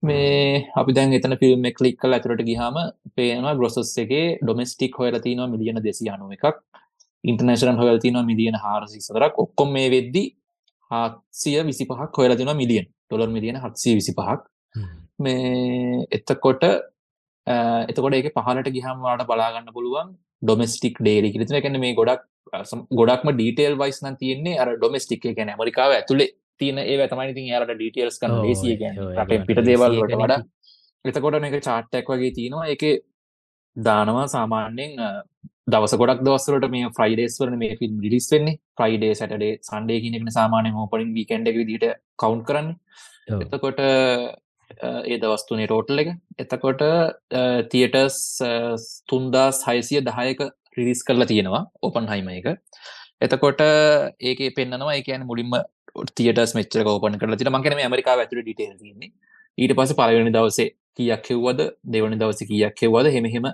මේ 0.03 0.67
අපි 0.75 0.91
දැන් 0.93 1.13
එතන 1.13 1.35
ෆිල්ම් 1.37 1.67
කලික් 1.71 1.97
කල් 1.97 2.13
ඇතුරට 2.13 2.43
ගිහාම 2.43 2.77
පේනවා 3.15 3.55
ග්‍රොසස් 3.55 3.93
එක 3.97 4.11
ඩොමස්ටික් 4.41 4.93
හොයලතිනවා 4.95 5.47
මිලියන 5.47 5.79
දෙසි 5.81 6.09
අනුව 6.09 6.35
එකක්. 6.37 6.45
ඉන්ටර්නේශනල් 7.23 7.79
හොයල්තිනවා 7.81 8.23
මිලියන 8.23 8.57
හාරසි 8.57 8.99
සදරක් 8.99 9.33
ඔක්කොම් 9.37 9.71
මේ 9.71 9.89
වෙද්දි 9.89 10.23
හත්සිය 10.91 11.57
විසි 11.63 11.83
පහක් 11.85 12.13
හොයලතින 12.17 12.51
මිලියන් 12.55 12.87
ඩොලර් 12.87 13.29
මිලියන 13.29 13.57
හත්සී 13.57 13.95
විසි 13.95 14.13
පහක් 14.13 14.41
මේ 15.19 16.05
එත්තකොට 16.11 16.63
එතකොට 17.87 18.13
ඒක 18.13 18.31
පහලට 18.37 18.69
ගිහම් 18.71 18.97
වාට 18.99 19.23
බලාගන්න 19.25 19.69
පුළුවන් 19.71 20.09
ඩොමස්ටික් 20.41 20.97
ඩේරි 20.99 21.31
කිරිතන 21.33 21.59
එකන 21.59 21.79
මේ 21.79 21.93
ගොඩක් 21.93 22.23
ගොඩක්ම 22.99 23.31
ඩීටේල් 23.33 23.75
වයිස් 23.81 23.99
නම් 24.03 24.15
තියෙන්නේ 24.21 24.59
අර 24.61 24.69
ඩොමස්ටික් 24.75 25.25
ගැන 25.37 25.51
ඇමරිකාව 25.55 25.91
ඇතුලේ 25.97 26.29
තියෙන 26.61 26.79
ඒ 26.83 27.07
තමයි 27.11 27.29
ඉතින් 27.33 27.51
යාලට 27.51 27.75
ඩීටේල්ස් 27.75 28.19
කරන 28.21 28.35
ලේසිය 28.45 28.75
ගැන 28.81 28.97
රටේ 29.17 29.45
පිට 29.49 29.61
දේවල් 29.69 29.99
වලට 29.99 30.19
වඩා. 30.23 30.41
එතකොට 31.05 31.39
මේක 31.43 31.57
chart 31.67 31.99
එකක් 31.99 32.09
වගේ 32.13 32.33
තියෙනවා. 32.37 32.65
ඒකේ 32.73 32.95
දානවා 33.75 34.27
සාමාන්‍යයෙන් 34.35 34.91
දවස 35.71 35.93
ගොඩක් 36.01 36.21
දවස්වලට 36.27 36.69
මේ 36.75 36.91
ෆ්‍රයිඩේස් 36.97 37.39
වලන 37.41 37.57
මේ 37.63 37.79
ෆිල්ම් 37.81 37.95
රිලිස් 38.05 38.27
වෙන්නේ. 38.33 38.59
ෆ්‍රයිඩේ 38.77 39.13
සැටඩේ 39.19 39.53
සන්ඩේ 39.69 40.01
කියන 40.03 40.19
එකනේ 40.19 40.37
සාමාන්‍යයෙන් 40.39 40.79
ඕපනින් 40.83 41.15
වීකෙන්ඩ් 41.17 41.51
එක 41.51 41.59
විදිහට 41.61 41.99
කවුන්ට් 42.23 42.45
කරන්නේ. 42.49 42.77
එතකොට 43.45 43.81
ඒ 43.81 45.17
දවස් 45.23 45.43
තුනේ 45.49 45.67
ටෝටල් 45.69 46.01
එක. 46.03 46.09
එතකොට 46.43 46.81
තියටර්ස් 47.73 48.17
3610ක 49.11 50.49
රිලිස් 50.77 51.01
කරලා 51.07 51.29
තියෙනවා 51.31 51.63
ඕපන් 51.85 52.07
හයිම 52.13 52.29
එක. 52.37 52.47
එතකොට 53.25 53.61
ඒක 54.29 54.41
පෙන්නවා 54.57 54.97
එකන 54.99 55.25
මුලින්ම 55.31 55.55
තියටස් 56.17 56.53
මෙච්චර 56.59 56.83
කෝපන 56.89 57.19
කරලා 57.21 57.39
තින 57.41 57.51
මංකන 57.55 57.91
මරිකා 57.93 58.17
ඇතුර 58.17 58.41
ඩිටේල් 58.43 58.75
තින්නේ 58.83 59.11
ඊට 59.57 59.73
පස 59.77 59.91
පලවෙනි 59.99 60.31
දවසේ 60.35 60.69
කියක් 60.97 61.25
හෙව්වද? 61.31 61.59
දෙවනි 61.93 62.19
දවස 62.21 62.41
කියක් 62.49 62.83
හෙව්වද? 62.83 63.07
හෙමහෙම 63.15 63.47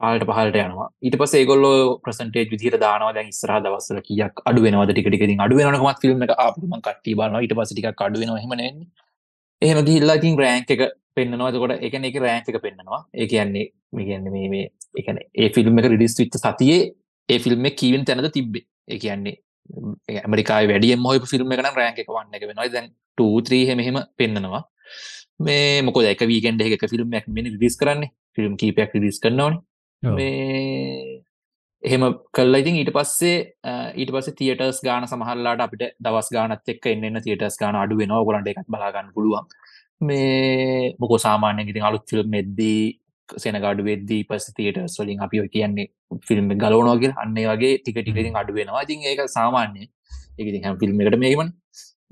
ආලට 0.00 0.24
පහලට 0.28 0.58
යනවා. 0.64 0.88
ඊට 1.06 1.16
පස 1.20 1.34
ඒගොල්ල 1.40 1.66
ප්‍රසන්ටේජ් 2.04 2.46
විදිහට 2.52 2.78
දානවා. 2.84 3.12
දැන් 3.16 3.30
ඉස්සරහ 3.32 3.58
දවස්සල 3.66 4.00
කියක් 4.08 4.42
අඩුවෙනවා 4.50 4.86
ටික 4.90 5.08
ටික 5.08 5.24
ඉතින් 5.28 5.42
අඩුවෙනකොමත් 5.46 6.02
ෆිල්ම් 6.04 6.22
එක 6.26 6.34
ආපුම 6.44 6.76
කට්ටි 6.86 7.16
බලනවා. 7.18 7.42
ඊට 7.44 7.56
පස්සේ 7.58 7.76
ටිකක් 7.76 8.04
අඩුවෙනවා 8.08 8.38
එහෙම 8.42 8.54
නෙවෙන්නේ. 8.60 8.88
එහෙම 9.62 9.78
ගිහිල්ලාකින් 9.88 10.34
රෑන්ක් 10.42 10.72
එක 10.74 10.82
පෙන්න්නනවාදකොට 11.16 11.84
එකන 11.88 12.08
එක 12.08 12.18
රෑන්ක් 12.24 12.48
එක 12.50 12.58
පෙන්න්නවා. 12.66 13.00
ඒ 13.20 13.26
කියන්නේ 13.32 13.66
මිගන්න 13.96 14.28
මේ 14.34 14.48
මේ 14.54 14.66
එකන 15.00 15.18
ඒ 15.42 15.48
ෆිල්ම් 15.56 15.80
එක 15.80 15.88
රිඩිස් 15.92 16.18
විච්ච 16.20 16.38
සතියේ 16.42 16.82
ඒ 17.28 17.38
ෆිල්ම් 17.44 17.68
කීවෙන් 17.80 18.04
තැනද 18.08 18.30
තිබ්බේ? 18.36 18.66
ඒ 18.92 18.98
කියන්නේ 19.04 19.36
ඇමරිකායි 20.22 20.70
වැඩියම් 20.72 21.08
හොයි 21.10 21.24
ෆිල්ම් 21.32 21.56
එකන 21.56 21.70
රෑන්ක් 21.80 22.02
එක 22.04 22.12
වන්න 22.16 22.38
එක 22.38 22.46
වෙනවා. 22.50 22.70
දැන් 22.76 22.88
ටූත්‍රී 23.18 23.64
හෙමහෙම 23.70 23.98
පෙන්න්නනවා 24.18 24.62
මේ 25.40 25.82
මොක 25.86 26.00
දැක 26.06 26.24
වීගෙන්ඩ 26.32 26.64
එක 26.66 26.88
ෆිල්ම් 26.94 27.18
ක් 27.20 27.26
මෙනි 27.36 27.56
රිස් 27.62 27.76
කරන්නේ? 27.82 28.12
ෆිල්ම් 28.36 28.56
කීපයක් 28.60 28.98
රිස් 29.04 29.18
කරනවන? 29.24 29.60
මේ 30.02 31.11
එහෙම 31.82 32.02
කල්ල 32.36 32.54
ඉතින් 32.60 32.78
ඊට 32.80 32.92
පස්සේ 32.96 33.36
ඊට 34.00 34.10
පස 34.14 34.28
තියටස් 34.40 34.78
ගාන 34.86 35.06
සමහල්ලාට 35.10 35.62
අපිට 35.64 35.84
දවස් 36.04 36.28
ගානත් 36.34 36.72
එක් 36.72 36.86
එන්න 36.92 37.20
තියටස් 37.26 37.56
ගාන 37.62 37.78
අඩු 37.82 37.98
වෙන 38.00 38.14
ගොලන්ට 38.28 38.50
එකත් 38.52 38.68
බලාගන්න 38.74 39.08
පුළුවන්. 39.16 39.46
මේ 40.00 40.94
මොකෝ 41.00 41.18
සාමාන්‍ය 41.26 41.64
ඉතින් 41.64 41.88
අලුත් 41.88 42.04
ෆිල්ම් 42.10 42.30
මෙද්දී 42.36 42.82
සෙනගඩු 43.28 43.82
වෙද්දී 43.90 44.22
පස් 44.28 44.46
තියටස් 44.58 44.94
වලින් 45.00 45.24
අපි 45.26 45.42
කියන්නේ 45.56 45.88
ෆිල්ම් 46.28 46.54
ගලෝනෝගේ 46.62 47.12
අන්නේ 47.24 47.48
වගේ 47.50 47.74
ටික 47.78 47.98
ටිකරින් 47.98 48.38
අඩු 48.42 48.56
වෙනවා. 48.58 48.84
ඉතින් 48.86 49.08
ඒක 49.10 49.24
සාමාන්‍ය 49.36 49.82
එක 50.38 50.64
හැම් 50.64 50.78
ෆිල්ම් 50.82 51.02
එකට 51.02 51.18
මේකමන 51.24 51.50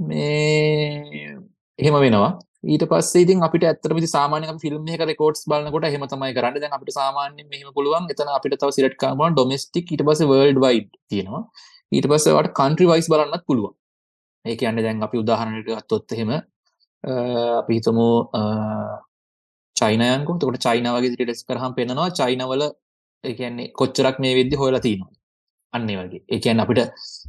මේ 0.08 1.36
එහෙම 1.80 1.96
වෙනවා. 2.04 2.30
ඊට 2.72 2.84
පස්සේ 2.90 3.22
ඉතින් 3.24 3.44
අපිට 3.46 3.64
ඇත්තටම 3.68 3.98
සාමාන්‍ය 4.14 4.46
ෆිල්ම් 4.64 4.88
එක 4.94 5.02
රෙකෝඩ්ස් 5.10 5.42
බලනකොට 5.50 5.86
එහෙම 5.88 6.04
තමයි 6.12 6.32
කරන්නේ. 6.38 6.62
දැන් 6.64 6.74
අපිට 6.78 6.92
සාමාන්‍යයෙන් 7.00 7.48
මෙහෙම 7.52 7.70
පුළුවන් 7.76 8.08
එතන 8.14 8.32
අපිට 8.38 8.56
තව 8.62 8.70
සිලෙක්ට් 8.76 8.98
කරන්න 9.02 9.18
පුළුවන් 9.18 9.36
ඩොමෙස්ටික් 9.36 9.92
ඊට 9.94 10.04
පස්සේ 10.08 10.30
වර්ල්ඩ් 10.32 10.60
වයිඩ් 10.64 10.90
තියෙනවා. 11.10 11.42
ඊට 11.92 12.08
පස්සේ 12.12 12.36
වට 12.38 12.56
කන්ට්‍රි 12.60 12.90
වයිස් 12.92 13.08
බලන්නත් 13.12 13.44
පුළුවන්. 13.50 13.74
ඒ 14.44 14.56
කියන්නේ 14.60 14.84
දැන් 14.86 15.06
අපි 15.06 15.22
උදාහරණයකට 15.22 15.70
ගත්තොත් 15.72 16.16
එහෙම 16.16 16.30
අපි 17.60 17.72
හිතමු 17.78 18.08
චයිනයන්කෝ. 19.76 20.36
එතකොට 20.36 20.60
චයිනා 20.66 20.94
වගේ 20.96 21.12
ඩිටෙල්ස් 21.14 21.42
කරාම 21.48 21.72
පෙන්නනවා. 21.78 22.10
චයිනවල 22.20 22.62
ඒ 23.24 23.34
කියන්නේ 23.38 23.72
කොච්චරක් 23.80 24.16
මේ 24.24 24.36
වෙද්දි 24.40 24.60
හොයලා 24.60 24.84
තියෙනවා 24.86 25.19
අන්නේ 25.74 25.96
වගේ. 26.00 26.22
ඒකන් 26.34 26.62
අපිට 26.64 26.80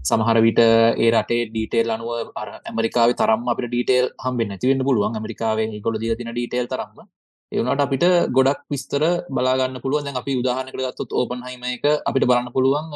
සමහර 0.10 0.38
විට 0.46 0.62
ඒ 1.04 1.10
රටේ 1.14 1.42
ඩීටේල් 1.50 1.90
අනුව 1.96 2.12
අර 2.42 2.50
ඇමරිකාව 2.70 3.10
තරම් 3.22 3.42
අපිට 3.54 3.70
ඩීටේල් 3.72 4.08
හම්බෙන් 4.26 4.50
නැතිවෙන්න 4.52 4.86
පුළුවන්. 4.88 5.18
ඇමරිකාවේ 5.20 5.82
ගොල 5.88 5.98
දී 6.04 6.16
තින 6.22 6.32
ඩීටේල් 6.32 6.70
තරම්ම. 6.74 7.00
ඒවනට 7.52 7.84
අපිට 7.86 8.06
ගොඩක් 8.38 8.62
විස්තර 8.74 9.04
බලාගන්න 9.36 9.82
පුළුවන්. 9.86 10.06
දැන් 10.08 10.22
අපි 10.22 10.40
උදාහනකට 10.42 10.82
ගත්තොත් 10.82 11.18
ඕපන් 11.22 11.42
හයිම 11.48 11.64
එක 11.76 11.86
අපිට 12.10 12.28
බලන්න 12.30 12.56
පුළුවන් 12.58 12.88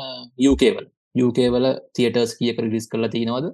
යුකේවල 0.47 0.85
යුකේවල 1.15 1.65
තියටර්ස් 1.95 2.31
කියක 2.39 2.57
රිස් 2.73 2.87
කරලා 2.91 3.13
තියෙනවද? 3.15 3.47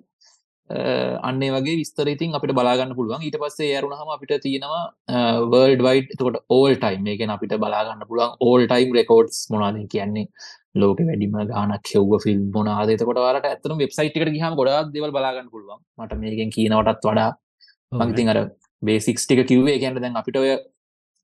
අන්නේ 1.21 1.51
වගේ 1.51 1.75
විස්තර 1.79 2.07
ඉතින් 2.07 2.35
අපිට 2.37 2.53
බලාගන්න 2.53 2.95
පුළුවන්. 2.95 3.21
ඊට 3.21 3.37
පස්සේ 3.41 3.75
ඇරුණහම 3.75 4.09
අපිට 4.15 4.33
තියෙනවා 4.45 4.83
වර්ල්ඩ් 5.51 5.85
වයිඩ් 5.87 6.15
එතකොට 6.15 6.39
ඕල් 6.49 6.73
ටයිම් 6.75 7.11
එකෙන් 7.13 7.35
අපිට 7.35 7.55
බලාගන්න 7.57 8.07
පුළුවන් 8.07 8.35
ඕල් 8.41 8.65
ටයිම් 8.65 8.97
රෙකෝඩ්ස් 8.99 9.45
මොනාද 9.51 9.79
කියන්නේ? 9.93 10.27
ලෝක 10.75 10.99
වැඩිම 11.01 11.37
ගානක් 11.49 11.93
හෙව්ව 11.93 12.11
ෆිල්ම් 12.25 12.43
මොනාද 12.53 12.89
එතකොට 12.89 13.19
වාලට 13.19 13.47
ඇත්තම 13.47 13.77
වෙබ්සයිට් 13.83 14.17
එකට 14.17 14.33
ගිහම 14.35 14.57
ගොඩක් 14.59 14.91
දේවල් 14.95 15.11
බලාගන්න 15.11 15.49
පුළුවන්. 15.53 15.79
මට 15.99 16.19
මේකෙන් 16.23 16.53
කියනවටත් 16.57 17.07
වඩා. 17.07 17.31
මංතින් 17.91 18.31
අර 18.33 18.39
බේසික්ස් 18.83 19.25
ටික 19.25 19.47
කිව්වේ 19.47 19.79
කියන්න 19.79 19.99
දැන් 19.99 20.15
අපිට 20.15 20.37
ඔය 20.37 20.51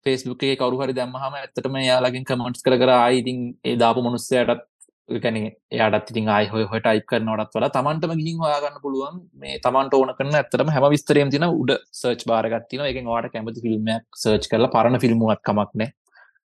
ෆේස්බුක් 0.05 0.43
එක 0.45 0.59
කවරු 0.61 0.81
හරි 0.81 0.93
දැම්මහම 0.93 1.37
ඇත්තටම 1.37 1.77
යාලගින් 1.81 2.25
කමන්ට්ස් 2.25 2.65
කර 2.65 2.75
කර 2.81 2.91
ආයිඉතින් 2.95 3.39
ඒ 3.63 3.75
දාපු 3.75 4.03
මනුස්සයටත් 4.03 4.61
කැන 5.09 5.37
එයාටත් 5.71 6.09
ඉතින් 6.11 6.29
ආය 6.35 6.45
හොය 6.53 6.63
හොට 6.71 6.87
අයිප් 6.91 7.05
කරනවටත් 7.11 7.53
වල 7.57 7.67
තමන්ටම 7.75 8.13
ගිහින් 8.19 8.39
හොයාගන්න 8.43 8.79
පුළුවන්. 8.85 9.15
මේ 9.41 9.59
තමන්ට 9.65 9.93
ඕන 9.97 10.11
කරන 10.17 10.35
ඇත්තටම 10.39 10.71
හැම 10.75 10.85
විස්තරයම් 10.93 11.29
තින 11.33 11.45
උඩ 11.47 11.71
සර්ච් 11.99 12.25
බාරගත්තින 12.31 12.83
එක 12.89 12.99
වාට 13.11 13.31
කැමති 13.33 13.63
ෆිල්ම්මයක් 13.65 14.03
සර්ච් 14.23 14.49
කරලා 14.51 14.73
පරණ 14.75 15.01
ෆිල්මුවත් 15.03 15.41
කමක්නෑ 15.47 15.89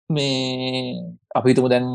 මේ 0.09 0.95
අපිතුම 1.39 1.67
දැන් 1.73 1.85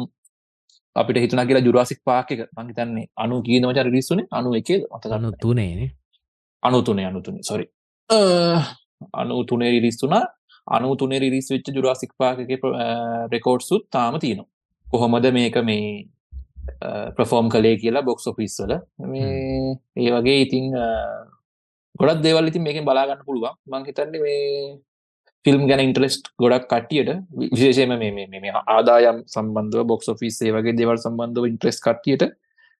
අපිට 0.97 1.21
හිතන 1.25 1.43
කියලා 1.49 1.67
ජුරාසික් 1.69 2.01
පාක 2.05 2.31
එක. 2.35 2.41
මංහිතන්නේ 2.59 3.09
අනු 3.25 3.43
කියනවච 3.49 3.79
රිස්සුනේ 3.89 4.29
අනු 4.39 4.55
එක 4.61 4.71
අතගන්න 4.97 5.35
තුනේ 5.43 5.91
අනු 6.63 6.79
තුනේ 6.87 7.07
අනු 7.11 7.21
තුනේ. 7.27 7.43
සොරි 7.51 7.67
අනු 9.21 9.43
තුනේ 9.51 9.75
රිස්සුනා 9.89 10.25
අනු 10.67 10.97
තුනේ 10.97 11.23
රිස් 11.25 11.49
වෙච්ච 11.53 11.75
ජුරාසික් 11.77 12.13
පාක 12.21 12.39
රෙකෝඩ්සුත් 13.35 13.83
තාම 13.91 14.15
තියෙනවා. 14.25 14.51
කොහොමද 14.87 15.27
මේක 15.37 15.57
මේ 15.69 15.87
ප්‍රෆෝම් 17.17 17.51
කලේ 17.55 17.77
කියලා 17.83 18.07
බොක්ස් 18.09 18.27
ඔෆිස් 18.27 18.57
වල. 18.63 18.75
මේ 19.13 19.77
ඒ 19.97 20.11
වගේ 20.17 20.39
ඉතිං 20.47 20.71
ගොඩත් 22.01 22.23
දේවල් 22.27 22.51
ඉතින් 22.51 22.63
මේක 22.63 22.81
බලාගන්න 22.85 23.27
පුළුවන්. 23.27 23.57
මං 23.67 23.87
හිතන්නේ 23.89 24.23
මේ 24.27 24.43
ෆිල්ම් 25.45 25.65
ගැන 25.69 25.83
ඉන්ට්‍රෙස්ට් 25.87 26.31
ගොඩක් 26.39 26.69
කටියට 26.73 27.11
විශේෂයම 27.53 27.95
මේ 27.99 28.53
ආදායම් 28.67 29.19
සම්බන්ධව 29.35 29.89
බොක්ස් 29.93 30.13
ෆිස් 30.21 30.39
ඒ 30.43 30.55
වගේ 30.57 30.79
දෙවල් 30.81 30.99
සම්බන්ධව 30.99 31.51
ඉන්ට්‍රෙස් 31.53 31.81
කටියට 31.87 32.25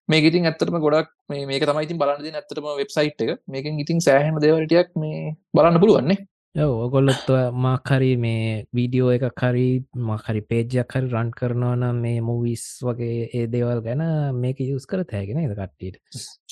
මේක 0.09 0.25
ඉතින් 0.29 0.47
ඇත්තටම 0.49 0.77
ගොඩක් 0.85 1.09
මේ 1.29 1.47
මේක 1.49 1.63
තමයි 1.63 1.87
ඉතින් 1.87 1.99
බලන්න 2.01 2.37
ඇත්තටම 2.39 2.69
වෙබ්සයිට් 2.81 3.23
එක. 3.23 3.39
මේකින් 3.47 3.79
ඉතින් 3.79 3.99
සෑහම 4.07 4.39
දේවලටියක් 4.45 4.95
මේ 4.95 5.35
බලන්න 5.55 5.81
පුළුවන්නේ 5.83 6.19
ඔගොල්ලොත් 6.55 7.25
මාකරි 7.51 8.15
මේ 8.15 8.65
වීඩියෝ 8.71 9.09
එක 9.11 9.23
කරි 9.35 9.83
මකරි 9.99 10.41
පේජයක් 10.43 10.91
හරි 10.93 11.07
රන් 11.07 11.31
කරනවා 11.31 11.75
නම් 11.75 12.01
මේ 12.01 12.19
මූවිස් 12.21 12.65
වගේ 12.79 13.29
ඒ 13.33 13.47
දේවල් 13.47 13.79
ගැන 13.81 14.03
මේක 14.35 14.59
යුස් 14.61 14.85
කර 14.85 15.01
තෑගෙන 15.03 15.39
එද 15.39 15.55
කට්ටියට? 15.57 15.97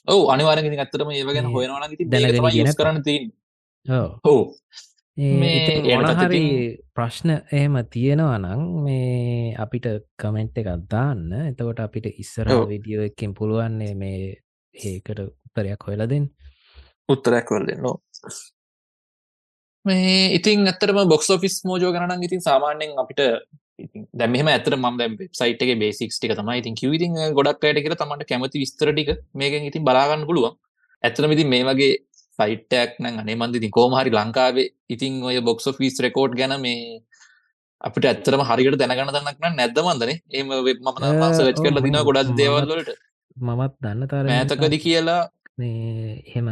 ඔව 0.08 0.32
අනිවාරග 0.34 0.66
ඇත්තටම 0.66 1.12
ඒ 1.12 1.26
ගැන 1.28 1.52
හොයනවා 1.54 1.90
දැන 2.10 2.74
කරන්න 2.74 3.04
තින් 3.04 3.28
හෝ 4.26 4.42
මොනහරි 5.18 6.42
ප්‍රශ්න 6.96 7.34
එහෙම 7.52 7.78
තියෙනවා 7.88 8.40
නං 8.40 8.64
මේ 8.86 9.54
අපිට 9.56 9.86
කමෙන්ට් 10.18 10.58
එකක් 10.58 10.72
දාන්න. 10.90 11.28
එතකොට 11.44 11.84
අපිට 11.86 12.08
ඉස්සර 12.16 12.50
විඩියෝ 12.72 13.06
එකින් 13.06 13.36
පුළුවන්නේ 13.36 13.94
මේ 13.94 14.34
ඒකට 14.76 15.22
උත්තරයක් 15.22 15.86
හොයලදෙන් 15.88 16.26
උත්තරයක් 17.10 17.54
වල 17.54 17.70
දෙන්න 17.70 17.86
මේ 19.86 20.36
ඉතින් 20.38 20.67
ඇතරම 20.67 21.00
බොක්ස් 21.08 21.30
ෆිස් 21.41 21.58
මෝජෝ 21.65 21.91
ගනන් 21.94 22.24
ඉතින් 22.24 22.41
සාමාන්‍යෙන් 22.41 22.94
අපිට 22.98 23.22
දැම 24.13 24.36
ඇතර 24.48 24.76
ම 24.78 25.00
සයිට 25.34 25.63
බේසික් 25.80 26.12
ටික 26.12 26.34
තමයි 26.38 26.58
ඉතින් 26.62 26.76
කිවතින් 26.76 27.17
ගොඩක් 27.34 27.65
අයට 27.65 27.82
කර 27.86 27.96
තමට 27.96 28.30
කැමති 28.30 28.63
විස්තරටික 28.63 29.10
මේකෙන් 29.34 29.67
ඉතින් 29.70 29.84
බලාගන්න 29.84 30.26
පුළුවන්. 30.26 30.56
ඇතරම 31.04 31.32
ඉතින් 31.32 31.50
මේ 31.50 31.63
වගේ 31.63 31.91
සයිට්ටයක් 32.39 32.91
නං 33.00 33.22
අනේ 33.22 33.36
මන්දිති 33.36 33.70
කෝමහරි 33.70 34.12
ලංකාවේ 34.12 34.67
ඉතින් 34.89 35.24
ඔය 35.24 35.38
බොක්ස් 35.41 35.67
ෆිස් 35.78 35.98
රෙකෝඩ් 36.06 36.38
ගැන 36.39 36.56
මේ 36.62 37.02
අපිට 37.82 38.06
ඇත්තරම 38.06 38.44
හරිකට 38.44 38.78
දැනගන්න 38.82 39.13
දන්නක්න 39.15 39.58
නැද්දමන්දනේ 39.58 40.17
ඒම 40.32 40.54
වෙබ් 40.67 40.80
ම 40.80 40.89
සච් 41.32 41.58
කරල 41.60 41.82
දින 41.82 42.00
ගොඩක් 42.02 42.36
දේවල්ලට 42.38 42.91
මමත් 43.38 43.74
දන්න 43.80 44.08
තර 44.08 44.32
ඇතකදි 44.32 44.80
කියලා 44.86 45.22
මේ 45.58 46.22
එහෙම 46.22 46.48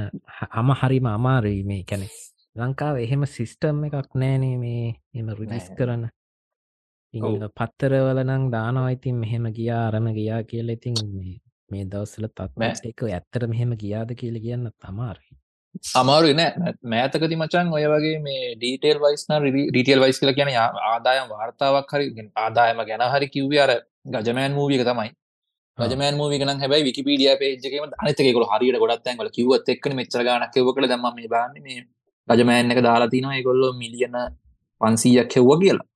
අම 0.54 0.76
හරිම 0.82 1.08
අමාරී 1.10 1.62
මේ 1.63 1.84
කැනෙ 1.84 2.10
ලංකාව 2.60 3.02
එහෙම 3.04 3.26
සිිස්ටම් 3.36 3.84
එකක් 3.88 4.15
නෑනේ 4.15 4.56
මේ 4.63 4.88
එම 5.15 5.28
රිදිස් 5.39 5.67
කරන්න. 5.78 6.06
පත්තරවල 7.58 8.24
නං 8.24 8.50
දානවයිතින් 8.56 9.22
මෙහෙම 9.24 9.45
ගියා 9.58 9.84
අරම 9.89 10.08
ගියා 10.17 10.41
කියල 10.43 10.69
ඉතින් 10.69 10.98
මේ 11.72 11.86
දවස්සල 11.91 12.28
තත්ම 12.30 12.89
එක 12.91 13.06
ඇත්තර 13.10 13.48
මෙහෙම 13.54 13.78
ගියාද 13.84 14.17
කියල 14.22 14.41
කියන්න 14.45 14.72
තමාරී 14.78 15.38
අමාරු 15.95 16.34
නෑ. 16.34 16.74
මෑතකති 16.86 17.36
මචන් 17.36 17.67
ඔය 17.78 17.86
වගේ 17.93 18.17
මේ 18.19 18.56
ඩීටේල් 18.56 19.00
වයිස්න 19.04 19.34
ඩීටල් 19.45 20.02
වයිස් 20.04 20.19
කල 20.22 20.34
කියන 20.38 20.52
ආදායම් 20.58 21.30
වාර්තාවක් 21.34 21.93
හරි 21.93 22.30
ආදායම 22.38 22.82
ගැන 22.89 23.06
හරි 23.13 23.28
කිව්වේ 23.36 23.62
අර 23.65 23.72
ගජමෑන් 24.17 24.54
මූවික 24.54 24.84
තමයි. 24.89 25.12
රජමෑන් 25.78 26.17
මූවි 26.17 26.39
ගන 26.39 26.62
හැබයි 26.62 26.84
විකිපීඩිය 26.88 27.36
පේජකම 27.41 27.93
අනතකෙකල 28.00 28.45
හරිට 28.52 28.82
ගොඩත්තැන්ගල 28.84 29.30
කිවත් 29.38 29.69
එක්න 29.76 29.95
මෙචර 30.00 30.24
ගන 30.28 30.45
කෙව 30.56 30.72
කළ 30.76 30.89
දම 30.91 31.06
මේ 31.17 31.32
බාන්නේ 31.36 31.82
රජමෑන් 32.30 32.72
එක 32.74 32.82
දාලා 32.88 33.10
තිනවා 33.10 33.38
ඒගොල්ලො 33.38 33.70
මිලියන 33.82 34.15
පන්සීයක් 34.82 35.36
හෙව්ව 35.36 35.52
කියලා. 35.62 35.88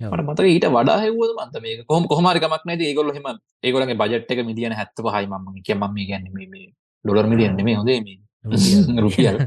මට 0.00 0.24
මතක 0.24 0.46
ඊට 0.46 0.66
වඩා 0.68 0.98
හෙව්වද 1.04 1.30
මන්ත 1.36 1.62
මේක? 1.64 1.80
කොහොම 1.86 2.04
කොහමරිකමක් 2.06 2.64
නැති 2.64 2.88
ඒගොල්ලෝ 2.88 3.14
එහෙම 3.14 3.38
ඒගොල්ලන්ගේ 3.62 4.00
බජට් 4.02 4.30
එක 4.32 4.40
මිලියන 4.50 4.74
75යි 4.74 5.26
මම 5.26 5.46
කිය 5.56 5.76
කියන්නේ 6.08 6.32
මේ 6.32 6.48
මේ 6.48 6.66
ඩොලර් 7.04 7.26
මිලියන 7.26 7.56
නෙමෙයි 7.56 7.78
හොඳේ 7.80 8.00
මේ 8.00 8.18
රුපියල්. 9.04 9.38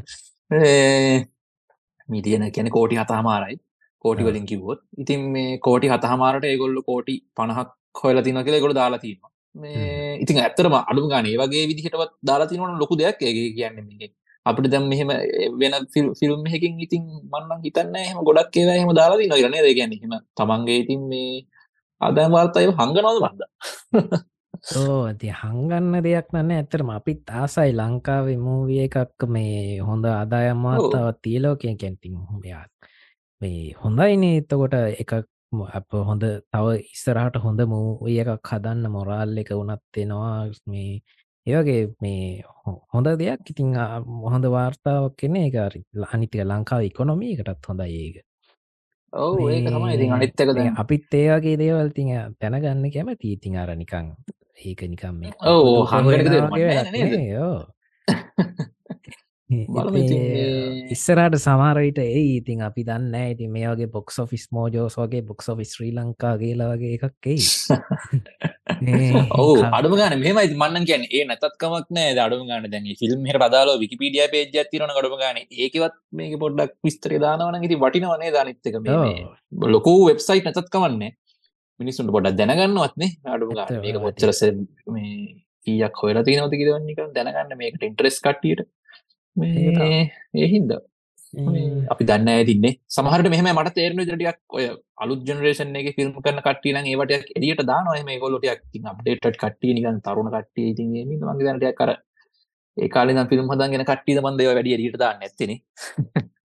ඒ, 0.51 1.17
මිලියන 2.09 2.47
කියන 2.51 2.69
කෝටි 2.69 3.01
හතහමාරයි 3.01 3.57
කෝටි. 4.03 4.23
වලින් 4.23 4.45
කිව්වොත්. 4.45 4.79
ඉතින් 4.97 5.21
මේ 5.35 5.59
කෝටි 5.59 5.87
හතහමාරට 5.87 6.45
ඒගොල්ලු 6.45 6.83
කෝටි 6.83 7.15
පණහක් 7.35 7.69
හොයලා 7.95 8.23
තින 8.23 8.43
කියලා 8.43 8.63
ගොඩ 8.65 8.75
දාලා 8.75 8.99
තිීම 8.99 9.19
මේ 9.55 10.17
ඉතින් 10.23 10.37
ඇත්තරම 10.39 10.75
අඩුම 10.81 11.07
ගාන 11.09 11.25
ඒ 11.25 11.37
වගේ 11.37 11.63
විදිහටවත් 11.67 12.11
දාලා 12.23 12.47
තිනවන 12.47 12.79
ලොකු 12.79 12.97
දෙයක් 12.97 13.21
ඒගේ 13.21 13.49
කියන්න 13.57 13.79
මේ 13.79 14.11
අපිට 14.45 14.67
දැම් 14.71 14.85
මෙහෙම 14.89 15.09
වෙන 15.59 15.73
ෆිල්ම් 16.19 16.41
හකින් 16.45 16.73
ඉතින් 16.79 17.03
මන්නන් 17.23 17.61
හිතන්න 17.65 17.95
එහෙම 17.97 18.19
ගොඩක් 18.27 18.55
ඒවා 18.55 18.75
එහෙම 18.75 18.91
දාලා 18.95 19.19
තින 19.19 19.31
රනේ 19.45 19.63
දෙගැන 19.67 19.93
හෙම 19.93 20.13
තමන්ගේ 20.37 20.77
ඉතින් 20.83 21.01
මේ 21.09 21.31
අදම් 22.01 22.31
වාර්තය 22.31 22.65
හංගනවද 22.71 23.17
බන්ද 23.23 23.41
ඕ 24.79 25.01
ඇති 25.03 25.27
හංගන්න 25.33 25.93
දෙයක් 26.05 26.27
නන්න 26.33 26.51
ඇතරම 26.51 26.89
අපිත් 26.91 27.29
ආසයි 27.33 27.71
ලංකාවේ 27.73 28.37
මූවිය 28.37 28.79
එකක් 28.85 29.21
මේ 29.27 29.79
හොඳ 29.81 30.05
අදායම් 30.13 30.59
වාර්තාවත් 30.65 31.21
තියලෝකය 31.23 31.67
කැන්ටිං 31.75 32.15
හොඳයක් 32.23 32.69
මේ 33.41 33.61
හොඳයිනේ 33.81 34.33
එතකොට 34.37 34.75
එකක් 34.95 35.13
ම- 35.51 35.69
අප 35.69 35.89
හොඳ 36.09 36.23
තව 36.51 36.65
ඉස්සරහට 36.87 37.35
හොඳ 37.45 37.59
මූවිය 37.67 38.19
එකක් 38.23 38.49
හදන්න 38.49 38.85
මොරාල් 38.89 39.31
එක 39.37 39.49
වනත් 39.51 39.97
එෙනවා. 39.97 40.35
මේ 40.67 40.91
ඒවගේ 41.47 41.81
මේ 42.01 42.43
හො- 42.65 42.81
හොඳ 42.93 43.07
දෙයක් 43.21 43.49
ඉතිං 43.51 43.69
හොඳ 44.33 44.45
වාර්තාවක් 44.55 45.15
කෙන 45.19 45.35
එක 45.35 45.55
අනිතික 46.13 46.41
ලංකාව 46.51 46.81
ඉකොනොමීකටත් 46.89 47.65
හොඳයි 47.69 47.95
ඒක. 48.03 48.15
ඔව 49.13 49.39
ඒක 49.49 49.65
තමයි 49.67 49.93
ඉතින් 49.95 50.11
අනිත්තක 50.17 50.39
අපිත් 50.81 51.13
ඒවගේ 51.13 51.57
දේවල් 51.61 51.89
තිය 51.95 52.11
දැනගන්න 52.39 52.85
කැමති. 52.93 53.27
ඉතින් 53.35 53.57
අර 53.61 53.69
නිකං 53.75 54.07
ඒක 54.65 54.81
නිකම් 54.93 55.15
මේ 55.19 55.31
ඔව්, 55.41 55.65
දුක 55.65 55.89
ඉස්සරට 60.93 61.35
සමාරවිට 61.37 61.99
ඒ 61.99 62.21
ඉතින් 62.31 62.61
අපි 62.63 62.83
දන්න 62.83 63.15
ඉති 63.25 63.47
මේ 63.47 63.67
වගේ 63.71 63.89
බොක්ස් 63.89 64.17
ෆිස් 64.29 64.45
මෝජෝස් 64.51 64.95
වගේ 64.97 65.23
බොක්ස් 65.23 65.49
ෆිස් 65.57 65.73
ශ්‍රී 65.75 65.91
ලංකා 65.91 66.33
කියලා 66.41 66.69
වගේ 66.71 66.93
එකක් 66.97 67.27
එයි. 67.27 67.43
ඔවු 69.41 69.55
අඩුම 69.71 69.95
ගන 69.99 70.15
මෙමයි 70.17 70.55
මන්න 70.55 70.87
කියන්න 70.89 71.05
ඒ 71.09 71.23
නැතත්කමක් 71.25 71.91
නෑ 71.91 72.15
අඩුම 72.25 72.47
ගන්න 72.47 72.69
දැන් 72.69 72.89
ෆිල්ම් 73.01 73.27
හට 73.27 73.43
බදාල 73.43 73.73
විකිපිඩිය 73.83 74.27
පේජ 74.29 74.65
තිරන 74.71 74.95
අඩුම 74.95 75.17
ගන. 75.17 75.43
ඒකවත් 75.59 75.95
මේක 76.13 76.35
පොඩ්ඩක් 76.39 76.75
විස්තර 76.81 77.17
දානවන 77.19 77.61
ති 77.65 77.81
වටිනවනේ 77.83 78.31
දානිත්තක 78.31 78.75
ලොකු 79.67 79.95
වෙබ්සයිට් 80.07 80.49
නැතත්කවන්නේ 80.49 81.11
මිනිස්සුන්ට 81.79 82.11
පොඩක් 82.11 82.37
දැනගන්නවත්නේ 82.39 83.11
ගන්න 83.21 83.57
ඇත්ත 83.59 83.79
මේක. 83.79 84.03
පොච්චරස 84.05 84.43
මේ 84.87 85.15
ඊයක් 85.67 85.97
හොයලා 85.97 86.23
තිනවති 86.23 86.61
කිදවන්නක 86.61 87.01
දැනගන්න 87.15 87.57
මේකට 87.57 87.83
ඉන්ට්‍රෙස් 87.85 88.17
කට්ටියට 88.19 88.69
තමයි. 89.35 90.01
ඒහින්ද 90.35 90.71
අපි 91.89 92.03
දන්න 92.03 92.29
ඇතින්නේ 92.29 92.73
සමහට 92.89 93.29
මෙහම 93.29 93.49
මට 93.51 93.73
තේරන 93.73 94.01
ටියක් 94.01 94.39
ඔය 94.49 94.65
අලුත් 94.97 95.21
ජනරේෂන් 95.23 95.75
එක 95.75 95.89
ෆිල්ම් 95.95 96.11
කරන 96.17 96.41
කට්ටියන 96.41 96.79
ඒවට 96.85 97.31
එලියට 97.37 97.63
දානොය 97.63 98.03
මේ 98.03 98.19
ගොලොටයක් 98.19 98.63
අප්ඩේට 98.85 99.37
කට්ටිය 99.37 99.73
නිකන් 99.73 100.01
තරුණ 100.01 100.31
කට්ටිය 100.31 100.71
ඉතින් 100.71 100.91
මගේ 100.91 101.47
දනටයක් 101.47 101.77
කර 101.77 101.93
ඒ 102.77 102.89
කාලෙ 102.89 103.15
ෆිල්ම් 103.25 103.47
හදගෙන 103.47 103.85
කට්ටිය 103.85 104.19
මන්දය 104.19 104.49
වැඩිය 104.49 104.77
රියට 104.77 104.99
දාන්න 104.99 105.23
ඇතින 105.23 105.57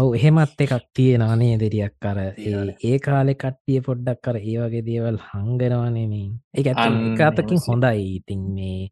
ඔවු 0.00 0.14
එහෙමත් 0.16 0.60
එකක් 0.64 0.72
තියෙනවානේ 0.96 1.54
දෙරියක් 1.60 1.94
කර 2.00 2.18
තියෙනවානේ. 2.36 2.76
ඒ 2.84 2.98
කාලෙ 2.98 3.34
කට්ටිය 3.34 3.80
පොඩ්ඩක් 3.86 4.20
කර 4.24 4.36
ඒ 4.40 4.56
වගේ 4.62 4.84
දේවල් 4.86 5.18
හංගෙනවානෙමින් 5.30 6.30
එකතකින් 6.54 6.96
එහෙමයි. 7.18 7.58
හොඳයි. 7.68 8.06
ඉතින් 8.16 8.42
මේ 8.56 8.90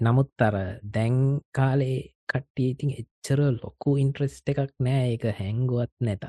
නමුත් 0.00 0.42
අර 0.42 0.56
දැන් 0.94 1.16
කාලේ 1.52 1.98
කට්ටිය 2.32 2.68
ඉතින් 2.74 2.90
එච්චර 3.00 3.40
ලොකු 3.62 3.96
ඉන්ට්‍රෙස්ට 3.96 4.48
එකක් 4.48 4.74
නෑ. 4.80 5.06
එක 5.14 5.24
හැංගුවත් 5.40 5.94
නැතත් 6.00 6.24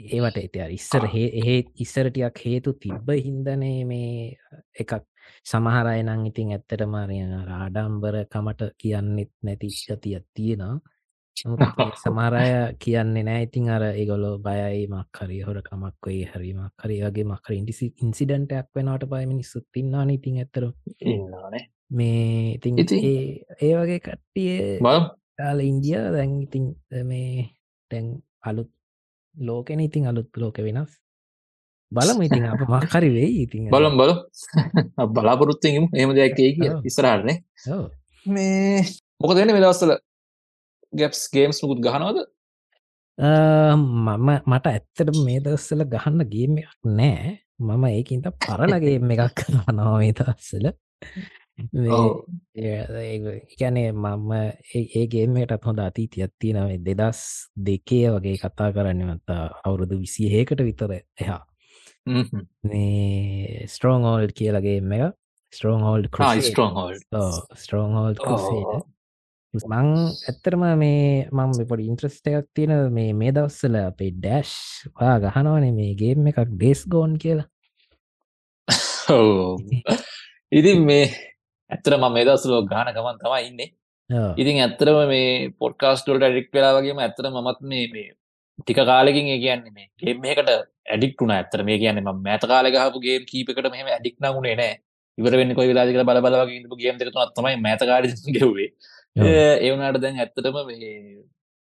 ඒවට 0.00 0.38
ඇති 0.38 0.60
අර 0.60 0.72
ඉස්සර 0.72 1.06
හේ 1.08 1.28
එහෙ 1.40 1.56
ඉස්සරටයක් 1.76 2.40
හේතු 2.44 2.72
තිබ්බ 2.74 3.08
හින්දනේ 3.18 3.84
මේ 3.84 4.36
එකක්. 4.74 4.92
සමහරය 5.44 6.02
නං 6.02 6.26
ඉතින් 6.26 6.52
ඇත්තට 6.52 6.84
මාරය 6.88 7.22
ආඩම්බර 7.54 8.18
කමට 8.26 8.68
කියන්නෙත් 8.78 9.32
නැති 9.42 9.70
ගතියක් 9.70 10.26
තියෙනවා. 10.34 10.76
සමහරය 12.02 12.44
කියන්නේ 12.78 13.24
නෑ. 13.24 13.42
ඉතින් 13.42 13.70
අර 13.70 13.84
ඒගොලො 13.90 14.32
බයයි 14.38 14.84
මක්හරි 14.88 15.40
හොර 15.42 15.62
කමක් 15.62 16.06
ඔයි 16.06 16.22
හරිමක් 16.26 16.84
හරි 16.84 17.00
වගේ 17.02 17.26
මක්කර 17.26 17.56
ඉන්ඩිසි 17.56 17.92
ඉන්සිඩන්ටයක් 18.02 18.68
වෙනට 18.74 19.08
පය 19.10 19.24
මිනිස්සුත් 19.26 19.66
තින්නා 19.72 20.04
ඉතින් 20.10 20.38
ඇතර 20.38 20.64
මේ 21.90 22.54
ඉතින් 22.54 22.78
ඒ 22.78 23.74
වගේ 23.74 24.00
කට්ටිය 24.00 24.54
ඉන්දිය 25.64 26.00
දැන් 26.12 26.40
ඉතින් 26.42 26.64
මේ 27.04 27.50
තැන් 27.90 28.16
අලුත් 28.42 28.70
ලෝකෙන 29.36 29.80
ඉතින් 29.80 30.06
අලුත් 30.10 30.28
ලෝක 30.36 30.58
වෙනස්. 30.58 30.92
බලම 31.92 32.18
ඉතින් 32.26 32.44
අප 32.46 32.60
මක්හරි 32.74 33.10
වෙයි 33.16 33.42
ඉතින් 33.44 33.70
බලම් 33.70 33.94
බල 34.00 34.12
බලාපොරොත්තුගම 35.14 35.84
එහම 35.94 36.10
දෙයක් 36.16 36.38
ඒ 36.44 36.52
කිය. 36.56 36.70
ඔව්. 37.68 37.84
මේ 38.26 38.82
මොක 39.20 39.34
දෙන්න 39.36 39.52
මෙදවස්සල 39.56 39.92
ගැප්ස් 40.92 41.22
ගේම්ස් 41.32 41.62
මුකුත් 41.62 41.80
ගහනවද? 41.86 42.18
මම 43.18 44.28
මට 44.44 44.66
ඇත්තට 44.66 45.10
මේ 45.24 45.40
දස්සල 45.40 45.82
ගහන්න 45.86 46.20
ගේම 46.28 46.58
එකක් 46.60 46.74
නෑ. 46.98 47.38
මම 47.58 47.84
ඒකින්ට 47.88 48.28
පරණගේම 48.44 49.10
එකක් 49.14 49.40
කනවා 49.40 49.96
මේ 49.98 50.12
දස්සල. 50.12 50.66
එකැනේ 53.52 53.90
මම 53.92 54.32
ඒ- 54.74 54.88
ගේමටත් 55.06 55.64
හොඳ 55.66 55.78
අතීතියක් 55.80 56.32
තියෙනවේ 56.40 56.78
දෙදස් 56.78 57.20
දෙකේ 57.56 58.10
වගේ 58.10 58.36
කතා 58.36 58.70
කරන්නමත් 58.72 59.30
අවුරුදු 59.64 59.98
විසිහේකට 59.98 60.60
විතර 60.62 60.92
එහා. 61.20 61.42
මේ 62.64 63.64
ස්ට්‍රෝන් 63.66 64.02
හෝල්ඩ් 64.02 64.32
කියලගේ 64.32 64.80
එක 64.80 65.14
ස්ට්‍රෝන් 65.52 66.74
හෝල්ඩ්. 66.76 66.98
ස්ට්‍රෝන් 67.56 67.92
හෝල්ඩ්. 67.92 68.18
මං 69.72 69.88
ඇත්තරම 70.28 70.62
මේ 70.78 71.28
මම 71.32 71.52
පොඩි 71.68 71.86
ඉන්ට්‍රස්ට 71.86 72.26
එකක් 72.28 72.48
තියෙන 72.54 72.92
මේ 72.92 73.12
මේ 73.12 73.32
දවස්සල 73.32 73.76
අපේ 73.86 74.10
ඩෑශ් 74.10 74.54
වා 75.00 75.18
ගහනවනේ 75.18 75.72
මේ 75.72 75.94
ගේම් 75.94 76.26
එකක් 76.26 76.40
ඩේස් 76.52 76.84
ගෝන් 76.88 77.16
කියලා. 77.16 77.48
ඉතින් 80.52 80.84
මේ 80.84 81.06
ඇත්තර 81.70 81.92
ම 81.94 82.06
මේදසලෝ 82.10 82.62
ගාන 82.66 82.92
ගමන් 82.92 83.18
තමයි 83.18 83.42
ඉන්නේ. 83.48 83.68
ඉතින් 84.36 84.60
ඇත්තරම 84.60 84.98
මේ 85.08 85.50
පොඩ්කාස්ටල්ට 85.58 86.22
ඇඩික් 86.22 86.48
වෙලා 86.52 86.72
වගේම 86.76 86.98
ඇතර 86.98 87.28
මත් 87.28 87.60
මේ 87.64 87.86
මේ 87.92 88.08
ටික 88.58 88.80
කාලකින් 88.84 89.26
ඒ 89.26 89.38
කියන්නේ 89.38 89.72
මේ 89.72 89.88
ගේම් 90.00 90.20
මේකට 90.20 90.50
ඇඩික්ටුන 90.86 91.32
ඇතර 91.32 91.62
මේ 91.62 91.78
කියන්න 91.78 92.02
ම 92.02 92.10
මෑත 92.20 92.44
කාල 92.44 92.68
ගහපු 92.70 93.00
ගේම් 93.00 93.24
කීපකට 93.24 93.70
මෙහම 93.70 93.88
ඇඩික් 93.88 94.16
නගුණේ 94.22 94.56
නෑ. 94.56 94.74
ඉවර 95.18 95.34
වෙන්න 95.34 95.54
කොයි 95.54 95.68
වෙලාදික 95.68 95.98
බල 96.02 96.20
බලවගේ 96.20 96.58
ඉඳපු 96.60 96.76
ගේම් 96.76 96.98
දෙකතුනත් 96.98 97.34
තමයි 97.36 97.56
මෑත 97.58 97.82
කාඩ 97.82 98.06
ගෙව්වේ. 98.36 98.68
ඔව්. 99.16 99.26
ඒවනට 99.60 100.00
දැන් 100.02 100.22
ඇත්තටම 100.22 100.58
මේ 100.64 100.92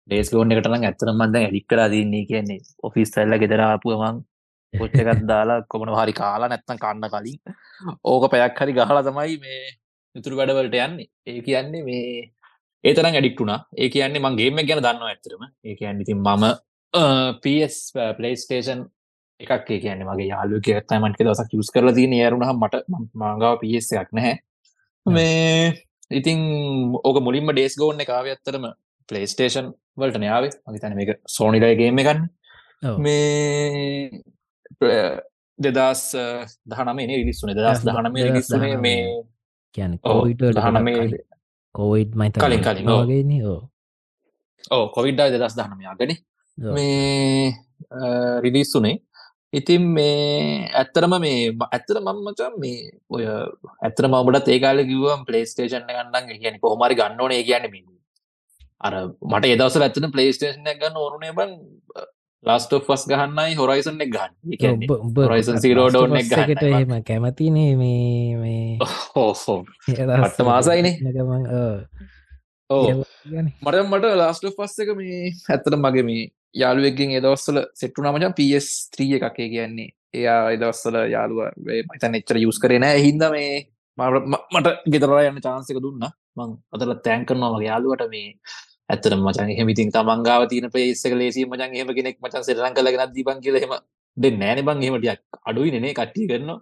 ඩේස්කෝන් 0.09 0.53
එකටන 0.53 0.83
ඇත්තරම 0.83 1.23
දැන් 1.27 1.47
ඇඩික් 1.47 1.67
කරලා 1.67 1.89
දන්නේ 1.89 2.25
කියන්නේ 2.27 2.61
ඔෆිස් 2.83 3.11
සැල්ල 3.11 3.37
ගෙදරාපුුවමන් 3.43 4.19
පොච්චකත් 4.75 5.23
දාලා 5.27 5.63
කොමන 5.69 5.93
හරි 5.95 6.15
කාලා 6.15 6.49
නැත්තන් 6.49 6.83
කන්න 6.83 7.09
කලින් 7.11 7.39
ඕක 8.05 8.27
පැයක් 8.33 8.61
හරි 8.61 8.75
ගහලා 8.75 9.03
තමයි 9.03 9.37
මේ 9.39 9.65
ඉතුරු 10.15 10.39
වැඩවලට 10.39 10.77
යන්නේ. 10.79 11.09
ඒ 11.27 11.41
කියන්නේ 11.41 11.83
මේ 11.83 12.31
ඒතරම් 12.85 13.17
ඇඩික්ටුනා 13.19 13.61
ඒ 13.77 13.89
කියන්නේ 13.89 14.25
මං 14.25 14.37
ගේම 14.41 14.61
ගැන 14.63 14.83
දන්නවා 14.83 15.13
ඇතරම 15.13 15.43
ඒ 15.65 15.75
කියන්න 15.79 16.03
ඉතින් 16.05 16.21
මම 16.21 16.45
පස් 17.43 17.79
පලේස්ටේෂන් 18.19 18.85
එකක් 19.41 19.71
ඒ 19.71 19.81
කියන්නේ 19.81 20.09
මගේ 20.11 20.29
යාලුක 20.29 20.69
ඇත්තමට 20.71 21.23
දසක් 21.23 21.59
යුස් 21.59 21.73
කරලා 21.75 21.97
තියන 21.99 22.15
යරුණහ 22.19 22.53
මට 22.55 22.85
මංගාව 23.15 23.59
පස් 23.63 23.91
එකක් 23.95 24.13
නැහැ. 24.13 24.37
මේ 25.07 25.75
ඉතින් 26.11 26.41
ඕක 27.03 27.19
මුලින්ම 27.21 27.53
ඩේස් 27.53 27.77
ගෝන්න 27.81 28.05
කාව 28.05 28.27
ඇත්තරම 28.27 28.71
පලේස්ටේෂන් 29.09 29.73
වලට 29.97 30.21
නාවේ 30.21 30.55
මගේතන 30.67 30.97
මේක 31.01 31.11
සෝනිලයගේම 31.29 32.01
ගන්න. 32.01 32.21
මේ 32.99 34.23
දෙදස් 35.59 36.03
දහනමේ 36.67 37.07
රිලිස්සුන 37.13 37.55
දස් 37.55 37.87
දහනමේ 37.87 38.33
දහනමේ. 38.33 38.77
මේ 38.79 39.01
කියන 39.75 39.93
ඔව්, 39.95 40.01
කෝවිඩ් 40.07 40.43
දහනමේ 40.57 41.23
කෝවිඩ් 41.75 42.13
මයිත 42.15 42.39
කලින්, 42.39 42.63
කලින්. 42.63 42.87
වගේන 43.01 43.33
ඕ 43.45 43.61
ඕ 44.71 44.85
කොවිඩ්ඩා 44.91 45.33
දෙදස් 45.33 45.57
දහනමයාගන. 45.59 46.13
මේ 46.59 47.53
රිලිස්සුනේ 48.45 48.97
ඉතින් 49.53 49.83
මේ 49.97 50.69
ඇත්තරම 50.75 51.13
මේ 51.21 51.41
ඇත්තර 51.69 51.99
මම්මචන් 52.01 52.55
මේ 52.59 52.79
ඔය 53.09 53.25
ඇතර 53.27 54.07
මමට 54.09 54.49
ඒකාල 54.49 54.81
කිවම් 54.91 55.23
පලේස්ටේෂන් 55.29 55.87
ගන්නන් 55.89 56.41
කියන 56.43 56.57
කොහොමරි 56.63 56.99
ගන්නවන 57.01 57.35
ඒ 57.37 57.45
කියන්න 57.49 57.69
මින් 57.75 57.85
අර 58.81 58.95
මට 59.31 59.53
එදවස 59.55 59.77
ඇත්තන 59.79 60.11
පලේස්ටේෂනයක් 60.15 60.81
ගන්න 60.81 61.01
ඕරුනේ 61.03 61.35
බං 61.39 61.53
ලාස්ට 62.45 62.73
ෆස් 62.79 63.05
ගහන්නයි 63.11 63.57
හොරයිසන් 63.57 64.01
එක 64.05 64.11
ගන්න 64.15 64.85
Horizon 65.19 65.59
Zero 65.59 65.87
Dawn 65.89 66.17
එක 66.17 66.29
ගන්න. 66.29 66.51
එකට 66.51 66.65
එහෙම 66.69 66.95
කැමතිනේ 67.03 67.73
මේ 67.77 68.79
හෝහෝ 69.15 69.59
පට්ට 69.87 70.45
මාසයිනේ. 70.45 70.95
ඕ 72.71 72.85
මට 73.63 73.85
මට 73.85 74.15
ලාස්ට 74.21 74.49
පස්ස 74.51 74.85
එක 74.85 74.95
මේ 74.99 75.21
ඇත්තට 75.49 75.79
මගේ 75.79 76.07
මේ 76.11 76.25
යාළුවකින් 76.55 77.15
එදවස්සල 77.21 77.63
සෙට්ටුනා 77.75 78.13
මචන් 78.13 78.37
PS3 78.41 79.09
එකක්ේ 79.21 79.49
කියන්නේ. 79.55 79.89
එයා 80.15 80.43
එදවස්සල 80.57 81.01
යාළුව 81.15 81.49
මතන් 81.87 82.21
එච්චර 82.21 82.43
යුස් 82.43 82.61
කරන 82.61 82.87
හින්ද 82.99 83.25
මේ 83.33 83.65
මට 83.99 84.77
ගෙතර 84.93 85.17
යන්න 85.23 85.43
චාන්සක 85.49 85.81
දුන්න. 85.81 86.07
මං 86.37 86.55
අතල 86.75 86.95
තෑන් 87.01 87.27
කරනවා 87.27 87.53
මගේ 87.55 87.71
යාළුවට 87.71 88.09
මේ 88.11 88.29
ඇත්තට 88.91 89.15
මචන් 89.19 89.51
හෙමිතින් 89.59 89.93
තමන්ගාව 89.95 90.43
තින 90.53 90.67
පේස්සක 90.75 91.13
ලේසි 91.21 91.45
මචන් 91.51 91.77
හෙම 91.81 91.93
කෙනෙක් 91.99 92.17
මචන් 92.23 92.43
සෙරන් 92.49 92.75
කලගෙන 92.79 93.15
දීපන් 93.15 93.39
කියලහෙම 93.45 93.77
දෙ 94.17 94.29
නෑන 94.41 94.59
බං. 94.67 94.83
හෙමටියක් 94.87 95.21
අඩුයි 95.49 95.81
නේ 95.85 95.95
කට්ටි 96.01 96.29
කරනවා. 96.33 96.61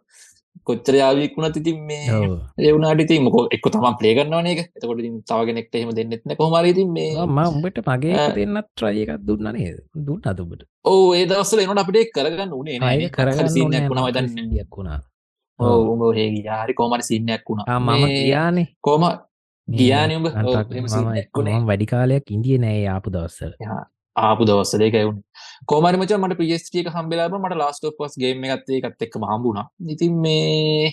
කොච්චර 0.69 0.95
යාවික් 1.01 1.33
වුණත් 1.37 1.57
ඉතින් 1.61 1.79
මේ 1.89 2.07
ඒවුණට 2.67 3.03
ඉතින් 3.05 3.25
මොක 3.27 3.37
එක්ක 3.57 3.67
තමන් 3.75 3.95
ප්ලේ 4.01 4.15
කරනවා 4.19 4.43
එක 4.53 4.61
එතකොට 4.77 5.01
ඉතින් 5.03 5.15
තවගෙනෙක්ට 5.31 5.75
එහෙම 5.79 5.91
දෙන්නෙත්න 5.99 6.35
කොහමර 6.41 6.67
ඉතින් 6.73 6.93
මේ 6.97 7.27
ම 7.27 7.39
උඹට 7.45 7.81
මගේ 7.89 8.27
දෙන්නත් 8.37 8.69
ට්‍රය 8.69 9.03
එකක් 9.05 9.25
දුන්න 9.29 9.49
නේද? 9.57 9.81
දුන්න 10.07 10.23
අතුබට 10.33 10.63
ඕ 10.85 11.09
ඒ 11.17 11.25
දවස්සල 11.31 11.65
එනට 11.65 11.83
අපිට 11.85 12.13
කරගන්න 12.17 12.55
උනේ 12.61 12.79
අය 12.91 13.09
කරගන්න 13.17 13.51
සින්නක් 13.57 13.89
වුණා 13.91 14.07
යක් 14.09 14.17
දන්න 14.19 14.71
වුණා. 14.77 15.01
ඕ 15.59 16.13
හේ 16.19 16.31
යාරි 16.47 16.79
කෝමට 16.81 17.09
සින්නයක් 17.11 17.45
වුණා. 17.49 17.81
මම 17.81 18.07
කියානේ 18.09 18.67
කෝම 19.69 19.77
ගියානඹ 19.77 20.27
මම 20.27 21.67
වැඩි 21.67 21.87
කාලයක් 21.87 22.31
ඉන්දිය 22.31 22.59
නෑ 22.59 22.87
ආපු 22.87 23.11
දවස්සල 23.11 23.53
ආපු 24.17 24.45
දවස්සලේක 24.45 24.95
එවුණ 24.95 25.23
කෝමරි 25.67 25.97
මච 25.97 26.19
මට 26.19 26.39
පිස්ටික 26.39 26.89
හම්බෙලාම 26.89 27.39
මට 27.39 27.57
ලාස්ට 27.57 27.87
පස් 27.99 28.19
ගේම 28.19 28.45
එකත්තේ 28.45 28.81
එකත් 28.81 29.03
එක්ම 29.03 29.25
හම්බුණා. 29.25 29.67
ඉතින් 29.87 30.15
මේ 30.21 30.93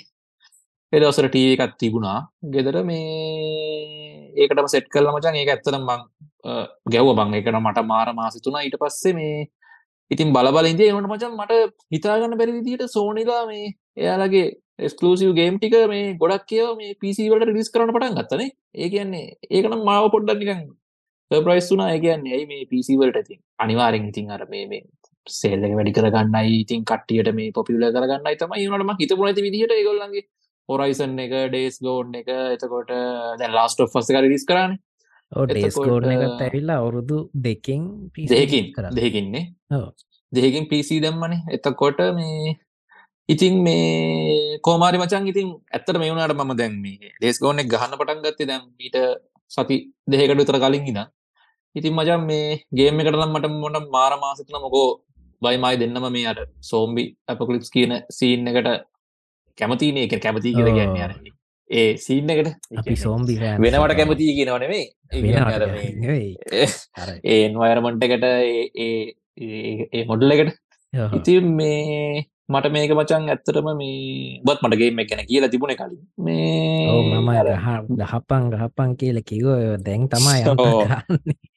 එදවසර 0.93 1.27
ටීව 1.27 1.51
එකත් 1.55 1.75
තිබුණා. 1.77 2.19
ගෙදර 2.45 2.77
මේ 2.83 4.31
ඒකටම 4.37 4.67
සෙට් 4.67 4.87
කල්ල 4.87 5.11
මචන් 5.11 5.35
ඒක 5.35 5.49
ඇත්තනම් 5.49 5.83
මං 5.83 6.01
ගැව්ව 6.93 7.11
බං 7.15 7.33
එකට 7.33 7.59
මට 7.59 7.85
මාර 7.85 8.13
මාසිතුනා 8.13 8.63
ඊට 8.63 8.77
පස්සේ 8.77 9.13
මේ 9.13 9.49
ඉතින් 10.11 10.33
බලබල 10.33 10.71
ඉදිය 10.71 10.89
එනට 10.91 11.09
මචන් 11.09 11.35
මට 11.35 11.61
හිතාගන්න 11.91 12.37
බැරි 12.37 12.57
විදිට 12.57 12.85
සෝනිලා 12.87 13.43
මේ 13.45 13.75
එයාලගේ 13.97 14.47
ස්කලසිව 14.85 15.31
ගේම් 15.35 15.57
ටික 15.57 15.75
මේ 15.87 16.15
ගොඩක් 16.15 16.45
කියව 16.45 16.69
මේ 16.77 16.95
පිසිවට 16.95 17.49
රිස් 17.49 17.69
කරන 17.69 17.93
පටන් 17.95 18.17
ගත්තනේ 18.19 18.49
ඒ 18.75 18.89
කියන්නේ 18.89 19.25
ඒකනම් 19.49 19.83
මාව 19.83 20.07
පොඩ්ඩක් 20.11 20.41
නිකන් 20.41 20.65
ප්‍රයිස් 21.31 21.69
වුනා 21.71 21.89
ඒ 21.89 21.99
කියන්නේ 21.99 22.33
ඇයි 22.35 22.49
මේ 22.51 22.65
පිසිවලට 22.65 23.21
ඉතින් 23.23 23.39
අනිවාරෙන් 23.59 24.09
ඉතින් 24.11 24.35
අර 24.35 24.41
මේ 24.47 24.65
මේ 24.67 24.83
සේල්ලක 25.27 25.77
වැඩි 25.79 25.95
කරගන්නයි 25.95 26.59
ඉතින් 26.59 26.83
කට්ටියට 26.83 27.31
මේ 27.33 27.49
පොපිල 27.51 27.87
කරගන්න 27.87 28.29
තම 28.35 28.53
ඒනටම 28.57 28.93
හිතපු 28.99 29.29
ඇති 29.29 29.47
විදිහට 29.47 29.73
ඒගොල්ලන්ගේ 29.73 30.27
හොරයිසන් 30.69 31.17
එක 31.19 31.33
ඩේස් 31.47 31.79
ගෝඩ් 31.81 32.13
එක 32.15 32.29
එතකොට 32.35 32.93
දැ 33.39 33.49
ලාස්ට 33.49 33.87
ෆස් 33.87 34.13
එක 34.13 34.27
රිස් 34.27 34.45
කරන්න 34.45 34.77
ඩේස්කෝඩ් 35.31 36.05
එකත් 36.09 36.45
ඇවිල්ලා 36.45 36.77
අවුරුදු 36.77 37.17
දෙකින් 37.39 37.89
දෙකින් 38.29 38.71
දෙකින්නේ 38.93 39.45
දෙහකින් 40.31 40.65
පිසි 40.67 40.99
දැම්මනේ. 40.99 41.43
එතකොට 41.49 41.99
මේ 42.15 42.57
ඉතින් 43.29 43.55
මේ 43.65 44.57
කෝමාරි 44.59 44.97
මචන් 44.97 45.29
ඉතින් 45.31 45.49
ඇත්තට 45.69 45.97
මේ 46.01 46.11
වුණට 46.11 46.35
මම 46.37 46.53
දැන් 46.55 46.75
මේ 46.83 47.11
ඩේස්කෝන 47.13 47.61
එක 47.61 47.69
ගහන්න 47.73 47.97
පටන් 47.99 48.23
ගත්තේ 48.25 48.49
දැම් 48.51 48.63
ඊට 48.79 48.97
සති 49.51 49.77
දෙහකට 50.07 50.39
විතර 50.39 50.57
කලින් 50.57 50.87
ඉන්න 50.91 51.01
ඉතින් 51.75 51.93
මචන් 51.93 52.23
මේ 52.29 52.47
ගේම 52.71 53.01
එකටනම් 53.01 53.35
මට 53.35 53.51
මොට 53.55 53.89
මාර 53.89 54.13
මාසතන 54.23 54.57
මොකෝ 54.65 54.87
බයිමයි 55.41 55.75
දෙන්නම 55.81 56.07
මේ 56.09 56.29
අට 56.31 56.41
සෝම්බි 56.61 57.03
අපකලිප්ස් 57.27 57.69
කියන 57.75 57.93
සීන් 58.11 58.47
එකට 58.47 58.71
කැමතිනේ 59.57 60.07
එක 60.07 60.15
කැමති 60.19 60.55
කියල 60.55 60.71
ගැන්න 60.71 60.97
අර 60.99 61.13
ඒ 61.69 61.89
සීන් 61.97 62.29
එකට. 62.29 62.49
අපි 62.79 62.95
සෝම්බි 62.95 63.35
වෙනවට 63.37 63.95
කැමති 63.99 64.31
කියනවනෙවේ 64.37 64.85
ඒන් 67.27 67.61
වයරමන්ට 67.61 68.03
එකට 68.07 68.27
ඒ 69.93 70.03
මොඩල් 70.05 70.31
එකට. 70.35 70.57
ඉතින් 71.13 71.47
මේ 71.55 72.25
මට 72.49 72.71
මේක 72.71 72.91
මචන් 72.91 73.29
ඇත්තටම 73.29 73.69
මේ 73.73 74.41
බත් 74.41 74.59
මටගේ 74.61 74.91
මේ 74.91 75.05
ගැන 75.05 75.21
කියලා 75.25 75.49
තිබුණ 75.49 75.75
කලින්. 75.75 76.01
මේ 76.19 76.89
මම 77.13 77.29
ගහපන් 78.01 78.43
ගහපන් 78.51 78.91
කියල 78.95 79.21
කිවෝ 79.23 79.77
දැන් 79.79 80.09
තමයි 80.09 80.43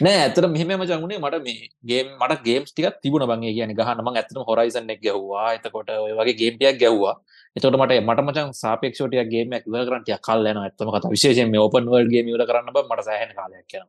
නෑ 0.00 0.16
ඇතර 0.18 0.44
මෙහම 0.48 0.70
මචන්ුණේ 0.74 1.18
මට 1.18 1.40
මේ 1.42 1.68
ගේම් 1.82 2.08
මට 2.18 2.42
ගේම්ස් 2.42 2.70
ටික 2.70 2.96
තිබුණ 3.02 3.24
බංගේ 3.24 3.52
කියන 3.56 3.72
ගහනම 3.72 4.08
ඇතම 4.12 4.40
හොරයිසන් 4.42 4.90
එක් 4.90 5.00
ගැව්වා 5.00 5.48
එතකොට 5.54 5.90
වගේ 6.18 6.36
ගේම්ටයක් 6.40 6.78
ගැව්වා 6.80 7.14
එතට 7.56 7.68
මට 7.72 7.98
මට 8.00 8.24
මචන් 8.24 8.54
සාපක්ෂෝටය 8.54 9.24
ගේම 9.26 9.52
ව 9.66 9.82
කරට 9.82 10.10
කල් 10.20 10.46
යන 10.46 10.60
ඇතම 10.62 10.88
කත. 10.88 11.04
විශේෂෙන් 11.08 11.50
මේ 11.50 11.60
ඔපන් 11.60 11.88
වල් 11.88 12.08
ගේම 12.08 12.32
ල 12.32 12.44
කරන්න 12.44 12.72
මට 12.72 13.04
සෑහන 13.04 13.34
කාලයක් 13.34 13.66
කියන 13.66 13.86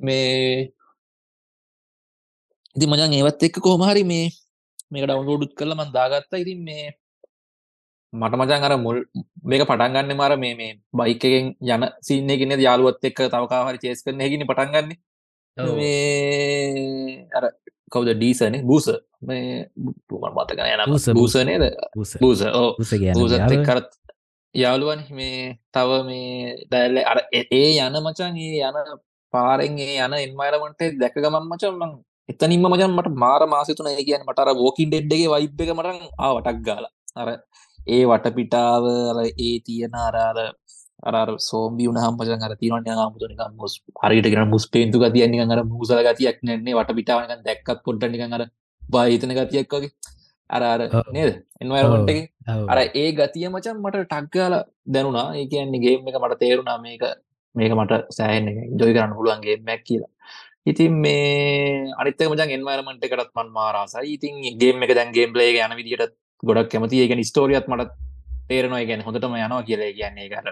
මේ 0.00 0.66
ඉති 2.76 2.86
මචන් 2.86 3.16
ඒවත් 3.16 3.46
එක්ක 3.48 3.62
කෝමහරි 3.62 4.04
මේ 4.04 4.26
මේක 4.90 5.04
ඩවන්ලෝඩුත් 5.04 5.52
කළ 5.54 5.74
මන් 5.74 5.90
දාගත්තා. 5.92 6.38
ඉතින් 6.38 6.60
මේ 6.62 6.86
මට 8.12 8.34
මචන් 8.34 8.66
අර 8.66 8.74
මුල් 8.78 8.98
මේක 9.42 9.62
පටන් 9.62 9.94
ගන්න 9.94 10.14
මර 10.14 10.32
මේ 10.36 10.54
මේ 10.54 10.72
බයිකෙන් 10.92 11.44
යන 11.64 11.84
සින්නකින 12.00 12.56
යාලුවත් 12.58 13.04
එක්ක 13.04 13.20
තවකාහරි 13.26 13.78
චේස් 13.78 14.02
කරන 14.04 14.20
හැකිනි 14.20 14.46
පටන්ගන්න 14.46 14.90
මේ 15.56 17.28
අර 17.32 17.44
කවද? 17.92 18.08
ඩීසනේ 18.14 18.62
බූස 18.62 18.86
මේ 19.20 19.70
පුමන් 20.08 20.32
මතකන 20.32 20.66
යන 20.66 20.82
බූසනේද 21.14 21.64
බූස 21.94 22.42
ඕ 22.52 22.70
බූසත් 22.76 23.56
කරත් 23.64 23.90
යාළුවන්. 24.54 25.00
මේ 25.10 25.58
තව 25.72 25.90
මේ 26.04 26.56
දැල්ල 26.70 26.96
අර 27.04 27.18
ඒ 27.32 27.70
යන 27.78 27.96
මචන් 27.98 28.36
ඒ 28.38 28.62
යන 28.62 28.76
පාරෙන් 29.34 29.78
ඒ 29.78 29.96
යන 29.98 30.14
එන්මයිරමට 30.16 30.82
දැක 31.00 31.14
ගමන් 31.16 31.48
මචන් 31.48 31.74
මං 31.76 31.92
එතනින්ම 32.28 32.66
මචන් 32.66 32.92
මට 32.92 33.10
මාර 33.16 33.42
මාසිතුන 33.46 33.88
ඒ 33.88 34.02
කියන 34.02 34.22
මටර 34.22 34.48
වෝකින් 34.56 34.88
ඩෙඩ්ඩගේ 34.88 35.28
වයිබ් 35.34 35.60
එක 35.62 35.72
මටන් 35.72 35.98
ආවටක් 36.18 36.58
ගාල. 36.60 36.84
අර 37.16 37.28
ඒ 37.88 38.02
වටපිටාව 38.04 38.84
අර 39.12 39.18
ඒ 39.24 39.54
තියෙන 39.60 39.94
අරාර 39.98 40.38
අර 41.04 41.28
සෝම්බි 41.40 41.86
වුණහම් 41.88 42.16
පචන් 42.18 42.42
අර 42.42 42.54
තිරන 42.56 42.90
මුතුනික 43.06 43.42
මුස් 43.54 43.74
හරිට 44.02 44.28
ගෙන 44.32 44.48
මුස් 44.48 44.66
පේන්තු 44.68 44.98
ගතියන්නේ 44.98 45.46
අර 45.48 45.62
මුසල 45.72 46.02
ගතියක් 46.08 46.42
නැන්නේ 46.42 46.74
වටපිටාවනක 46.74 47.44
දැක්කත් 47.44 47.78
පොට්ටනික 47.84 48.24
අර 48.28 48.44
බාහිතන 48.82 49.36
ගතියක් 49.38 49.70
වගේ. 49.72 49.92
අර 50.50 50.62
අර 50.64 50.80
නේද? 51.12 51.30
එන්වරමටගේ 51.60 52.24
අර 52.66 52.78
ඒ 52.94 53.08
ගතිය 53.12 53.46
මචන් 53.48 53.78
මට 53.78 54.02
ටක්ගාල 54.04 54.54
දැනුනා 54.88 55.28
ඒ 55.34 55.46
කියන්නේ 55.46 55.84
ගේම් 55.84 56.08
එක 56.08 56.18
මට 56.18 56.40
තේරුණා 56.42 56.78
මේක 56.80 57.06
මේක 57.54 57.72
මට 57.74 58.02
සෑහෙන් 58.10 58.46
ජොයි 58.78 58.92
කරන්න 58.94 59.16
පුළුවන්ගේ 59.18 59.56
මැක් 59.62 59.82
කියලා 59.84 60.12
ඉතින් 60.66 60.94
මේ 60.98 61.92
අනිත්තක 61.96 62.22
මචන් 62.24 62.54
එන්වරමට 62.54 63.04
එකටත් 63.06 63.32
මන් 63.34 63.50
මාරසයි 63.52 64.14
ඉතින් 64.14 64.34
ගේම් 64.58 64.82
එක 64.82 64.94
දැන් 64.94 65.12
ගේම් 65.12 65.30
ලේ 65.32 65.52
යන 65.58 65.76
විදිට 65.78 66.14
ගොඩක් 66.42 66.70
කැමති 66.72 67.02
ඒගෙන 67.02 67.22
ස්ටෝරියත් 67.24 67.68
මට 67.68 67.92
තේරනවා. 68.48 68.82
ගැන 68.82 69.04
හොඳටම 69.06 69.36
යනවා 69.36 69.62
කියල 69.62 69.82
කියන්නේ 69.92 70.28
කර 70.28 70.48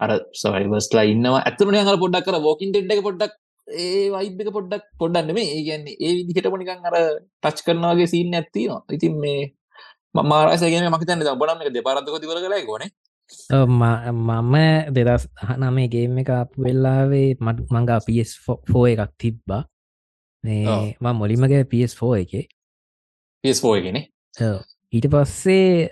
අර 0.00 0.10
සවයිවස්ලා 0.34 1.06
ඉන්නවා. 1.06 1.42
ඇතමන 1.42 1.80
අර 1.84 1.98
පොඩ්ඩක් 1.98 2.26
කර 2.26 2.36
ෝකින් 2.42 2.70
ටෙඩ් 2.70 2.94
එක 2.94 3.02
පොඩ්ඩක් 3.02 3.34
ඒ 3.68 4.10
වයිබ්ක 4.10 4.50
පොඩ්ඩක් 4.52 4.84
පොඩ්ඩන්න 4.98 5.34
මේ 5.34 5.48
ඒ 5.48 5.62
කියන්නේ 5.62 5.96
ඒ 5.98 6.12
විදිහටපනිකන් 6.20 6.84
අර 6.84 6.96
ටච් 7.42 7.64
කරනවාගේ 7.66 8.06
සිීන්න 8.06 8.34
ඇත්තිනවා 8.34 8.80
ඉතින් 8.90 9.14
මේ 9.18 9.40
මාරසයගෙන 10.24 10.90
මකතන්න 10.90 11.24
බනම් 11.34 11.62
එක 11.62 11.72
දෙපාරත්ක 11.72 12.20
තිවර 12.20 12.38
කරයි 12.38 12.64
ගොනේ 12.64 12.90
මම 13.50 14.56
දෙදස් 14.96 15.24
නමේ 15.58 15.88
ගේම 15.88 16.18
එක 16.18 16.30
අප 16.30 16.50
වෙල්ලාවේ 16.58 17.28
මට 17.40 17.70
මංගා 17.74 18.00
පෝ 18.72 18.84
එකක් 18.86 19.12
තිබ්බා. 19.18 19.62
ම 21.00 21.06
මොලිමගේ 21.20 21.64
පෝ 22.00 22.14
එක. 22.16 22.32
පෝ 23.62 23.74
එකන 23.76 23.98
ඊට 24.92 25.06
පස්සේ 25.12 25.90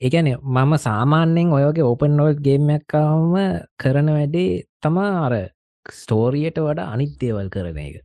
ඒගැන 0.00 0.28
මම 0.42 0.72
සාමාන්‍යෙන් 0.86 1.52
ඔයගේ 1.58 1.86
ඕපන් 1.90 2.16
නොල් 2.16 2.34
ගේමක්කාවම 2.46 3.34
කරන 3.82 4.08
වැඩේ 4.16 4.50
තමා 4.82 5.12
අර 5.26 5.34
ස්ටෝරියට 5.86 6.58
වඩා 6.58 6.90
අනිත්‍යවල් 6.94 7.48
කරන 7.48 7.78
එක. 7.78 7.96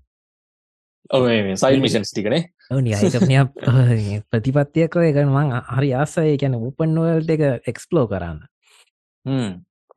සයි 1.62 1.82
මිෂන්ස් 1.84 2.12
ටිකනේ 2.14 2.44
නියකනය 2.72 3.42
ප්‍රතිපත්තියක් 4.32 4.96
එකන 5.02 5.30
මං 5.30 5.52
හරි 5.70 5.92
ආසය. 5.96 6.38
ගැන 6.38 6.56
උපන් 6.62 6.96
නොවල්ට 6.96 7.36
එක 7.36 7.68
එක්ස්පලෝ 7.68 8.08
කරන්න. 8.08 8.40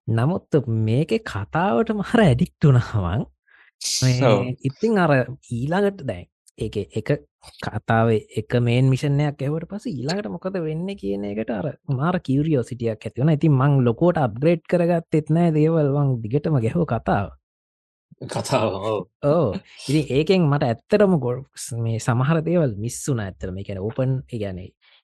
නමුත් 0.08 0.58
මේක 0.66 1.12
කතාවට 1.24 1.94
මහර 1.94 2.20
ඇඩික්ටුනාවන් 2.20 3.24
ඉතිං 4.62 4.98
අර 4.98 5.12
ඊලාගට 5.50 6.02
දැන් 6.04 6.26
ඒක 6.58 6.76
එක 6.92 7.08
කතාවේ 7.62 8.20
එක 8.36 8.56
මේන් 8.60 8.90
මිෂණයක් 8.90 9.40
ඇවට 9.40 9.68
පස 9.70 9.86
ඊලාට 9.86 10.28
මොකද 10.28 10.58
වෙන්න 10.60 10.88
කියන 10.96 11.24
එකට 11.24 11.50
අර 11.50 11.70
මාර 11.90 12.20
කිවරියෝ 12.20 12.62
සිටියක් 12.62 13.00
ඇතිවන 13.02 13.32
ඉතින් 13.32 13.52
මං 13.52 13.80
ලොකෝට 13.84 14.20
අප්ග්‍රේඩ් 14.20 14.64
කරගත් 14.68 15.20
එත්නෑ 15.20 15.54
දේවල්වන් 15.56 16.14
දිගටම 16.22 16.60
ගැහෝ 16.60 16.86
කතාව 16.86 17.32
කතාව. 18.22 18.72
ඕ 19.24 19.48
ඉති 19.88 20.00
ඒකෙන් 20.18 20.46
මට 20.48 20.70
ඇත්තරම 20.70 21.18
ගොල් 21.18 21.44
මේ 21.84 21.98
සමහර 21.98 22.40
දේවල් 22.46 22.76
මිස්සුන 22.84 23.20
ඇත්තර 23.20 23.52
මේ 23.52 23.66
කැන 23.66 23.82
ඕපන් 23.82 24.12
ගැන 24.32 24.60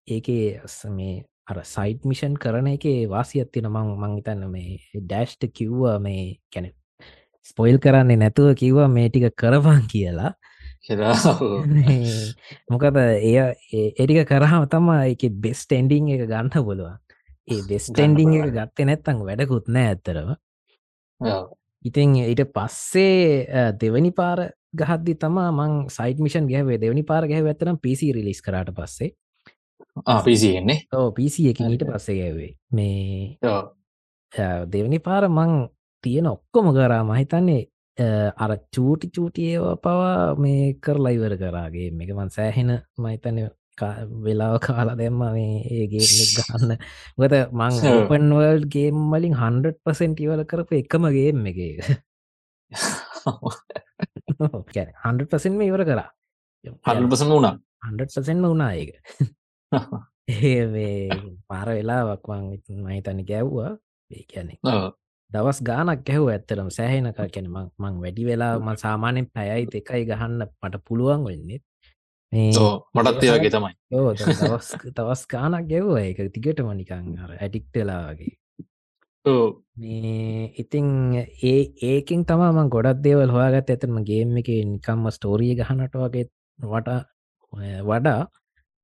ඒකේ 0.09 0.61
මේ 0.96 1.24
අර 1.51 1.62
සයිට් 1.66 2.05
මිෂන් 2.07 2.36
කරන 2.42 2.68
එක 2.74 2.86
වාසියත් 3.11 3.51
තින 3.53 3.66
මං 3.70 3.96
මංහිතන්න 4.03 4.46
මේ 4.51 4.78
ඩෑෂ්ට 4.94 5.51
කිව්වා 5.53 5.98
මේ 5.98 6.38
කැන 6.53 6.70
ස්පොයිල් 7.46 7.78
කරන්නේ 7.78 8.20
නැතුව 8.22 8.55
කිව්වා 8.55 8.88
මේ 8.88 9.09
ටික 9.09 9.34
කරපන් 9.34 9.82
කියලා. 9.92 10.32
මොකද 12.70 12.96
එය 12.96 13.36
ඒටික 13.74 14.28
කරහම 14.30 14.66
තම 14.72 14.90
එක 15.12 15.22
බෙස්ට 15.44 15.72
එන්ඩිං 15.72 16.12
එක 16.14 16.26
ගන්න 16.30 16.51
පුළුවන් 16.68 16.96
ඒ 17.48 17.61
බෙස්ට 17.68 17.94
ගන්න 17.94 18.05
එන්ඩිං 18.07 18.36
එක. 18.38 18.55
ගත්තේ 18.57 18.88
නැත්තං 18.88 19.24
වැඩකුත් 19.26 19.68
නෑ 19.68 19.90
ඇත්තරම 19.92 20.30
ඔව්. 21.20 21.60
ඉතින් 21.85 22.16
ඊට 22.20 22.45
පස්සේ 22.53 23.72
දෙවනි 23.74 24.12
පාර 24.12 24.53
ගහද්දි 24.72 25.16
තමා 25.16 25.51
මං 25.51 25.89
සයිට 25.89 26.20
මිෂන් 26.20 26.47
ගැවේ 26.47 26.78
දෙවනි 26.78 27.03
පාර 27.03 27.26
ගැහ 27.26 27.43
ඇතරම් 27.43 27.78
පිසි 27.78 28.12
රිලිස් 28.12 28.43
කරට 28.43 28.74
පස්සේ. 28.74 29.11
ආ 30.07 30.22
පිසිගෙන්නේ 30.22 30.87
ඕ 30.93 31.11
පිසි 31.12 31.49
එක 31.51 31.61
ඊට. 31.61 31.85
පස්සේ 31.85 32.18
ගැවේ 32.20 32.53
මේ 32.72 33.37
දෙවනි 34.66 34.99
පාර 35.01 35.28
මං 35.28 35.68
තියෙන 36.05 36.26
ඔක්කොම 36.26 36.72
කරා 36.72 37.05
මහිතන්නේ 37.05 37.62
අර 38.37 38.53
චූටි 38.74 39.11
චූටි 39.11 39.49
ඒවා 39.53 39.76
පවා 39.76 40.35
මේ 40.37 40.74
කරලා 40.81 41.12
ඉවර 41.12 41.37
කරාගේ 41.37 41.89
එක 41.91 42.12
මන් 42.14 42.31
සෑහෙන 42.31 42.70
මහිතන 42.99 43.41
වෙලාව 44.24 44.55
කාලා 44.59 44.97
දෙම්ම 44.97 45.20
මේ 45.33 45.57
ඒගේ 45.76 46.07
ගන්න 46.37 46.72
ගත 47.18 47.35
මං. 47.53 47.72
ඕපන්වල් 47.91 48.62
ගේම් 48.68 48.97
වලින් 49.11 49.35
100% 49.35 50.24
ඉවල 50.24 50.43
කරපු 50.45 50.72
එකම 50.83 51.05
ගේම් 51.16 51.45
එක 51.47 51.59
හන්ඩ 55.05 55.28
පසෙන්ම 55.33 55.61
ඉවර 55.62 55.85
කරා 55.85 56.11
හල්පසම 56.64 57.28
වුණා. 57.28 57.55
හන්ඩසෙන්ම 57.83 58.43
වුණා 58.43 58.72
ඒක. 58.72 58.91
ඒ 60.31 60.66
මේ 60.66 61.09
පාර 61.49 61.68
වෙලාවක් 61.68 62.26
මං 62.28 62.43
මහිතනි 62.85 63.24
ගැව්වා 63.24 63.72
ඒ 64.11 64.24
කියන්නේ. 64.24 64.59
දවස් 65.31 65.61
ගානක් 65.62 66.03
ගැහව 66.05 66.26
ඇත්තරම් 66.28 66.70
සෑහෙනක. 66.70 67.16
කැන 67.16 67.49
මං 67.78 67.95
වැඩි 68.03 68.26
වෙලා 68.26 68.55
ම 68.59 68.68
සාමානෙන් 68.76 69.26
පැයයි 69.35 69.66
දෙකයි 69.66 70.03
ගහන්න 70.05 70.43
මට 70.62 70.85
පුළුවන් 70.87 71.24
වෙන්නෙත් 71.24 71.62
මේ 72.33 72.51
ඔව්. 72.59 72.74
මටත් 72.95 73.24
ඒ 73.24 73.33
වගේ 73.37 73.53
තමයි 73.55 73.74
ඕ 73.99 74.11
තවස් 74.97 75.22
ගානක් 75.33 75.66
ගැව්ව 75.70 75.97
එක 76.03 76.20
තිගටම 76.35 76.70
නිකං 76.81 77.09
අර 77.24 77.33
ඇඩික්ටලා 77.37 78.03
වගේ 78.11 78.35
ඔව්. 79.24 79.49
මේ 79.76 80.53
ඉතිං 80.62 80.87
ඒ 81.16 81.62
ඒකින් 81.91 82.22
තමාම 82.28 82.70
ගොඩක් 82.74 83.03
දේවල් 83.07 83.35
හොයාගත් 83.35 83.72
ඇතරම 83.74 83.99
ගේම් 84.11 84.37
එක 84.41 84.49
නිකම්ම 84.74 85.11
ස්ටෝරිය 85.16 85.55
ගහනට 85.59 85.99
වගේ 86.05 86.26
වට 86.59 86.91
වඩා 87.89 88.22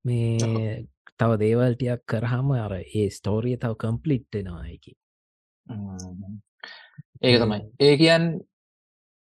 මේ 0.05 0.87
තව 1.19 1.31
දේවල්ටියක් 1.43 2.03
කරහම 2.11 2.51
අර 2.57 2.75
ඒ 2.81 3.07
ස්ටෝරිය 3.11 3.57
තව 3.57 3.73
කම්පලිට්ටෙනවා 3.83 4.67
එක 4.75 4.85
උම්. 5.67 6.35
ඒක 7.23 7.37
තමයි 7.43 7.61
ඒ 7.81 7.95
කියන් 7.97 8.25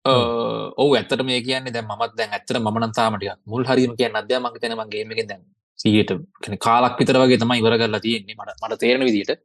ඔව. 0.04 0.90
ඇත්තට 0.96 1.22
මේ 1.24 1.40
කියන්න 1.46 1.72
දැ 1.74 1.82
මත් 1.82 2.12
දැන් 2.18 2.32
ඇත්තට 2.36 2.58
මනතාමටිය 2.60 3.32
මුල් 3.46 3.64
හරිම 3.64 3.94
කියන්න 4.00 4.20
අධ්‍යා 4.20 4.40
මං 4.40 4.60
තැන 4.62 4.76
මගේමකින් 4.80 5.28
දැන් 5.30 5.42
සීට 5.78 6.10
කන 6.42 6.58
කාලක් 6.66 6.98
විතර 7.00 7.18
වගේ 7.22 7.40
තමයි 7.42 7.60
ඉවර 7.62 7.78
කරලා 7.80 8.00
තියෙන්නේ. 8.00 8.36
මට 8.38 8.58
මට 8.62 8.80
තේරෙන 8.82 9.06
විදිට 9.08 9.40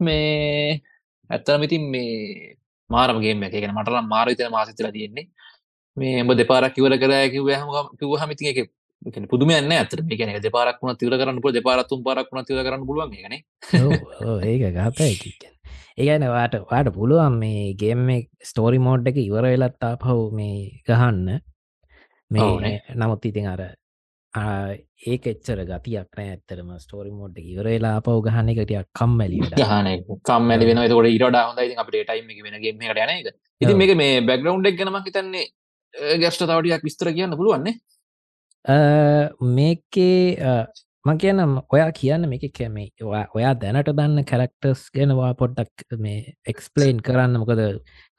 මේ 0.00 0.80
ඇත්තම 1.30 1.62
ඉතින් 1.68 1.84
මේ 1.94 2.56
මාරමගේ 2.90 3.36
එක 3.36 3.54
ගැන 3.54 3.74
මටනම් 3.76 4.08
මාරවිතන 4.14 4.50
මාසිතල 4.56 4.90
තියෙන්නේ. 4.96 5.28
මේ 5.96 6.20
එඹ 6.22 6.32
දෙපාරක් 6.40 6.78
ඉවර 6.80 6.98
කර 7.02 7.14
කිව 7.34 7.48
කිව 8.00 8.12
හමිති 8.22 8.52
එක 8.52 8.58
පුදුමයන්න 9.30 9.72
ඇතර 9.72 10.02
ගැන 10.02 10.40
දෙපාරක් 10.42 10.80
වුණ 10.82 10.96
තිවර 10.96 11.14
කරන්න 11.20 11.42
පුල 11.44 11.52
දෙපාරත්තුම් 11.52 12.02
පාරක් 12.08 12.32
වුණ 12.32 12.48
තිවර 12.48 12.64
කරන්න 12.64 12.88
පුළුවන්. 12.88 13.12
ගැන 13.12 13.34
ඒක 14.48 14.62
ගත 14.78 15.00
ඒගැන 15.98 16.24
වාට 16.30 16.54
වාට 16.70 16.88
පුළුවන් 16.94 17.38
මේ 17.42 17.74
ගේම් 17.80 18.04
ස්ටෝරි 18.50 18.78
මෝඩ් 18.78 19.08
එක 19.10 19.18
ඉවර 19.24 19.46
වෙලත්තා 19.52 19.94
පහු 20.02 20.16
මේ 20.32 20.82
ගහන්න. 20.88 21.40
මේ. 22.30 22.80
නමුත් 22.94 23.24
ඉතින් 23.24 23.48
අර 23.52 23.62
ඒක 25.06 25.26
එච්චර 25.32 25.60
ගතියක් 25.64 26.08
නෑ 26.16 26.30
ඇත්තරම 26.32 26.70
ස්ටෝරි 26.78 27.10
මෝඩ් 27.10 27.38
එක 27.40 27.46
ඉවර 27.54 27.68
වෙලා 27.72 28.02
පව් 28.06 28.24
ගහන 28.26 28.50
එකටියක් 28.54 28.90
කම්මැලි 29.00 29.42
ගහන 29.54 29.88
කම්මැලි 30.24 30.68
වෙන 30.70 30.82
කොට 30.88 31.10
ඉරඩා 31.10 31.44
හොඳ 31.48 31.62
ඉතින් 31.66 31.80
අපට 31.82 31.96
ටයිම් 32.00 32.34
එක 32.34 32.42
වෙනගේ 32.46 32.72
කට 32.74 33.04
යන 33.04 33.14
එක. 33.14 33.34
ඉති 33.60 33.72
ඔව්. 33.72 33.78
මේක 33.80 33.94
මේ 33.96 34.20
බැග්‍රවන්් 34.22 34.68
එක් 34.70 34.78
ගැනම 34.80 35.00
හිතන්නේ 35.00 35.46
ගැස්ට 36.22 36.44
තවටියක් 36.44 36.84
විස්තර 36.84 37.10
කියන්න 37.12 37.38
පුළුවන්නේ 37.38 37.74
මේකේ 39.56 40.36
මං 41.04 41.18
කියනම් 41.22 41.52
ඔයා 41.74 41.90
කියන්න 41.92 42.24
මේක 42.30 42.44
කැමේ 42.52 42.88
ඔයා 43.36 43.52
දැනට 43.62 43.90
දන්න 43.98 44.24
කැරක්ටර්ස් 44.30 44.82
ගැනවා 44.94 45.30
පොඩ්ඩක් 45.40 45.94
මේ 45.98 46.34
එක්ස්පලේන් 46.46 46.98
කරන්න. 47.06 47.38
මොකද 47.42 47.60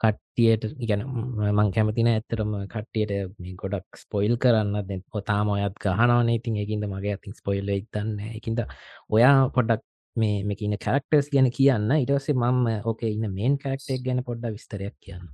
කට්ටියට 0.00 0.64
ඉගැන 0.84 1.02
මං 1.50 1.70
කැමතින 1.76 2.08
ඇත්තරම 2.12 2.54
කට්ටියට 2.72 3.12
මේ 3.38 3.54
ගොඩක් 3.62 4.00
ස්පොයිල් 4.02 4.34
කරන්න 4.38 4.80
දෙ 4.88 4.96
ඔතාම 5.12 5.52
ඔයත් 5.56 5.76
ගහනවනේ. 5.84 6.38
ඉතින් 6.40 6.56
එකින්ද 6.64 6.88
මගේ 6.88 7.14
ඇතින් 7.16 7.34
ස්පොයිල්ල 7.34 7.68
ඉතන්න 7.76 8.16
එකින්ද 8.32 8.64
ඔයා 9.10 9.36
පොඩ්ඩක් 9.50 9.84
මේ 10.16 10.40
මේකන්න 10.44 10.78
කැරක්ටර්ස් 10.78 11.28
ගැන 11.34 11.50
කියන්න. 11.52 11.90
ඉටවසේ 11.98 12.34
මම 12.34 12.66
ඕක 12.84 13.02
ඉන්න 13.04 13.28
මේන් 13.34 13.58
කැරක්ටෙක් 13.58 14.02
ගැන 14.02 14.24
පොඩ්ඩ 14.24 14.50
විස්තරයක් 14.56 14.96
කියන්න. 15.00 15.28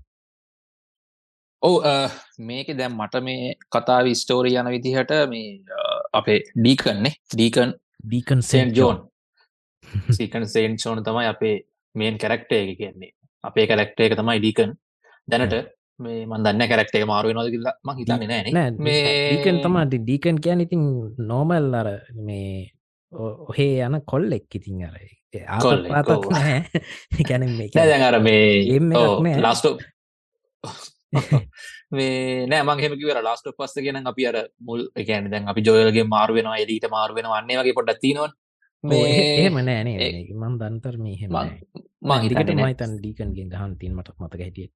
ඔව 1.63 1.77
මේක 2.49 2.69
දැම් 2.79 2.99
මට 3.01 3.23
මේ 3.23 3.55
කතා 3.73 4.03
විස්ටෝරී 4.05 4.59
යන 4.61 4.69
විදිහට 4.75 5.13
මේ 5.31 5.63
අ, 5.79 5.86
අපේ 6.19 6.39
ඩීකන්නේ 6.55 7.15
ඩීකන් 7.35 7.71
බීකන් 8.11 8.43
සේන් 8.43 8.75
ජෝන් 8.77 8.99
සීකන් 10.11 10.45
සේන් 10.49 10.79
සෝන 10.79 11.03
තමයි 11.05 11.27
අපේ 11.27 11.55
මේන් 11.95 12.19
කැරක්ටේ 12.19 12.61
එක 12.65 12.79
කියන්නේ. 12.79 13.11
අපේ 13.45 13.67
කැරක්ටේ 13.67 14.07
එක 14.09 14.15
තමයි 14.21 14.39
ඩීකන් 14.41 14.71
දැනට 15.29 15.55
මේ 16.01 16.27
මන්දන්න 16.27 16.69
කැරක්ටේ 16.71 17.05
මාරුව 17.05 17.37
නොද 17.37 17.51
කියලා 17.51 17.75
ම 17.85 17.89
හිතන්නේ 17.99 18.29
නෑන 18.31 18.47
නෑ. 18.55 18.71
ඩීකන් 18.77 19.61
තමා 19.65 19.85
ඩීකන් 19.93 20.39
කියන 20.45 20.65
ඉතින් 20.67 20.83
නෝමල් 21.31 21.69
අර 21.75 21.89
මේ 22.29 22.51
ඔහේ 23.13 23.77
යන 23.87 24.01
කොල්ලෙක් 24.13 24.59
ඉතින් 24.61 24.85
අර. 24.89 24.97
කොල්ලෙක්, 25.63 25.93
ආතක් 25.93 26.11
ඔව්. 26.11 26.25
මේ 31.93 32.47
නෑ 32.47 32.47
මේ 32.47 32.47
එකක් 32.47 32.47
නෑ. 32.47 32.47
ලාස්ටෝ 32.47 32.47
මේ 32.47 32.47
නෑ 32.47 32.63
මං 32.65 32.83
හෙමකිවර 32.83 33.19
ලාස්ට 33.23 33.49
පස්ස 33.59 33.77
ගෙන 33.83 34.07
අපි 34.07 34.27
අර 34.27 34.37
මුල් 34.61 34.81
එකන 34.97 35.31
දැන් 35.31 35.49
අපි 35.49 35.61
ජොයල්ගේ 35.63 36.05
මාරුවෙන 36.07 36.47
එලීට 36.57 36.87
මාරුවෙන 36.91 37.27
වන්නේ 37.27 37.59
වගේ 37.61 37.75
පොඩ්ඩ 37.75 38.01
තිනොන් 38.01 38.31
එහෙම 38.85 39.55
නෑනේ 39.61 39.97
ඒ- 39.99 40.35
මන් 40.35 40.59
දන්තර 40.59 40.97
මේ 40.99 41.17
හෙම 41.21 41.31
මං 41.31 41.53
මං 42.03 42.21
හිකට 42.23 42.39
හිතන්නේ 42.39 42.57
නෑ. 42.57 42.67
මයිතන් 42.67 42.97
ඩීකන්ගෙන් 42.99 43.49
ගහන් 43.51 43.77
තින් 43.79 43.95
මට 43.95 44.09
මතක 44.19 44.41
හිටිය 44.41 44.69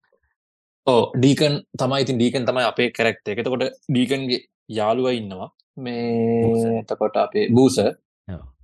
ඕ 0.86 1.02
ඩීකන් 1.16 1.54
තමයි 1.78 2.02
ඉතින් 2.02 2.16
ඩීකන් 2.18 2.46
තමයි 2.46 2.64
අපේ 2.64 2.90
කැරක්ට 2.90 3.28
එකතකොට 3.28 3.64
ඩීකන්ගේ 3.88 4.40
යාළුව 4.70 5.10
ඉන්නවා. 5.12 5.48
මේ 5.76 6.78
එතකොට 6.80 7.16
අපේ 7.16 7.48
බූස 7.50 7.76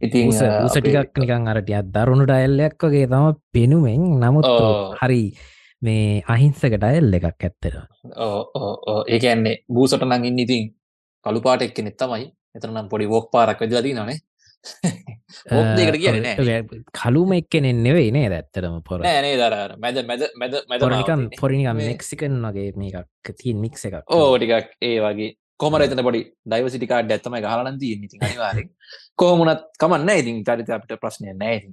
ඉතින් 0.03 0.29
අ, 0.29 0.39
අපේ- 0.39 0.65
උසටිකක් 0.67 1.19
නිකං 1.19 1.49
අරටියක් 1.49 1.87
දරුණු 1.91 2.25
ඩයල්ලයක් 2.27 2.75
වගේ 2.81 3.07
තම 3.07 3.27
පෙනුමෙන් 3.53 4.03
නමුත්. 4.21 4.45
හරි 5.01 5.23
මේ 5.83 6.23
අහිංසක 6.27 6.73
ඩයල් 6.75 7.15
එකක් 7.15 7.27
ඇත්තර 7.27 7.75
ඕ, 8.19 8.41
ඕ, 8.55 8.73
ඕ. 8.87 9.01
ඒ 9.07 9.19
කියන්නේ 9.19 9.57
බූසට 9.69 10.03
නං 10.03 10.25
ඉන්න 10.25 10.39
ඉතින් 10.39 10.73
කළුපාට 11.27 11.63
එක් 11.63 11.75
කෙනෙත් 11.75 11.97
තමයි. 11.97 12.33
එතනම් 12.55 12.89
පොඩි 12.89 13.07
වෝක් 13.09 13.31
පාරක් 13.31 13.61
වෙදලදී 13.61 13.95
නනේ 13.95 14.19
ඕක් 15.53 15.69
දෙකට 15.79 15.99
කියන 16.01 16.21
නෑ. 16.23 16.61
කලුම 16.93 17.33
එක්කෙනෙන් 17.35 17.83
නෙවෙයි 17.83 18.11
නේ 18.13 18.29
ඇත්තරම 18.31 18.79
පොර? 18.83 19.01
නෑනේ 19.01 19.37
දර 19.37 19.77
මැද 19.79 20.01
මැද 20.05 20.23
මැද 20.35 20.55
මැද 20.67 20.81
පොරනිකම් 21.39 21.77
මේ- 21.77 21.91
මෙක්සිකන් 21.91 22.39
වගේ 22.45 22.71
මේකක් 22.77 23.35
තිීන් 23.35 23.61
මික්ස 23.61 23.85
එකක්. 23.85 24.03
ඕ 24.09 24.39
ටිකක් 24.39 24.73
ඒ 24.83 24.97
වගේ. 25.01 25.35
කොමර 25.57 25.81
එතන 25.83 26.03
පොඩි 26.03 26.21
ඩයිවසිටිකාඩ් 26.45 27.13
ඇත්තම 27.13 27.37
ගහලන 27.43 27.79
දී 27.81 27.93
ඉති 27.99 28.19
අනිවාරෙන් 28.21 28.67
කෝමුණත් 29.21 29.63
කමන්න 29.81 30.11
ඉතින්. 30.21 30.43
චරිත 30.49 30.71
අපිට 30.77 31.01
ප්‍රශ්නය 31.03 31.33
නෑ 31.43 31.55
ඉතින්. 31.59 31.73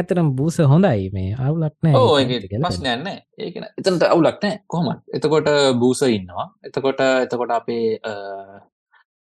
ඇතරම් 0.00 0.28
බූස 0.40 0.58
හොඳයි 0.72 1.08
මේ. 1.14 1.30
අවුලක් 1.46 1.76
නෑ 1.86 1.94
ඕ 2.00 2.18
ඒක 2.18 2.30
ඒක 2.36 2.50
ගැලපෙන. 2.50 2.66
ප්‍රශ්නයන්න 2.66 3.08
ඒකන 3.46 3.64
එතනට 3.78 4.04
අවුලක් 4.10 4.38
නෑ 4.44 4.60
කොහොමත්. 4.74 5.00
එතකොට 5.16 5.48
බූස 5.80 6.02
ඉන්නවා. 6.08 6.46
එතකොට 6.68 7.00
එතකොට 7.24 7.52
අපේ 7.60 7.86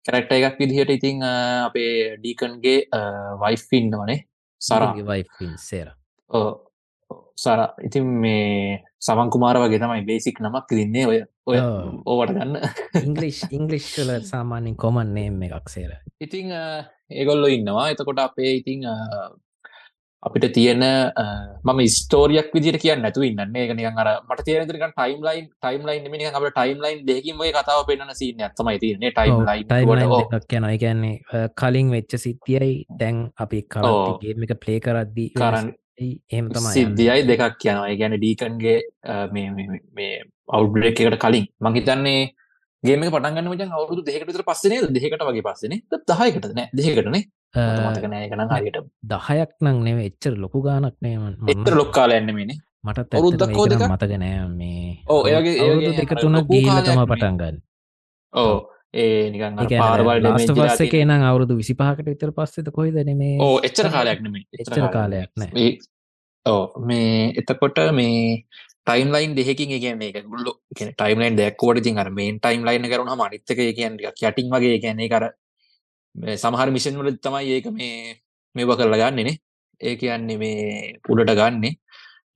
කැරක්ට 0.06 0.32
එකක් 0.38 0.58
විදිහට 0.62 0.91
ඉතිං 0.98 1.18
අපේ 1.26 1.91
ඩීකන්ගේ 2.22 2.80
වයිෆ් 3.43 3.68
ඉන්නවනේ. 3.82 4.20
සරා. 4.62 4.93
ඊගේ 4.93 5.08
wife 5.10 5.43
ඉන් 5.46 5.58
සේර 5.58 5.88
සර 7.44 7.62
ඉතින් 7.88 8.06
මේ 8.24 8.82
සමන් 9.06 9.30
කුමාර 9.36 9.58
වගේ 9.62 9.80
තමයි 9.84 10.04
බේසික් 10.10 10.40
නමක් 10.44 10.68
දින්නේ 10.80 11.06
ඔය 11.12 11.20
ඔය. 11.46 11.58
ඕවට 12.12 12.36
ගන්න. 12.36 12.60
ඉංගලිෂ් 13.06 13.40
ඉංගලිශ්ල 13.52 14.12
සාමාන්‍යින් 14.34 14.78
කොමන් 14.84 15.14
නේම් 15.18 15.42
එකක් 15.48 15.70
සේර. 15.70 15.92
ඉතිං 16.26 16.54
ඒගොල්ලො 17.12 17.48
ඉන්නවා. 17.58 17.90
එතකොට 17.94 18.22
අපේ 18.24 18.56
ඉතිං 18.62 18.88
අපිට 20.26 20.48
තියෙන 20.56 20.84
මම 21.66 21.80
ස්තෝරියක් 21.96 22.50
විදිට 22.56 22.80
කිය 22.82 22.96
නැතු 22.98 23.22
ඉන්න 23.28 23.58
එක 23.64 23.76
නිකන් 23.78 24.02
අර 24.04 24.10
මට 24.26 24.46
තේරක 24.48 24.72
ටයිම් 24.96 25.22
ලයින් 25.28 25.46
ටයිම් 25.62 25.86
ලයින් 25.90 26.10
මිනි 26.14 26.32
අප 26.32 26.50
ටයිම් 26.50 26.82
ලයින් 26.86 27.06
දෙකින් 27.10 27.38
වේ 27.42 27.54
කතාව 27.54 27.86
පෙන්න්න 27.90 28.16
සිීන 28.20 28.42
ඇත්තමයි 28.42 28.80
තියන්නේ. 28.84 29.12
ටයිම් 29.12 29.44
ලයින් 29.46 30.44
කියන 30.50 30.66
එකන්නේ 30.74 31.48
කලින් 31.62 31.92
වෙච්ච 31.96 32.18
සිද්ධියයි 32.26 32.86
දැන් 33.02 33.26
අපි 33.38 33.62
කරගේම 33.76 34.48
එක 34.48 34.56
ප්ලේ 34.64 34.80
කරද්දී 34.88 35.34
කරන්න 35.38 35.70
එහම 36.00 36.48
තම 36.50 36.66
සිද්ධියයි 36.70 37.28
දෙකක් 37.30 37.58
කියනවා 37.58 37.96
ගැන 38.02 38.18
ඩීකන්ගේ 38.18 38.78
මේ 39.93 40.16
අවු්බ්‍රේක් 40.50 41.00
එකට 41.02 41.20
කලින්. 41.24 41.46
මහිතන්නේ 41.62 42.22
ගේම 42.84 43.06
පටන්ගන්න 43.06 43.50
මචන් 43.52 43.72
අවුදු 43.72 44.02
දෙකට 44.04 44.43
පස්සනේ 44.43 44.82
දෙකට 44.89 45.26
වගේ 45.30 45.46
පස්සනේ 45.48 45.80
දහයකට 46.12 46.46
නෑ? 46.54 46.68
දෙකටනේ 46.74 47.24
මතක 47.86 48.06
නෑ. 48.12 48.30
කන 48.30 48.41
හරියට. 48.52 48.80
දහයක් 49.06 49.52
නං 49.62 49.84
නෙව 49.88 50.00
එච්චර 50.08 50.34
ලොකු 50.38 50.62
ගානක් 50.62 50.96
නේම 51.02 51.22
එත 51.48 51.74
ලොක්කාල 51.74 52.12
එන්නමන 52.12 52.56
මටත් 52.86 53.16
අවුරුද්දක්කෝ 53.16 53.66
දෙක 53.72 53.84
මතක 53.86 54.22
නෑ 54.22 54.48
මේ 54.52 55.00
ඕ 55.10 55.22
ඒගේ 55.28 55.98
දෙක 56.00 56.16
තුන 56.22 56.38
ගීලතම 56.46 57.04
පටන්ගන්න 57.06 57.62
ඕ 58.34 58.56
ඒ 58.94 59.30
නිකන් 59.32 59.58
පාරවල් 59.74 60.28
පස්ස 60.38 60.86
එක 60.86 60.96
නම් 61.00 61.26
අවුරුදු 61.30 61.58
විසිපහකට 61.62 62.08
විතර 62.08 62.32
පස්සෙත 62.32 62.70
කොයිද 62.72 62.98
නෙමේ 63.10 63.36
ඕ 63.40 63.56
එච්චර 63.62 63.90
කාලයක් 63.90 64.22
නෙම 64.26 64.36
එච්චර 64.38 64.88
කාලයක් 64.92 65.30
නෑ. 65.36 65.70
ඕ 66.46 66.64
මේ 66.82 67.34
එතකොට 67.42 67.82
මේ 67.94 68.44
ටයිම් 68.88 69.10
ලයින් 69.12 69.34
දෙහකින් 69.36 69.74
කියන 69.76 70.04
එක 70.04 70.22
ගුල්ල 70.26 70.52
ටයිම්ලයින් 70.74 71.40
දැක්කෝට 71.40 71.82
තින් 71.84 71.98
අර 71.98 72.12
මේන් 72.12 72.38
ටයිම් 72.40 72.64
ලයින් 72.64 72.92
කරුණ 72.92 73.16
මනිත්තක 73.16 73.66
කියන්න 73.72 73.98
යටින් 74.04 74.54
වගේ 74.54 74.78
කියන්නේ 74.80 75.10
කර 75.10 75.26
සමහර 76.38 76.70
මිෂන් 76.72 77.02
වල 77.02 77.18
තමයි 77.20 77.58
ඒක 77.58 77.74
මේ 77.74 78.16
මේව 78.56 78.78
කරලා 78.80 79.02
ගන්නනේ 79.02 79.36
ඒ 79.82 79.96
කියන්නේ 79.96 80.38
මේ 80.38 81.00
උඩට 81.10 81.34
ගන්නේ. 81.34 81.74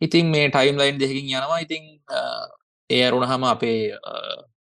ඉතින් 0.02 0.26
මේ 0.28 0.50
ටයිම් 0.50 0.78
ලයින් 0.78 1.00
දෙකින් 1.00 1.26
යනවා. 1.28 1.60
ඉතින් 1.60 1.84
ඒ 2.90 3.02
අරුණ 3.08 3.28
හම 3.28 3.44
අපේ 3.46 3.96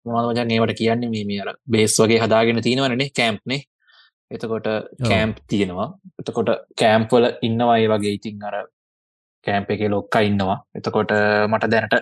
මොනවජන් 0.06 0.54
ඒවට 0.56 0.78
කියන්නේ? 0.80 1.10
මේ 1.14 1.24
මේ 1.30 1.40
අර 1.44 1.50
බේස් 1.72 1.96
වගේ 2.02 2.20
හදාගෙන 2.24 2.62
තියෙනවනේ 2.66 3.10
කෑම්ප්නේ 3.18 3.60
එතකොට 4.30 4.68
කෑම්ප් 5.08 5.36
තියෙනවා. 5.50 5.88
එතකොට 6.20 6.50
කෑම්ප්වල 6.80 7.26
ඉන්නවා 7.48 7.78
ඒ 7.82 7.88
වගේ. 7.92 8.14
ඉතින් 8.18 8.42
අර 8.48 8.56
කෑම්ප 9.46 9.70
එක 9.74 9.82
ලොක්ක 9.94 10.16
ඉන්නවා. 10.30 10.58
එතකොට 10.78 11.12
මට 11.50 11.70
දැනට 11.74 11.94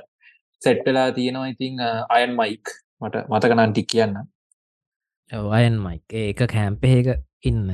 සෙට්ටලා 0.62 1.09
තියෙනවා 1.18 1.53
ඉතිං 1.53 1.84
අයන් 2.09 2.32
මයික් 2.38 2.64
මට 3.01 3.26
මතකනන් 3.30 3.72
ටික් 3.72 3.88
කියන්න. 3.92 4.16
අයන් 5.59 5.76
මයික් 5.84 6.18
ඒක 6.22 6.42
කෑම්පේක 6.55 7.07
ඉන්න. 7.44 7.70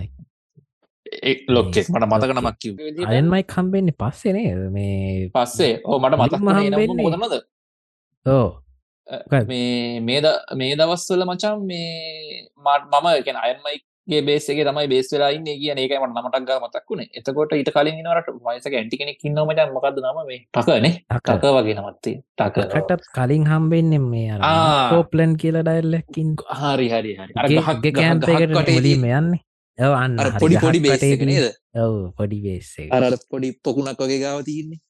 ලොක්කෙක් 1.48 1.86
මට 1.92 2.06
මතක 2.08 2.30
නමක් 2.34 2.56
කිව 2.62 2.74
අයන් 3.06 3.26
මයි 3.32 3.44
කම්බෙන්නේ 3.54 3.96
පස්සනේ 4.00 4.52
මේ 4.76 5.30
පස්සේ. 5.34 5.80
ඕ 5.84 5.98
මට 5.98 6.14
මතක් 6.20 6.40
මොදමද 6.44 7.34
ඕ 8.26 8.48
මේ 9.48 10.00
මේද 10.00 10.26
මේ 10.56 10.76
දවස්වල 10.76 11.24
මචම් 11.24 11.64
මේ 11.70 12.46
මට 12.58 12.84
මම 12.92 13.08
එකන 13.12 13.38
අයන්මයිගේ 13.42 14.20
බේසගේ 14.28 14.64
තමයි 14.68 14.88
බේස් 14.92 15.12
වෙලා 15.12 15.30
ඉන්න 15.36 15.48
කියන 15.62 15.80
ඒකයි 15.82 16.00
මට 16.00 16.14
නමටක් 16.14 16.50
මතක් 16.64 16.88
වුණේ. 16.90 17.08
එතකොට 17.18 17.54
ඊට 17.58 17.70
කලින් 17.76 18.00
නට 18.04 18.34
වයසක 18.46 18.74
ඇන්ටි 18.80 19.00
කෙනෙක් 19.00 19.24
ඉන්න 19.24 19.38
මචන් 19.44 19.72
මොකක්ද 19.76 20.02
නම? 20.02 20.18
මේ 20.30 20.40
ටකනේ 20.54 20.94
ටක 21.18 21.54
වගේ 21.58 21.76
නමත්තේ 21.76 22.16
ටකටත් 22.38 23.08
කලින් 23.16 23.46
හම්බෙන්නෙම 23.52 24.10
මේ 24.14 24.40
කෝප්ලන් 24.92 25.38
කියලා 25.44 25.64
ඩයිල්ලකින් 25.68 26.36
හරි 26.62 26.92
හරි 26.94 27.16
හරි. 27.20 27.32
කෑම්පකට 27.92 28.78
ලිම 28.88 29.08
යන්නේ 29.12 29.42
ඔවන්න 29.78 30.16
පොඩි 30.36 30.56
පොඩි 30.58 30.80
බේසක 30.80 31.22
නේද? 31.24 31.46
ඔව 31.74 32.12
පොඩි 32.12 32.38
බේස්සේ 32.40 32.88
අර 32.90 33.16
පොඩි 33.30 33.52
පොකුණක් 33.58 33.96
වගේ 33.98 34.20
ගාව 34.20 34.44
තියන්නේ. 34.44 34.80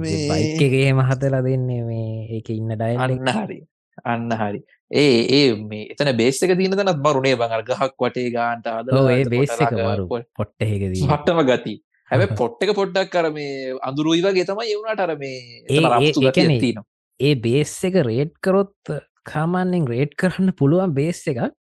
බයිකගේ 0.00 0.92
මහතලා 0.94 1.42
දෙන්නේ 1.42 1.82
මේ 1.84 2.26
ඒක 2.30 2.48
ඉන්න 2.50 2.72
ඩයිල් 2.72 2.98
අන්න 2.98 3.28
හරි. 3.36 3.58
අන්න 4.04 4.32
හරි. 4.32 4.62
ඒ 4.90 5.18
ඒ 5.30 5.44
මේ 5.64 5.92
එතන 5.92 6.12
බේස්සක 6.16 6.54
තියන 6.54 6.72
තනත් 6.72 6.96
මරුණේ 6.98 7.36
බඟර 7.36 7.64
ගහක් 7.64 7.92
වටේ 7.98 8.32
ගාන්ට 8.32 8.66
අද 8.68 8.88
ඒ 8.96 9.24
බේස්සක 9.26 9.76
මරු 9.78 10.08
පොට්ටහෙක 10.08 10.88
පට්ටම 10.88 11.44
ගති. 11.44 11.76
හැබ 12.10 12.24
පොට්ටක 12.40 12.74
පොඩ්ඩක් 12.74 13.12
කර 13.12 13.30
මේ 13.30 13.76
අඳුරුයි 13.82 14.24
වගේ 14.24 14.48
තමයි 14.48 14.72
එවුණට 14.72 15.04
අර 15.06 15.14
මේ 15.20 15.36
ඒ 15.68 16.72
ඒ 17.20 17.34
බේස් 17.38 17.76
එක 17.84 18.00
රේඩ් 18.08 18.32
කරොත් 18.40 18.96
කාමන්නෙන් 19.28 19.84
රේඩ් 19.86 20.16
කරන්න 20.16 20.56
පුළුවන් 20.56 20.96
බේස් 20.96 21.20
එකක් 21.28 21.52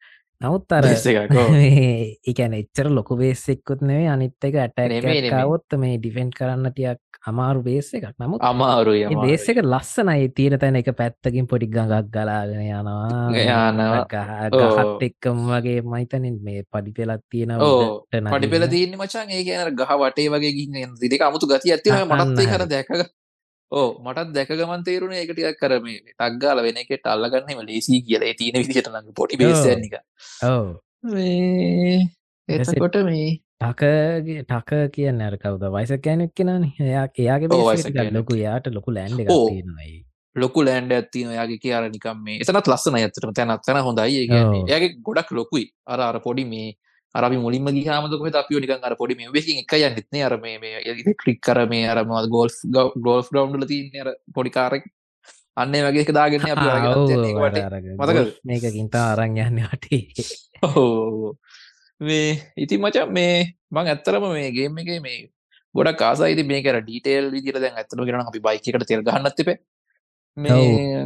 නමුත් 0.41 0.71
අර 0.71 0.87
එකන 0.87 2.53
එච්චර 2.61 2.89
ලොක 2.91 3.09
බේසෙක්කුත් 3.19 3.81
නෙවේ 3.83 4.07
අනිත් 4.07 4.39
එක 4.41 4.59
ඇටකවොත් 4.61 5.75
මේ 5.77 5.99
ඩිෆෙන්් 5.99 6.31
කරන්න 6.31 6.71
ටියක් 6.71 7.03
අමාරු 7.27 7.63
බේස 7.63 7.91
එකක්. 7.91 8.15
නමුත් 8.15 8.39
අමාරුය 8.41 9.03
බේස 9.19 9.49
එක 9.51 9.59
ලස්සනයි 9.65 10.31
තීර 10.31 10.55
තැන 10.57 10.79
එක 10.79 10.91
පැත්තකින් 10.95 11.51
පොඩි 11.51 11.67
ගඟක් 11.69 12.07
ගලාගෙන 12.09 12.63
යනවා. 12.63 13.27
ගහත් 14.53 15.03
එක්කම් 15.03 15.43
වගේ 15.51 15.83
මයිතනින් 15.85 16.39
මේ 16.41 16.63
පඩි 16.65 16.95
පෙලත් 16.95 17.25
තියෙන 17.27 17.59
පඩි 18.29 18.49
පෙල 18.49 18.67
තියන්න 18.69 18.95
මචන් 18.95 19.35
ඒ 19.35 19.43
කියන 19.43 19.75
ගහ 19.75 19.95
වටේ 19.97 20.29
වගේ 20.31 20.55
ගින්න 20.55 20.95
දික 20.97 21.23
අමුතු 21.23 21.51
ගති 21.51 21.75
ඇතිව 21.75 22.07
මනත්තේ 22.07 22.47
කර 22.47 22.65
දැක 22.69 22.95
ඕ 23.73 23.89
මටත් 24.05 24.31
දැක 24.35 24.51
ගමන් 24.51 24.85
තේරුණ 24.85 25.17
එකටියක් 25.17 25.59
කරම 25.61 25.89
ටක්ගාල 25.89 26.63
වෙන 26.67 26.81
එකට 26.83 27.11
අල්ලගන්නම 27.15 27.61
ලේසි 27.69 28.01
කියලා 28.07 28.33
තියෙන 28.39 28.63
විදිට 28.63 28.89
නඟ 28.89 29.13
පොටි 29.19 29.37
බේසනික 29.37 29.99
ඔව. 30.49 30.67
එතකොට 32.49 32.97
මේ 33.09 33.29
ටකගේ 33.61 34.43
ටක 34.45 34.71
කියන්න 34.95 35.21
අර 35.21 35.37
කවද? 35.37 35.73
වයිස 35.77 35.93
කෑනෙක් 36.05 36.35
කෙනන. 36.35 36.69
එයා 36.81 37.07
එයාගේ 37.15 38.13
ලොකු. 38.19 38.41
යාට 38.41 38.73
ලොකු 38.73 38.97
ලෑන්ඩ 38.97 39.21
යි 39.21 39.97
ලොකු 40.37 40.65
ලෑන්ඩ 40.65 40.93
ඇත්තින 40.97 41.37
යාගේ 41.37 41.61
කියර 41.65 41.89
නිකම් 41.93 42.25
මේ 42.25 42.41
එතනත් 42.43 42.73
ලස්සන 42.73 42.99
ඇත්තටම. 42.99 43.33
තැනත් 43.37 43.65
තැන 43.67 43.85
හොඳයි. 43.85 44.25
ඒගේ 44.67 44.93
ගොඩක් 45.09 45.33
ලොකුයි. 45.41 45.67
අර 45.87 46.01
අර 46.09 46.21
පොඩි 46.27 46.49
මේ 46.55 46.69
අරි 47.15 47.37
මුලින්ම 47.37 47.67
ගහමක 47.67 48.35
අපිය 48.35 48.61
නික 48.61 48.71
අර 48.83 48.95
පොඩි 48.95 49.15
මේකින් 49.17 49.63
එක 49.63 49.73
යන්නෙත්න 49.75 50.23
අර 50.23 50.37
මේ 50.39 51.15
ක්‍රික් 51.15 51.41
කර 51.41 51.67
මේ 51.67 51.89
අරම 51.89 52.09
ගෝල් 52.29 52.51
ගෝල් 52.99 53.23
ග්‍රවන්්ල 53.25 53.67
තියන 53.67 53.91
අර 53.97 54.15
පොඩිකාරෙක් 54.35 54.85
අන්න 55.57 55.73
වගේ 55.87 56.13
දාගෙන 56.13 56.43
මතක 57.99 58.19
මේකකින්ත 58.45 58.95
අරං 58.97 59.39
යන්න. 59.39 59.59
වටේ. 59.65 60.03
මේ 62.01 62.31
ඉති 62.57 62.79
මචා 62.79 63.07
මේ 63.09 63.35
බං 63.71 63.87
ඇත්තරම 63.87 64.29
මේ 64.29 64.53
ගේම 64.53 64.79
එක 64.79 64.91
මේ 65.01 65.19
ගොඩ 65.75 65.91
කාසයිති 65.97 66.45
මේකර 66.45 66.79
ඩීටේල් 66.81 67.27
විදිර 67.31 67.57
දැන් 67.57 67.75
ඇත්තම 67.75 68.03
කරන 68.03 68.23
අපි 68.23 68.41
බයිකට 68.41 68.87
තෙල් 68.87 69.03
ගහන්න 69.03 69.35
තිබේ 69.35 69.59
මේ 70.37 71.03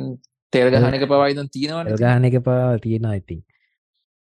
තෙල් 0.53 0.69
ගහන 0.71 0.99
එක 0.99 1.07
පවයිදන් 1.09 1.49
තියෙනවා 1.49 1.99
ගාන 1.99 2.25
එක 2.25 2.39
පවා 2.41 2.77
තියෙන 2.79 3.09
ඉතින් 3.13 3.41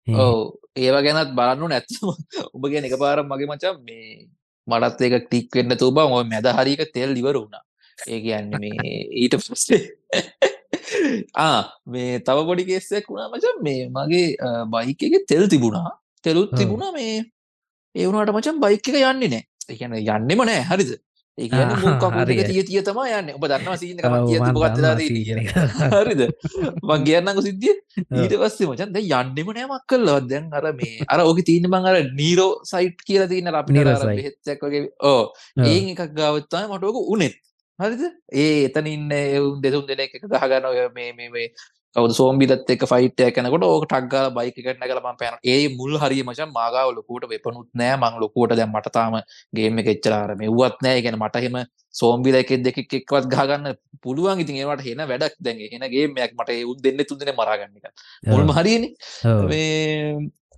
ඔව 0.06 0.59
ඒවා 0.76 1.02
ගැනත් 1.02 1.32
බලන්නු 1.34 1.66
නැත්ම 1.68 2.06
ඔබ 2.54 2.62
ගැන 2.72 2.86
එක 2.86 2.96
පාරම් 2.98 3.26
මගේ 3.26 3.50
මචම් 3.50 3.76
මේ 3.86 4.28
මටත් 4.66 5.00
ඒක 5.00 5.16
ටික් 5.24 5.56
වෙන්න 5.56 5.76
තුබ 5.76 5.98
ඔ 5.98 6.22
මැද 6.24 6.48
හරික 6.58 6.82
තෙල් 6.94 7.16
ඉවර 7.16 7.36
වුණා. 7.36 7.64
ඒ 7.98 8.20
කියන්න 8.20 8.54
මේ 8.62 8.96
ඊට 9.22 9.36
පස්සේ 9.40 9.82
ආ 11.46 11.60
මේ 11.86 12.20
තව 12.20 12.46
පොඩි 12.48 12.68
කෙස්සෙක් 12.70 13.10
වුණා 13.10 13.32
මචම් 13.32 13.58
මේ 13.66 13.82
මගේ 13.88 14.26
බයික 14.72 15.02
එක 15.02 15.26
තෙල් 15.26 15.44
තිබුණා. 15.48 15.90
තෙලුත් 16.24 16.50
තිබුණා 16.52 16.92
මේ 16.92 17.14
ඒවුණට 17.94 18.34
මචම් 18.34 18.60
බයික 18.60 18.88
එක 18.88 18.98
යන්නේ 19.02 19.30
නෑ 19.30 19.44
එකන 19.68 19.94
යන්නෙම 19.98 20.42
නෑ 20.42 20.62
හරිද 20.70 20.90
ඒකන 21.44 21.72
කකුලක 22.02 22.30
තිය 22.50 22.62
තිය 22.68 22.82
තම 22.86 23.00
යන්න. 23.18 23.28
ඔබ 23.36 23.44
දන්නවා 23.50 23.76
සිීන 23.80 23.98
ගත්ලා 24.00 24.94
හරිද? 25.94 26.22
මං 26.88 27.04
කියන්නක 27.08 27.40
සිද්ධිය. 27.48 27.76
ඊට 28.22 28.34
පස්සේ 28.42 28.70
මචන් 28.70 28.94
ද 28.96 29.04
යන්නෙම 29.04 29.52
නෑමක් 29.56 29.84
කල්ලවත් 29.90 30.30
දැන් 30.32 30.48
අර 30.60 30.66
මේ 30.80 31.06
අර 31.08 31.24
ඕක 31.26 31.42
තියන 31.50 31.68
මං 31.70 31.90
අර 31.90 32.00
නීරෝ 32.20 32.50
සයිට් 32.72 33.04
කියල 33.08 33.26
තියන 33.32 33.52
අප 33.52 33.70
හෙච්චක් 33.70 34.66
වගේ. 34.66 34.88
ඕ 35.12 35.22
ඒ 35.66 35.78
එකක් 35.92 36.16
ගාවත්තා 36.20 36.66
මටෝක 36.68 36.98
උනෙත් 37.16 37.36
හරිද? 37.78 38.02
ඒ 38.44 38.64
එතන 38.68 38.86
ඉන්න 38.94 39.12
එවුන් 39.18 39.60
දෙසුම් 39.64 39.84
දෙන 39.90 40.06
එක 40.06 40.16
ගහගන්න 40.22 40.70
ඔය 40.70 40.80
මේ 40.96 41.12
මේ 41.18 41.46
කවද 41.96 42.14
සෝම්බිලත් 42.14 42.68
එක 42.72 42.82
ෆයිටය 42.90 43.26
කනකොට 43.34 43.64
ඕක 43.66 43.84
ටක්ගල 43.90 44.28
බයිකට 44.36 44.78
නැකල 44.80 45.00
ම 45.02 45.16
පැන 45.20 45.36
ඒ 45.52 45.62
මුල් 45.78 45.94
හරි 46.02 46.22
මචන් 46.22 46.50
මාගාව 46.58 46.94
ලොකූට 46.98 47.26
වෙපනුත් 47.32 47.68
නෑ. 47.74 47.96
මං 47.96 48.18
ලොකෝට 48.22 48.54
දැම් 48.54 48.70
මටතාම 48.70 49.16
ගේම 49.52 49.78
එච්චලාර 49.84 50.36
මේ 50.40 50.50
වුවත් 50.50 50.78
නෑ. 50.86 51.02
ගැන 51.04 51.18
මටහෙම 51.18 51.56
සෝම්බිල 52.00 52.38
එක 52.42 52.52
දෙක 52.66 52.78
එක්වත් 52.80 53.26
ගහගන්න 53.34 53.74
පුළුවන්. 54.02 54.42
ඉතින් 54.44 54.60
ඒවට 54.62 54.86
හෙන 54.86 55.02
වැඩක්. 55.12 55.34
දැන් 55.40 55.58
හෙනගේ 55.74 56.06
මෙයක් 56.16 56.36
මට 56.38 56.60
උත් 56.72 56.78
දෙන්න 56.84 57.02
තුන්දන 57.04 57.32
මරාගන්නක 57.40 57.86
මුල්ම 58.26 58.54
හරින 58.58 58.86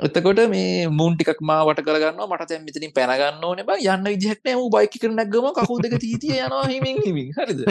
එතකොට 0.03 0.41
මේ 0.51 0.89
මුන් 0.91 1.15
ටිකක් 1.15 1.41
මාවට 1.43 1.81
කරගන්න 1.81 2.25
මට 2.27 2.49
තැන් 2.49 2.65
මෙතනින් 2.67 2.93
පැනගන්න 2.97 3.45
ඕන 3.45 3.63
බ. 3.63 3.79
යන්න 3.87 4.09
විදිහක්නෑ 4.09 4.57
වූ 4.59 4.71
බයික 4.75 4.99
කර 4.99 5.13
නැක්ගම 5.13 5.49
කකු 5.53 5.79
දෙක 5.85 5.95
තීතිය 6.01 6.39
යනවා 6.39 6.67
හිමින් 6.67 6.99
හිමින්. 7.07 7.31
හරිද? 7.37 7.63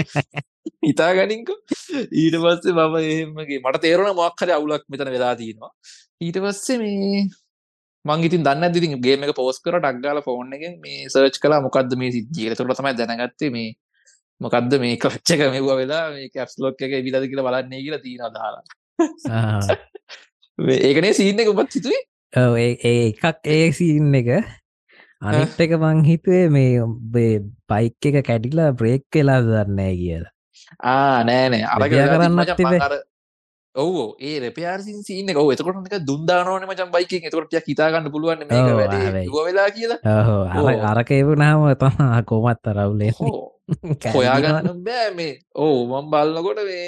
හිතා 0.87 1.11
ගනින්ක 1.13 1.51
ඊට 2.13 2.35
පස්සේ 2.37 2.73
මම 2.73 2.95
එහෙමගේ 3.01 3.59
මට 3.59 3.83
තේරුණ 3.83 4.15
මොක්හර 4.15 4.51
අවුලක් 4.51 4.85
මෙතන 4.89 5.11
වෙලා 5.11 5.35
තියෙනවා. 5.35 5.71
ඊට 6.21 6.39
පස්සේ 6.39 6.79
මේ 6.79 7.23
මං 8.05 8.25
ඉතින් 8.27 8.43
දන්න 8.43 8.73
ඉතින් 8.73 8.97
ගේම 9.01 9.23
එක 9.23 9.35
පෝස් 9.35 9.59
කර 9.59 9.77
ටක්ගාල 9.77 10.21
ෆෝන් 10.23 10.53
එක 10.53 10.63
මේ 10.79 11.07
සර්ච් 11.07 11.37
කලා 11.37 11.61
මොකක්ද 11.61 11.95
මේ 11.95 12.11
සිද්ධිය 12.11 12.55
තුට 12.55 12.77
තමයි 12.77 12.93
දැනගත්තේ 12.97 13.51
මේ 13.51 13.69
මොකක්ද 14.41 14.77
මේ 14.81 14.97
කච්චක 14.97 15.51
මෙවා 15.53 15.77
වෙලා 15.77 16.05
මේ 16.15 16.29
කැප්ස්ලොක් 16.29 16.81
එක 16.81 16.95
විලද 17.05 17.27
කියලා 17.27 17.47
බලන්නේ 17.47 17.83
කියලා 17.85 18.03
තියෙන 18.05 18.33
දාලා 18.37 18.63
ඒකනේ 20.87 21.13
සීන්න 21.13 21.43
එක 21.43 21.53
උපත් 21.53 21.77
සිතුවේ 22.33 22.71
ඒ 22.83 22.97
එකක් 23.11 23.23
ඒ 23.45 23.71
සින්න 23.77 24.15
එක 24.15 24.29
අනිත් 25.21 25.59
එක 25.59 25.71
මං 25.77 26.03
හිතුවේ 26.05 26.49
මේ 26.49 26.81
ඔබේ 26.81 27.33
බයික් 27.69 28.09
එක 28.09 28.25
කැඩිලා 28.27 28.71
බ්‍රේක් 28.73 29.05
වෙලා 29.15 29.39
දන්නෑ 29.43 29.95
කියලා. 30.01 30.31
ආ 30.91 31.23
නෑනෑ 31.23 31.63
අරග 31.75 31.93
කරන්නත් 31.93 32.53
තිබේ. 32.57 32.81
අර 32.87 32.93
ඔවෝ 33.75 34.07
ඒ 34.19 34.39
රපයාරසින් 34.39 35.03
සින්න 35.03 35.29
ඔව 35.35 35.51
එතකොට 35.53 35.91
එක 35.91 36.07
දුන්දානෝන 36.07 36.67
මචන් 36.67 36.91
බයික 36.95 37.13
එතකොට 37.29 37.53
හිතාගන්න 37.67 38.11
පුළුවන් 38.15 38.43
ඔව්, 38.47 39.45
වෙලා 39.47 39.69
කියලා. 39.69 39.99
අරකේවුනාම 40.91 41.67
තමා 41.83 42.21
කොමත් 42.23 42.61
තරවුලේ 42.65 43.11
හොයාගන්න 44.15 44.83
බෑ 44.87 45.09
මේ. 45.17 45.33
ඕ 45.55 45.77
මම් 45.85 46.11
බලන්නකොට 46.11 46.63
මේ 46.69 46.87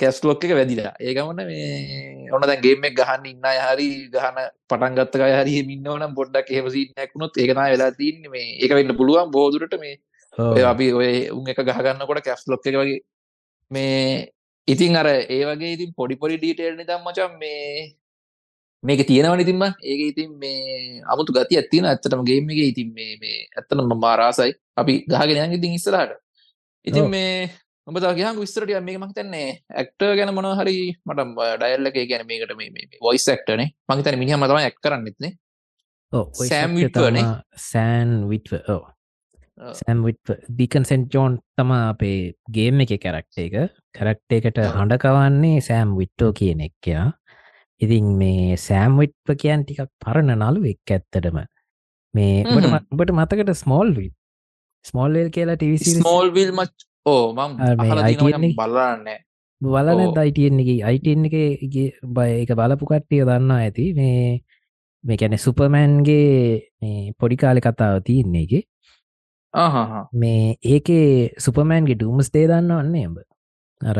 කැස්ලොක් 0.00 0.44
එක 0.44 0.54
වැදිලා. 0.58 0.92
ඒකමට 1.00 1.46
මේ 1.50 2.28
ඔන්න 2.34 2.46
දැන් 2.50 2.62
ගේමක් 2.64 2.96
ගහන්න 2.98 3.26
ඉන්න 3.32 3.48
අය 3.50 3.58
හරි 3.66 3.88
ගහන 4.14 4.38
පටන්ගත්තකය 4.70 5.30
හරි 5.32 5.54
මින්නවනම් 5.70 6.14
පොඩ්ඩක් 6.18 6.50
එහෙම 6.50 6.68
සිීනැක්ුණොත් 6.74 7.38
ඒකන 7.38 7.62
වෙලා 7.64 7.90
තින්න 8.00 8.30
මේ. 8.30 8.48
ඒක 8.62 8.76
වෙන්න 8.78 8.96
පුළුවන් 9.00 9.34
බෝදුරට 9.36 9.76
මේ 9.80 9.98
ඔය 10.38 10.62
අපි 10.72 10.92
ඔය 10.92 11.10
උන් 11.30 11.50
එක 11.50 11.60
ගහගන්නකොට 11.62 12.24
කැස් 12.26 12.46
ලොක් 12.48 12.66
එක 12.66 12.78
වගේ. 12.82 13.00
මේ 13.70 14.30
ඉතින් 14.68 14.96
අර 14.96 15.08
ඒ 15.08 15.42
වගේ 15.44 15.74
ඉතින් 15.76 15.92
පොඩි 15.98 16.16
පොඩි 16.16 16.40
ඩීටේල් 16.40 16.76
නිතම් 16.76 17.06
මචන් 17.06 17.38
මේ 17.38 17.94
මේක 18.82 19.06
තියෙනව 19.08 19.40
ඉතින්ම 19.40 19.62
ඒක 19.64 20.00
ඉතින් 20.10 20.30
මේ 20.38 21.00
අමුතු 21.06 21.32
ගති 21.32 21.60
ඇත්තින 21.60 21.86
ඇත්තටම 21.86 22.26
ගේම 22.26 22.50
එක. 22.50 22.60
ඉතින් 22.72 22.88
මේ 22.92 23.12
මේ 23.22 23.38
ඇත්තනම 23.56 23.94
මාරාසයි 23.96 24.52
අපි 24.76 24.94
ගහගෙන 25.08 25.44
යන් 25.44 25.58
ඉතින් 25.58 25.76
ඉස්සරහට. 25.78 26.18
ඉතින්. 26.86 27.06
මේ 27.10 27.50
ඔබ 27.86 27.98
ගහන් 28.00 28.40
විස්තරටිය 28.40 28.80
මේක 28.80 28.98
මහිතන්නේ 28.98 29.48
ඇක්ට 29.72 30.08
ගැන 30.18 30.34
මොන 30.34 30.50
හරි 30.58 30.76
මට 31.06 31.28
ඩයල්ල 31.58 31.90
එක 31.90 31.98
ගැන 32.10 32.26
මේකට 32.26 32.56
මේ 32.56 32.88
වොයිස් 33.00 33.28
ඇක්ටනේ 33.28 33.68
මහිතන 33.88 34.18
මිනිහම 34.18 34.44
තම 34.44 34.60
ඇක් 34.60 34.78
කරන්නෙත්නේ 34.80 35.32
සෑම් 36.40 36.76
විට්වර්නේ? 36.76 37.24
සෑන් 37.62 38.12
විට්ව 38.30 38.54
ඕ 38.68 38.82
සෑම් 39.74 40.00
විට් 40.04 40.32
ඩිකන්සෙන්් 40.50 41.08
ජෝන් 41.12 41.38
තම 41.56 41.74
අපේ 41.74 42.18
ගේම් 42.50 42.80
එක 42.80 42.94
කැරක්ට 42.98 43.38
එක. 43.38 43.54
කරක්ට 43.94 44.38
එකට. 44.38 44.58
හඬකවන්නේ 44.76 45.60
සෑම් 45.60 45.94
විට්ටෝ 45.98 46.32
කියන 46.32 46.64
එක් 46.66 46.74
කියෙන 46.80 47.12
ඉතින් 47.80 48.10
මේ 48.18 48.56
සෑම් 48.58 48.98
විට්ප 48.98 49.36
කියන් 49.36 49.64
ටිකක් 49.64 49.90
පරණ 50.02 50.34
නලු 50.40 50.64
එක් 50.72 50.94
ඇත්තටම. 50.96 51.38
මේ 52.14 52.44
ඔබට. 52.46 53.10
ම- 53.10 53.20
මතකට 53.20 53.54
ස්මෝල් 53.56 53.94
වි 53.94 54.08
ස්මෝල්වල් 54.84 55.30
කියලා 55.30 55.56
ටිවිසි 55.56 55.96
ස්මෝල් 55.98 56.30
විල් 56.30 56.52
මච් 56.52 56.72
ඕ 57.06 57.32
මේ 57.34 58.54
බලන්න. 58.60 59.08
බලන 59.62 60.00
ඕ. 60.00 60.12
දයිටන් 60.18 60.60
එක 60.62 60.70
අයිටන් 60.90 61.24
එක 61.28 61.36
බය 62.16 62.30
එක 62.42 62.52
බලපු 62.60 62.90
කට්ටිය 62.90 63.24
දන්නා 63.24 63.60
ඇති 63.64 63.86
මේ 63.98 64.40
මේ 65.04 65.18
කැනෙ 65.20 65.38
සුපමෑන්ගේ 65.38 66.70
මේ 66.80 67.12
පොඩිකාලෙ 67.18 67.60
කතාව 67.60 68.00
තියන්නේ 68.08 68.44
එක 68.46 68.64
මේ 70.12 70.56
ඒකේ 70.74 71.30
සුපමෑන්ගේ 71.46 71.98
ඩුම්ස් 72.00 72.32
දේ 72.34 72.46
දන්න 72.48 72.72
වන්නේ 72.80 73.04
එඹ 73.08 73.18
අර. 73.80 73.98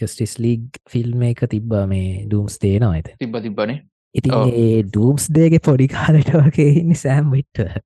ජස්ටිස් 0.00 0.34
ලීග් 0.38 0.82
ෆිල්ම් 0.90 1.22
එක 1.30 1.46
තිබ්බ 1.54 1.72
මේ 1.92 2.26
ඩුම්ස් 2.26 2.58
දේනවා 2.62 2.96
ඇත 2.98 3.14
තිබ්බ 3.18 3.38
තිබ්බනේ. 3.46 3.78
ඉතින්. 4.14 4.32
ඒ 4.64 4.82
ඩූම්ස් 4.82 5.28
දේගේ 5.30 5.62
පොඩිකාලට 5.62 6.30
වගේ 6.34 6.72
ඉන්න 6.80 6.94
සෑම් 7.04 7.30
විට්ට 7.30 7.80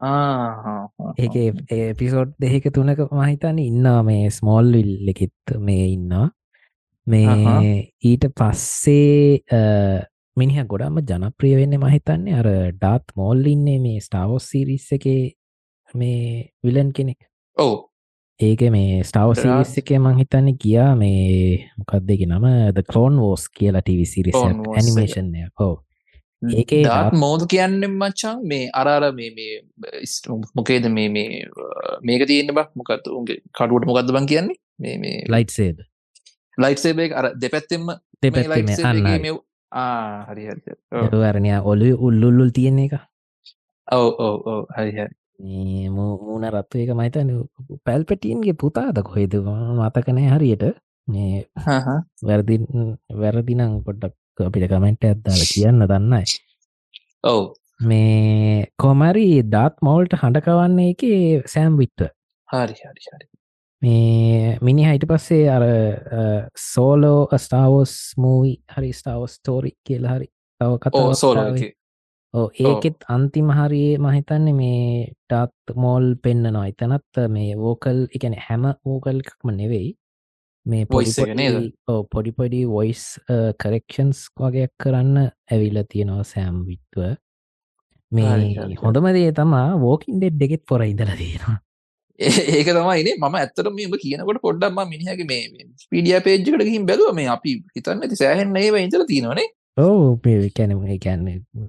ඒක 0.00 1.34
එපිසෝඩ් 1.70 2.30
දෙක 2.40 2.70
තුනක 2.74 3.00
මහිතන 3.12 3.58
ඉන්නවා 3.60 4.02
මේ 4.02 4.30
ස්මෝල් 4.30 4.72
විල් 4.72 5.10
එකෙත් 5.12 5.58
මේ 5.58 5.92
ඉන්නවා. 5.96 6.30
මේ. 7.06 7.90
ඊට 8.04 8.24
පස්සේ 8.38 9.40
මිනිහ 10.36 10.64
ගොඩම 10.64 11.02
ජනප්‍රිය 11.02 11.54
වෙන්න 11.60 11.76
මහිතන්නේ 11.84 12.38
අර 12.40 12.48
ඩාත් 12.72 13.12
මෝල් 13.16 13.44
ඉන්නේ 13.46 13.78
මේ 13.78 14.00
ස්ටාවෝස් 14.00 14.48
සිරිස් 14.50 14.88
එක 14.92 15.06
මේ 15.94 16.48
විලන් 16.64 16.92
කෙනෙක්. 16.92 17.20
ඔව්. 17.56 17.74
ඒක 18.40 18.60
මේ 18.72 19.02
ස්ටාව 19.04 19.34
සිරිස් 19.36 19.76
එක 19.82 19.92
මංහිතන්න 19.98 20.56
ගියා 20.56 20.94
මේ 20.96 21.68
මොකක්දෙක 21.76 22.24
නම? 22.24 22.46
ද 22.72 22.88
කලෝන් 22.88 23.20
වෝස් 23.20 23.48
කියලා 23.52 23.84
ටව 23.84 24.06
සිරිස. 24.06 24.40
ඇනිමේෂන්ය 24.40 25.48
හෝ 25.60 25.74
ඒකේ 26.42 26.82
ඩාත්- 26.84 27.18
මෝද 27.22 27.42
කියන්නෙන් 27.46 27.94
මච්චන් 27.98 28.40
මේ 28.44 28.64
අරාර 28.80 29.12
මේ 29.12 29.30
මේ 29.36 29.52
මොකේද 30.56 30.88
මේ 30.88 31.08
මේ 31.08 31.44
මේක 32.02 32.26
තියෙන 32.26 32.54
බ? 32.54 32.60
මොකත් 32.76 33.06
උන්ගේ 33.18 33.38
කඩුවට 33.52 33.86
මොකක්ද 33.86 34.12
බං 34.16 34.26
කියන්නේ? 34.26 34.56
මේ 34.78 34.96
මේ 34.98 35.18
ලයිට් 35.28 35.50
සේද 35.50 35.78
ලයිට් 36.58 36.78
සේබේ 36.78 37.12
අර 37.12 37.26
දෙපැත්තෙම 37.36 37.86
මේ 37.86 37.96
දෙපැත්තේ 38.22 38.54
ලයිට් 38.54 38.66
මේ 38.66 38.76
සේබ් 38.76 38.96
එකේ 38.96 39.36
අන්න 39.72 40.26
හරි. 40.28 40.44
හරි. 40.46 40.60
වරණය 41.22 41.50
ඔලු 41.62 41.94
උල්ලුල්ලුල් 42.06 42.50
තියෙන 42.50 42.78
එක 42.78 42.94
ඔව් 43.88 44.06
ඔව් 44.26 44.36
ඔව්. 44.46 44.62
හරි 44.76 44.92
හරි. 44.92 45.14
මූුණ 45.96 46.46
රත්ව 46.50 46.80
එක 46.84 46.90
මයිතන 46.94 47.30
පැල්පටියන්ගේ 47.84 48.52
පුතාද 48.62 48.96
කොහෙද? 49.02 49.34
මතකනෑ 49.78 50.30
හරියට. 50.34 50.64
මේ. 51.08 51.46
වැරදි 52.28 52.56
වැරදිනං 53.20 53.82
පොඩ්ඩක් 53.86 54.14
අපිට 54.38 54.68
කමෙන්ට 54.72 55.04
ඇත්දාල 55.04 55.42
කියන්න 55.52 55.86
දන්නයි 55.90 56.38
ඔව්. 57.24 57.42
මේ 57.80 58.68
කොමරි 58.76 59.42
ඩාත් 59.42 59.76
මෝල්ට 59.82 60.16
හඬකවන්නේ 60.22 60.94
එක 60.94 61.02
සෑම් 61.54 61.76
විට්ට. 61.80 62.08
හරි 62.48 62.76
හරි 62.76 63.04
හරි. 63.08 63.26
මේ 63.82 64.58
මිනි 64.60 64.86
හයිට 64.88 65.08
පස්සේ 65.08 65.48
අර 65.56 65.64
සෝලෝ 66.56 67.28
ස්ටාවෝස් 67.44 67.94
මූයි 68.16 68.54
හරි 68.76 68.92
ස්ටාවස් 68.92 69.40
තෝරි 69.46 69.76
කියලා 69.84 70.16
හරි 70.16 70.28
තව 70.60 70.80
කතාවක් 70.84 71.20
සෝලෝ. 71.24 71.70
ඕ 72.34 72.48
ඒකෙත් 72.64 73.06
අන්තිම 73.08 73.48
හරියේ 73.58 73.98
මහිතන්නේ 73.98 74.54
මේ 74.54 75.14
ටත් 75.30 75.74
මෝල් 75.84 76.04
පෙන්න්නනවා 76.24 76.66
එතනත් 76.72 77.24
මේ 77.36 77.56
වෝකල් 77.62 78.04
එකන 78.16 78.36
හැම 78.48 78.68
වෝකල් 78.86 79.18
එකක්ම 79.22 79.50
නෙවෙයි 79.56 79.88
මේ 80.66 80.86
Voice 80.90 81.22
එක 81.22 81.34
නේද? 81.34 81.72
පොඩිපොඩි 82.10 82.64
වොයිස් 82.68 83.04
කරෙක්ෂන්ස් 83.58 84.28
වගේයක් 84.36 84.72
කරන්න 84.80 85.30
ඇවිල්ල 85.50 85.82
තියෙනවා 85.88 86.24
සෑම් 86.24 86.62
විත්ව 86.68 87.16
මේ. 88.12 88.76
හොඳමදේ 88.82 89.32
තමා 89.32 89.78
වෝකින් 89.80 90.20
ඩෙඩ් 90.20 90.46
එකෙත් 90.48 90.64
පොර 90.66 90.84
ඉදල 90.84 91.12
තියෙනවා. 91.16 91.56
ඒක 92.56 92.68
තමයිනේ 92.68 93.16
මම 93.16 93.38
ඇත්තට 93.38 93.70
මේම 93.72 93.96
කියනකොට 94.02 94.42
පොඩ්ඩක්ම 94.42 94.82
මිනිහගේ 94.88 95.26
මේ 95.26 95.68
පීඩිය 95.92 96.20
පේජ්කට 96.20 96.66
ගහිම් 96.68 96.86
බැලුව. 96.86 97.14
මේ 97.14 97.30
අපි 97.36 97.56
හිතන්න 97.76 98.04
ඇති 98.04 98.20
සෑහෙන් 98.22 98.56
ඒව 98.56 98.76
ඉතර 98.82 99.06
තියෙනවනේ 99.08 99.48
ඕ 99.80 100.18
කැන 100.56 100.72
කැන්න 100.98 101.26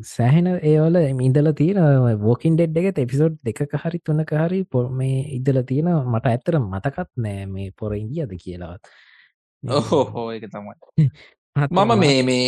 සෑහෙන 0.07 0.47
ඒවල 0.63 0.97
ඉදල 1.27 1.51
තියෙන 1.53 1.79
වෝකින් 2.21 2.57
ඩෙඩ් 2.57 2.79
එකත් 2.81 3.01
එපිසෝඩ් 3.03 3.37
දෙක 3.43 3.61
හරි 3.83 3.99
තුනක 4.01 4.33
හරි 4.37 4.61
පො 4.65 4.83
මේ 4.91 5.21
ඉදල 5.37 5.61
තියෙන 5.63 5.91
මට 6.05 6.33
ඇත්තර 6.33 6.59
මතකත් 6.59 7.09
නෑ 7.17 7.45
මේ 7.47 7.71
පොර 7.73 7.95
ඉදිියද 7.95 8.33
කියලාවත්. 8.43 8.91
ඔහෝ 9.63 10.03
හෝ 10.05 10.27
ඒක 10.31 10.49
තමයි. 10.49 10.75
මම 11.75 11.99
මේ 11.99 12.23
මේ 12.23 12.47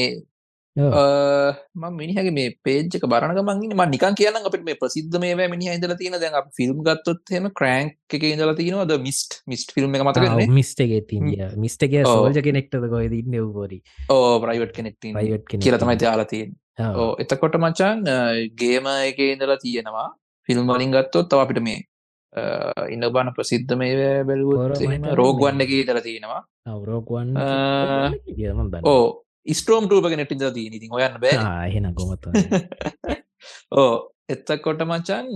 ම 0.75 1.83
මිනිහගේ 1.97 2.33
මේ 2.37 2.53
පේජ්ක 2.65 3.03
බරණ 3.11 3.39
මංගන්න 3.41 3.75
ම 3.77 3.83
නිකන් 3.91 4.15
කියන්න 4.19 4.39
අපට 4.39 4.63
මේ 4.69 4.77
ප්‍රසිද්ධ 4.81 5.17
මේ 5.23 5.47
මිනි 5.53 5.69
ඉදල 5.75 5.93
තියෙන. 5.99 6.17
දැන් 6.23 6.37
අප 6.39 6.47
ෆිල්ම් 6.57 6.81
ගත්තොත්හෙම 6.87 7.45
ක්‍රෑන්ක් 7.59 8.17
එක 8.17 8.23
ඉදල 8.29 8.53
තියෙනවද 8.59 8.93
මිස්ට් 9.05 9.37
මිස්ට් 9.53 9.75
ෆිල්ම් 9.75 9.93
එක 9.93 10.05
මතකන්නේ 10.07 10.49
මිස්ටගේ 10.57 11.01
තිය 11.11 11.21
මිස්ටගේ. 11.65 12.03
සෝජ 12.05 12.41
කෙනෙක්ටද 12.49 12.89
කොයිද 12.95 13.13
ඉන්න 13.21 13.37
ව්බොරි 13.45 13.79
ඕ 14.09 14.33
ප්‍රයිවට් 14.43 14.73
කෙනෙක් 14.77 14.97
ප්‍රයිවට් 14.97 15.47
කෙනෙක් 15.49 15.63
කියලා 15.65 15.81
තමයි 15.83 15.97
යාලා 16.07 16.29
තියෙන 16.33 16.51
ඕ 17.01 17.09
එතකොට 17.23 17.57
මචන් 17.61 18.05
ගේම 18.61 18.85
එක 18.93 19.19
ඉඳලා 19.31 19.61
තියෙනවා. 19.65 20.09
ෆිල්ම් 20.49 20.69
වලින් 20.69 20.95
ගත්තොත් 20.95 21.29
තව 21.31 21.43
අපිට 21.43 21.61
මේ 21.67 21.81
ඉන්න 22.93 23.05
බාන 23.15 23.29
ප්‍රසිද්ධ 23.37 23.75
මේ 23.81 24.23
මහිතන්නේ 24.29 25.13
රෝගවන්න 25.21 25.63
එක 25.65 25.75
ඉදලා 25.81 26.05
තියෙනවා. 26.07 26.41
බ 28.73 28.89
ඕ 28.93 29.05
ස්ට්‍රෝම් 29.45 29.85
ටූපක 29.87 30.17
නෙට්ටිද 30.17 30.47
තියෙන 30.51 30.79
ඉතින් 30.79 30.97
ඔයන්න 30.97 31.19
බෑ 31.19 31.37
එහෙන 31.67 31.93
ගොමත 31.93 32.27
ඕ 33.73 33.93
එත්තකොට 34.29 34.81
මචන් 34.85 35.27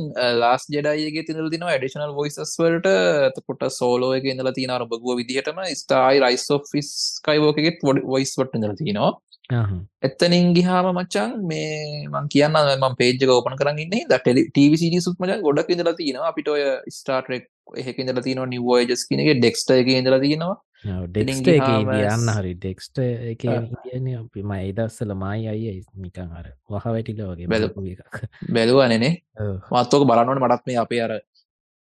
ලාස් 0.41 0.64
ජඩයිගේ 0.74 1.26
තිනල 1.28 1.49
තින 1.53 1.66
ඩිෂනල් 1.66 2.14
වොයිසස් 2.14 2.53
වලට. 2.62 2.93
එතකොට 3.30 3.64
සෝලෝ 3.72 4.12
එක 4.18 4.28
ඉඳලා 4.34 4.55
තියෙන 4.58 4.72
අර 4.72 4.86
බගුව 4.86 5.20
විදිහටම 5.22 5.60
ස්ටායි 5.82 6.24
රයිස් 6.24 6.47
ෆිස් 6.72 6.91
කයිවෝකෙත් 7.28 7.84
ොඩ 7.84 7.99
වොයිස් 8.05 8.32
වට 8.39 8.60
ඉඳල 8.60 8.78
තියෙනවා. 8.82 9.12
එත්තනින් 10.03 10.47
ගිහාම 10.55 10.88
මචන් 10.93 11.36
මේ 11.51 12.08
මං 12.08 12.32
කියන්න 12.34 12.58
ම 12.78 12.95
පේජ 12.95 13.28
ඕපන 13.28 13.60
කරන්න 13.60 13.91
ද 13.91 14.22
ටව 14.22 14.74
සුත් 14.99 15.20
මචන් 15.20 15.43
ගොඩක් 15.43 15.76
ඉඳලා 15.76 15.97
තියෙනවා. 15.99 16.32
අපිට 16.32 16.53
ඔය 16.55 16.64
ස්ටාටරෙක් 16.89 17.45
එහෙක 17.76 17.99
ඉඳලා 17.99 18.24
තියෙනවා 18.24 18.53
නිවෝජස් 18.53 19.03
කියනගේ 19.10 19.38
ඩෙක්ස්ට 19.41 19.76
එක 19.76 19.91
ඉඳලා 19.93 20.24
තියෙනවා 20.24 20.55
ඩෙක්ස්ට 20.86 21.47
එක 21.49 21.67
ඉදියන්න 21.73 22.30
හරි 22.36 22.53
ඩෙක්ස්ට 22.55 22.99
එක 22.99 23.45
ආ. 23.45 23.61
ඉදියන 23.86 24.07
අපි 24.19 24.43
ම 24.43 24.51
එදස්සල 24.59 25.13
මයි 25.15 25.47
අය 25.47 25.82
නිකං 25.95 26.30
අර 26.34 26.51
වහ 26.69 26.86
වැටිල 26.86 27.23
වගේ 27.23 27.47
බැලු- 27.47 27.69
බලපු 27.69 27.88
එකක් 27.88 28.21
බැලුවනනේ. 28.53 29.13
මත්තෝක 29.71 30.05
බලන්නට 30.05 30.41
මටත් 30.41 30.65
මේ 30.67 30.78
අපේ 30.78 31.01
අර 31.01 31.11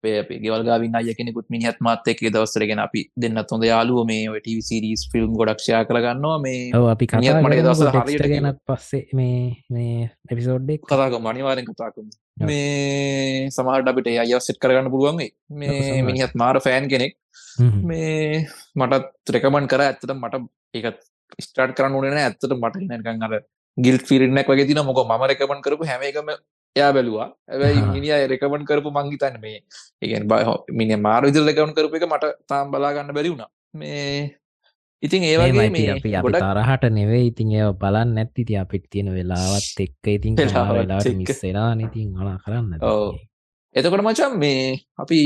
අපේ 0.03 0.19
අපේ 0.19 0.39
ගෙවල්ගාවින් 0.39 0.95
අය 0.95 1.13
කෙනෙකුත් 1.15 1.47
මිනිහත් 1.49 1.77
මත් 1.81 2.07
එක 2.07 2.19
දවස්තරගෙන 2.29 2.79
අපි 2.79 3.01
දෙන්නත් 3.17 3.51
හොඳ 3.51 3.63
යාලුව 3.63 4.05
මේ 4.05 4.27
ටව 4.37 4.59
සිරීස් 4.61 5.07
ෆිල්ම් 5.11 5.31
ගොඩක්ෂයා 5.33 5.85
කරගන්නවා 5.85 6.37
මේ 6.39 6.71
අපි 6.91 7.07
මිනිහත් 7.13 7.39
මට 7.39 7.53
ඒ 7.53 7.63
දවස්වල 7.63 7.89
කතා 7.89 8.03
හරියට 8.03 8.27
ගැනත් 8.33 8.59
පස්සේ 8.67 9.07
මේ 9.13 9.63
මේ 9.69 10.11
එපිසෝඩ්ඩෙක් 10.29 10.81
කතාක 10.85 11.17
මනිවාරෙන් 11.19 11.65
කතාකම. 11.65 12.07
මේ 12.37 13.49
සමහට 13.55 13.89
අපිට 13.91 14.07
අය 14.07 14.33
සෙට් 14.39 14.59
කරගන්න 14.59 14.91
පුළුවන්ගේ 14.93 15.31
මේ. 15.49 16.01
මිනිහත් 16.09 16.35
මාර 16.35 16.59
ෆෑන් 16.59 16.89
කෙනෙක්. 16.89 17.15
මේ 17.89 18.47
මටත් 18.75 19.35
රෙකමන් 19.35 19.67
කර. 19.67 19.81
ඇත්තට 19.87 20.13
මට 20.15 20.41
ඒකත් 20.73 20.99
ස්ටාට් 21.45 21.75
කරන්න 21.77 21.95
ඕනෙන 21.99 22.17
ඇත්තට 22.23 22.57
මට 22.57 22.83
නැකන් 22.89 23.23
අර 23.27 23.33
ගිල් 23.77 23.97
ෆිරිනක් 24.09 24.49
වගේ 24.49 24.67
තින 24.67 24.81
මොක 24.89 24.99
ම 25.05 25.23
රෙකමන් 25.31 25.63
කරපු 25.65 25.85
හැම 25.91 26.01
එකම 26.09 26.29
එයා 26.75 26.91
බැලවා. 26.97 27.27
ඇැයි 27.49 27.79
ආහා. 27.79 27.93
මිනි 27.95 28.11
අය 28.15 28.27
රෙකමන් 28.33 28.65
කරපු 28.69 28.89
මංගිතන්න 28.97 29.37
මේ 29.41 29.59
ඒගෙන් 30.03 30.27
බය 30.31 30.43
මිනි 30.79 30.95
මාර 31.07 31.21
විදිල් 31.27 31.45
රෙකවන් 31.49 31.73
කරපු 31.77 31.99
එක 31.99 32.07
මට 32.09 32.33
තාම් 32.49 32.71
බලාගන්න 32.73 33.13
බැරි 33.17 33.33
වුණා. 33.33 33.51
මේ 33.73 34.37
ඉතින් 35.03 35.21
ඒවගේ 35.23 35.51
අපි 35.51 35.69
මේ 35.75 35.87
අපි 35.93 36.09
ගොඩක් 36.17 36.43
තරහට 36.43 36.91
නෙවේ 36.97 37.23
ඉතින් 37.29 37.49
ඒ 37.53 37.69
බලන්න 37.81 38.11
නැත්තිති 38.17 38.55
අපිට 38.55 38.85
තියෙන 38.91 39.09
වෙලාවත් 39.11 39.81
එක්ක 39.85 40.07
ඉතින් 40.09 40.35
වෙලාට. 40.37 41.09
මිස්සෙලා 41.13 41.71
ඉතින් 41.77 42.07
අලා 42.15 42.37
කරන්න 42.43 42.85
ඔව්. 42.89 43.15
එතකොට 43.75 44.03
මචන් 44.03 44.37
මේ 44.37 44.61
අපි 44.97 45.19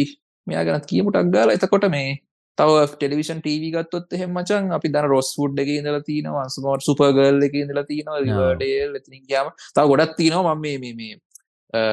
මෙයා 0.48 0.64
ගැනත් 0.64 0.88
කියමුටක් 0.92 1.30
ගාල 1.36 1.50
එතකොට 1.50 1.86
මේ 1.90 2.10
තව 2.58 2.78
ටෙලිවිෂන් 2.92 3.40
ටීවී 3.40 3.72
ගත්තොත් 3.76 4.14
එහෙම 4.18 4.32
මචන් 4.34 4.74
අපි 4.78 4.92
දන 4.94 5.08
රොස් 5.14 5.30
ෆුඩ් 5.38 5.60
එක 5.64 5.70
ඉඳලා 5.74 6.02
තියෙනවා 6.02 6.44
අන්සමෝට 6.46 6.86
සුපර්ගල් 6.88 7.46
එක 7.48 7.58
ඉඳලා 7.60 7.86
තියෙනවා 7.90 8.24
රිවර්ඩේල් 8.24 8.98
එතින් 9.00 9.22
කියම 9.24 9.52
තව 9.76 9.84
ගොඩක් 9.92 10.16
තියෙනවා 10.20 10.56
මම 10.56 10.82
මේ 10.82 10.94
මේ 10.94 11.14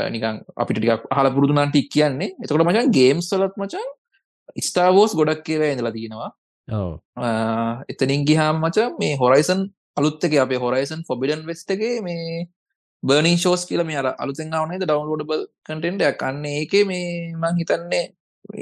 නිකන් 0.09 0.41
අපිට 0.57 0.78
ටිකක් 0.78 1.05
අහල 1.11 1.28
පුරුදුනාන් 1.37 1.68
ටික් 1.68 1.91
කියන්නේ. 1.91 2.30
එතකොට 2.41 2.64
මචන් 2.64 2.89
ගේම් 2.97 3.20
සලත් 3.20 3.61
මචන් 3.61 3.89
ස්ටාවෝස් 4.61 5.12
ගොඩක් 5.14 5.45
කියව 5.45 5.66
ඉඳලා 5.66 5.93
තියෙනවා. 5.93 6.30
ඕ 6.30 6.44
එතනින් 7.89 8.25
ගිහාම 8.25 8.61
මචන් 8.61 8.99
මේ 8.99 9.17
හොරයිසන් 9.17 9.62
අලුත් 9.97 10.25
එක 10.25 10.37
අපේ 10.39 10.59
හොරයිසන් 10.59 11.01
ෆොබිඩන් 11.07 11.47
වෙස්ටගේ 11.47 11.97
මේ 12.01 12.47
බර්නිින් 13.03 13.37
ෂෝස් 13.37 13.65
කියල 13.67 13.85
මේ 13.85 13.97
අර 13.97 14.09
අලුතෙන් 14.17 14.55
අවනේද 14.55 14.83
ඩවන්ලෝඩබල් 14.83 15.43
කටෙන්ටයක් 15.62 16.17
කන්න 16.21 16.47
ඒක 16.53 16.75
මේ 16.85 17.09
මං 17.35 17.61
හිතන්නේ 17.61 18.05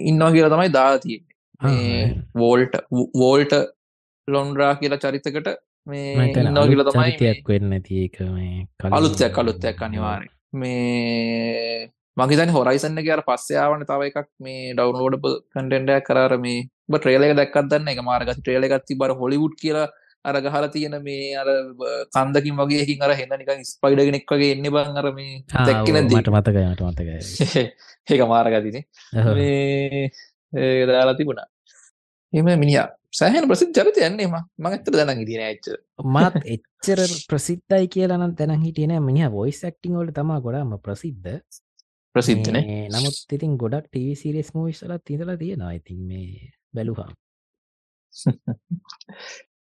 ඉන්නවා 0.02 0.32
කියලා 0.32 0.52
තමයි 0.52 0.72
දාතිය 0.72 1.18
මේ 1.60 2.02
වෝල්ට 2.34 2.74
වෝල්ට 3.14 3.54
ලොන්ඩරා 4.28 4.74
කියලා 4.74 5.02
චරිතකට 5.04 5.48
මේ 5.86 6.28
ඉන්නවා 6.36 6.66
කියලා 6.66 6.88
තමයි 6.88 7.00
මේ 7.00 7.16
චරිතයක් 7.16 7.48
වෙන්න 7.48 7.80
තියක 7.82 8.20
මේ 8.30 8.66
අලුත්තයක් 8.90 9.38
අලුත්තයක් 9.38 9.82
අනිවාරය 9.82 10.28
මේ 10.54 11.90
මහිතන 12.16 12.50
හොරයිසන්න 12.50 13.02
අර 13.08 13.22
පස්සයාවන 13.22 13.84
තව 13.84 14.10
එකක් 14.10 14.30
මේ 14.40 14.62
ඩවන්ලෝඩබල් 14.72 15.36
කටෙන්ඩයක් 15.50 16.08
කරර 16.08 16.34
මේ 16.38 16.58
ට්‍රේලක 16.96 17.34
දක්කත්දන්න 17.38 17.88
එක 17.88 18.00
මාර්ග 18.04 18.28
ට්‍රේල 18.34 18.64
එකත්ති 18.68 18.94
බර 18.96 19.12
හොලිවුඩ් 19.14 19.54
කියලා 19.58 19.88
අර 20.24 20.36
ගහල 20.40 20.66
තියෙන 20.70 20.94
මේ 21.02 21.36
අර 21.36 21.48
කන්දකින් 22.12 22.56
වගේකින් 22.60 23.00
අර 23.02 23.12
හෙන්න 23.20 23.32
නික 23.38 23.50
ස්පයිඩගෙනෙක් 23.68 24.26
වගේ 24.28 24.50
එන්න 24.56 24.68
බං 24.70 24.98
අර 25.00 25.08
මේ 25.12 25.32
ආ, 25.50 25.64
දැක්ක 25.66 25.82
ඔව්, 25.84 25.94
නැද්දී? 25.94 26.18
මට 26.18 26.30
මතකයි 26.30 26.66
මට 26.66 26.82
මතකයි. 26.82 27.64
ඒක 28.10 28.22
මාරගතිනේ 28.28 28.84
දාලා 30.88 31.16
තිබුණා. 31.16 31.46
එම 32.32 32.46
මිනිිය 32.56 32.84
සෑහන 33.12 33.48
ප්‍රසිද් 33.48 33.72
චරිත 33.76 33.98
යන්නේම 34.02 34.34
මං 34.58 34.70
ඇත්තට 34.70 34.94
දැන 34.94 35.18
ඉදින 35.20 35.42
ඇච්ච 35.42 35.66
මත් 36.14 36.44
එච්චර 36.54 37.00
ප්‍රසිද්ධයි 37.28 37.88
කියලන 37.88 38.24
තැන 38.36 38.54
හිටියන 38.62 38.94
මිනි 39.02 39.26
වොයිස් 39.30 39.60
ක්ටිං 39.66 39.98
වලට 39.98 40.16
තමා 40.16 40.40
ගොඩාම 40.40 40.72
ප්‍රසිද්ධ. 40.80 41.36
ප්‍රසිද්ධන 42.14 42.58
නමුත් 42.94 43.36
ඉතින් 43.36 43.52
ගොඩක් 43.58 43.86
ටීසිරෙස් 43.88 44.54
මූවිස්සල 44.54 44.92
තිඳලා 45.02 45.36
තියෙනවා. 45.36 45.72
ඉතින් 45.74 46.00
මේ 46.08 46.50
බැලුහා 46.74 47.10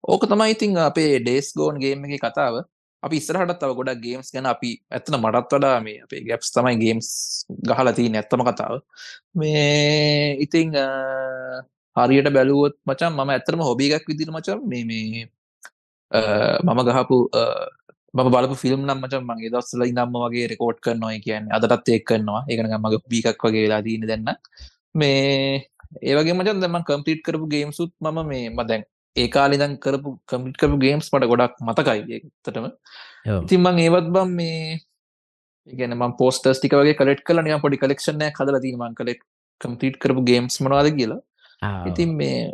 ඕක 0.04 0.24
තමයි 0.26 0.54
ඉතිං 0.56 0.78
අපේ 0.82 1.20
ඩේස් 1.22 1.48
ගෝන් 1.54 1.78
ගේම් 1.78 2.06
එක 2.08 2.22
කතාව. 2.24 2.56
අපි 3.04 3.16
ඉස්සරහට 3.18 3.58
තව 3.62 3.72
ගොඩක් 3.78 4.02
ගේම්ස් 4.04 4.28
ගැන 4.34 4.46
අපි 4.46 4.70
ඇත්තන 4.90 5.18
මටත් 5.18 5.54
වඩා 5.54 5.78
මේ 5.86 5.98
අපේ 6.06 6.22
ගැප්ස් 6.28 6.50
තමයි 6.56 6.76
ගේම්ස් 6.84 7.08
ගහලති 7.70 8.06
නැත්තම 8.10 8.42
කතාව. 8.50 8.76
මේ 9.36 10.38
ඉතිං 10.46 10.70
අ, 10.76 10.88
හරියට 11.96 12.30
බැලුවොත් 12.38 12.76
මචන් 12.88 13.14
මම 13.14 13.30
ඇතරම 13.36 13.62
හොබිගක් 13.70 14.06
විදිර 14.10 14.30
මචන් 14.32 14.60
මේ 14.66 14.84
මේ 14.86 15.22
අ, 16.12 16.20
මම 16.66 16.80
ගහපු 16.90 17.18
අ, 17.34 17.44
මම 18.14 18.30
බලපු 18.34 18.56
ෆිල්ම් 18.64 18.82
නම් 18.86 19.00
මචන් 19.04 19.24
මගේ 19.30 19.52
දස්සල 19.54 19.84
ඉදම්ම 19.86 20.18
වගේ 20.26 20.48
රෙකෝඩ් 20.54 20.80
කරනවා 20.86 21.18
කියන්න. 21.26 21.46
අදටත් 21.58 21.90
එක් 21.90 22.06
කරනවා. 22.10 22.42
ඒකන 22.50 22.70
මගේ 22.86 23.02
බීකක් 23.12 23.42
වගේ 23.46 23.64
වෙලා 23.66 23.82
දීන 23.82 24.06
දෙන්න 24.08 24.28
මේ 24.96 25.71
ඒවගේ 26.02 26.34
මචන් 26.34 26.62
දෙම 26.62 26.78
කම්පිට් 26.84 27.22
කරපු 27.22 27.48
ගේම්සුත් 27.48 27.92
මම 28.02 28.20
මේ 28.28 28.50
මදැන් 28.52 28.84
ඒකාලිදන් 29.16 29.74
කරපු 29.78 30.10
කමිට 30.26 30.58
කරපු 30.58 30.78
ගේම්ස් 30.78 31.12
මට 31.14 31.28
ගොඩක් 31.28 31.56
මතකයි 31.62 32.02
ඒතටම 32.16 32.66
ඔව්. 32.66 33.44
ඉතින් 33.44 33.62
මං 33.62 33.80
ඒවත් 33.80 34.08
බම් 34.10 34.32
මේ 34.32 34.80
ඉගැන 35.68 35.96
ම 35.98 36.16
පෝස්ටස් 36.18 36.60
ටික 36.60 36.74
වගේ 36.74 36.96
කලෙට් 36.96 37.24
කල 37.24 37.42
නිය 37.42 37.60
පොඩි 37.60 37.78
කලෙක්ෂණය 37.78 38.32
හදල 38.32 38.60
දී 38.60 38.76
මං 38.78 38.96
කලෙක් 38.96 39.22
කම්පිට් 39.62 39.98
කරපු 39.98 40.22
ගේම්ස් 40.24 40.62
මනවාද 40.62 40.92
කියලා. 40.96 41.22
ඉතින් 41.88 42.16
මේ 42.16 42.52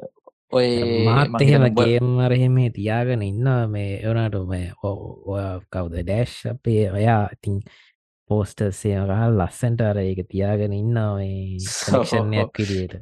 ඔය 0.51 0.67
මාත් 1.05 1.29
මං 1.29 1.41
එහෙම 1.41 1.63
හිතන්නේ 1.63 1.69
ඔබ- 1.69 1.79
ගේම්මරහෙම 1.81 2.57
තියාගෙන 2.73 3.21
ඉන්න 3.21 3.47
මේ 3.69 3.99
එවනට 4.01 4.35
ඔය 4.35 5.43
කවුද? 5.71 5.93
ඩෑශ් 5.99 6.39
අපේ 6.47 6.83
ඔයා 6.91 7.23
ඉතින් 7.33 7.61
පෝස්ටර්සයගහ 8.29 9.11
ලස්සන්ට 9.31 9.81
අර 9.81 9.97
ඒක 9.99 10.21
තියාගෙන 10.27 10.73
ඉන්න 10.73 10.97
කලක්ෂණයක් 11.85 12.59
විදියට 12.59 12.97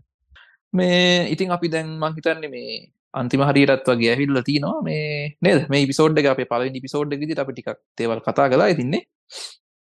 මේ 0.79 1.29
ඉතින් 1.33 1.55
අපි 1.55 1.71
දැන් 1.73 1.89
මං 2.01 2.15
හිතන්නේ 2.17 2.51
මේ 2.55 2.77
අන්තිම 3.13 3.43
හරියටත් 3.49 3.91
වගේ 3.91 4.11
ඇවිල්ල 4.13 4.41
තිනවා. 4.49 4.79
මේ 4.87 5.35
නේද? 5.41 5.61
මේ 5.73 5.85
පිසෝඩ් 5.91 6.19
එක 6.21 6.31
අපේ 6.33 6.49
පලවෙනි 6.51 6.83
පිසෝඩ් 6.85 7.15
ගෙදි 7.21 7.37
අපි 7.43 7.55
ටිකක් 7.55 7.79
තේවල් 7.97 8.23
කතා 8.27 8.49
කලා 8.51 8.71
ඉතින්නේ. 8.73 9.03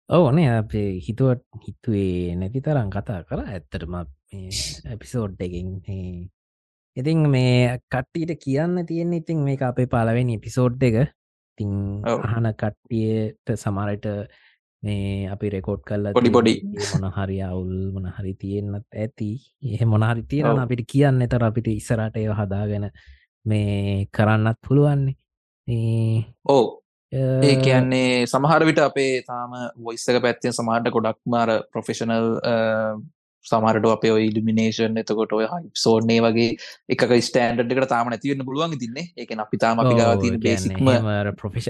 ඕනේ 0.09 0.47
අපේ 0.53 0.89
හිතුවට 1.07 1.43
හිතුවේ 1.65 2.35
නැති 2.39 2.63
තරම් 2.65 2.89
කතා 2.95 3.19
කර. 3.29 3.43
ඇත්තටම 3.45 3.95
එපිසෝඩ් 4.95 5.39
එකින්. 5.39 5.69
ඉතින් 6.97 7.29
මේ 7.29 7.77
කට්ටියට 7.93 8.43
කියන්න 8.43 8.85
තියෙන 8.85 9.13
ඉතින් 9.13 9.43
මේ 9.47 9.57
අපේ 9.71 9.87
පලවෙනි 9.87 10.39
එපිසෝඩ් 10.39 10.83
එක. 10.89 10.97
තිං 11.57 11.71
ඔව්. 12.05 12.19
අහන 12.25 12.51
කට්ටියට 12.53 13.55
සමරට 13.55 14.05
මේ 14.83 15.27
අපි 15.33 15.49
රෙකෝඩ් 15.49 15.83
කල්ල 15.89 16.11
පොඩි 16.13 16.29
පොඩි. 16.29 16.55
මොන 16.93 17.11
හරි 17.11 17.37
අවුල් 17.41 17.75
මොන 17.93 18.09
හරි 18.17 18.33
තියෙන්න්නත් 18.43 18.87
ඇති 18.95 19.29
එහ 19.73 19.85
මොනහරි 19.85 20.23
තියෙන. 20.23 20.59
අපිට 20.59 20.83
කියන්න 20.87 21.27
තර 21.27 21.43
අපිට 21.43 21.71
ඉස්සරට 21.73 22.17
ඒව 22.17 22.33
හදාගෙන 22.39 22.89
මේ 23.45 24.07
කරන්නත් 24.13 24.59
පුළුවන්නේ 24.67 25.15
ඕ 26.45 26.65
ඒ 27.11 27.55
කියන්නේ 27.63 28.25
සමහර 28.25 28.65
විට 28.65 28.79
අපේ 28.79 29.21
තාම 29.23 29.53
වොයිස්සක 29.79 30.19
පැත්තෙන් 30.21 30.53
සමහට 30.53 30.91
ගොඩක් 30.91 31.19
මාර 31.25 31.49
ප්‍රොෆෙෂනල් 31.71 32.27
සමරට 33.47 33.87
අපේ 33.91 34.13
ඉඩිමිනේෂන් 34.23 34.97
එතකොට 35.01 35.33
ඔය 35.37 35.45
සෝර්නේ 35.75 36.19
වගේ 36.25 36.49
එක 36.89 37.03
ස්ටන්ඩ් 37.19 37.71
එකට 37.75 37.89
තාම 37.89 38.11
නැතිවන්න 38.13 38.45
පුළුවන් 38.47 38.77
තින්නේ 38.83 39.05
ඒක 39.15 39.31
අපි 39.37 39.57
තාම 39.57 39.81
අපි 39.83 39.93
ගාව 39.99 40.21
තින 40.23 40.39
බේසික්ම 40.39 40.83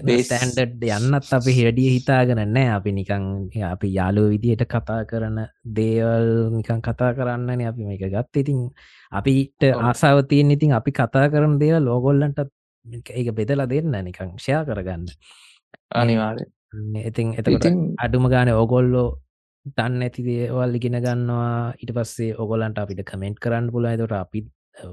base- 0.04 0.30
ස්ටන්ඩ් 0.32 0.84
යන්නත් 0.90 1.34
අපි 1.34 1.56
හිරඩිය 1.60 1.90
හිතාගෙන 1.98 2.44
නෑ 2.50 2.68
අපි 2.78 2.92
නිකං 3.00 3.26
අපි 3.72 3.88
යාලෝ 3.94 4.28
විදියට 4.34 4.66
කතා 4.68 5.00
කරන 5.06 5.40
දේවල් 5.78 6.30
නිකන් 6.58 6.82
කතා 6.82 7.12
කරන්නන 7.14 7.66
අපි 7.68 7.82
මේක 7.84 8.06
ගත්ත. 8.08 8.34
ඉතින් 8.38 8.60
අපිට. 9.12 9.62
ආසාවතියෙන් 9.84 10.52
ඉතින් 10.52 10.74
අපි 10.74 10.92
කතා 10.92 11.28
කරන 11.30 11.60
දේව 11.60 11.82
ලෝගොල්ලන්ට 11.82 12.40
ඒක 13.12 13.30
බෙදලා 13.36 13.68
දෙන්න 13.68 13.96
නිකං 14.04 14.36
ෂයා 14.38 14.66
කරගන්න. 14.66 15.06
අනිවාරය 15.94 16.46
ඉතින් 17.04 17.28
එතකට 17.34 17.66
අඩුම 17.98 18.26
ගාන 18.30 18.50
ඔගොල්ලෝ 18.56 19.08
දන්න 19.78 20.04
ඇති 20.06 20.22
දේවල් 20.28 20.76
ඉගෙන 20.80 20.98
ගන්නවා. 21.06 21.74
ඉට 21.84 21.92
පස්සේ 21.98 22.36
ඔගොලන්ට 22.44 22.82
අපිට 22.82 23.02
කමෙන්ට් 23.12 23.40
කරන්න 23.44 23.72
පුලා 23.74 23.96
තොට 24.02 24.16
අපි 24.24 24.44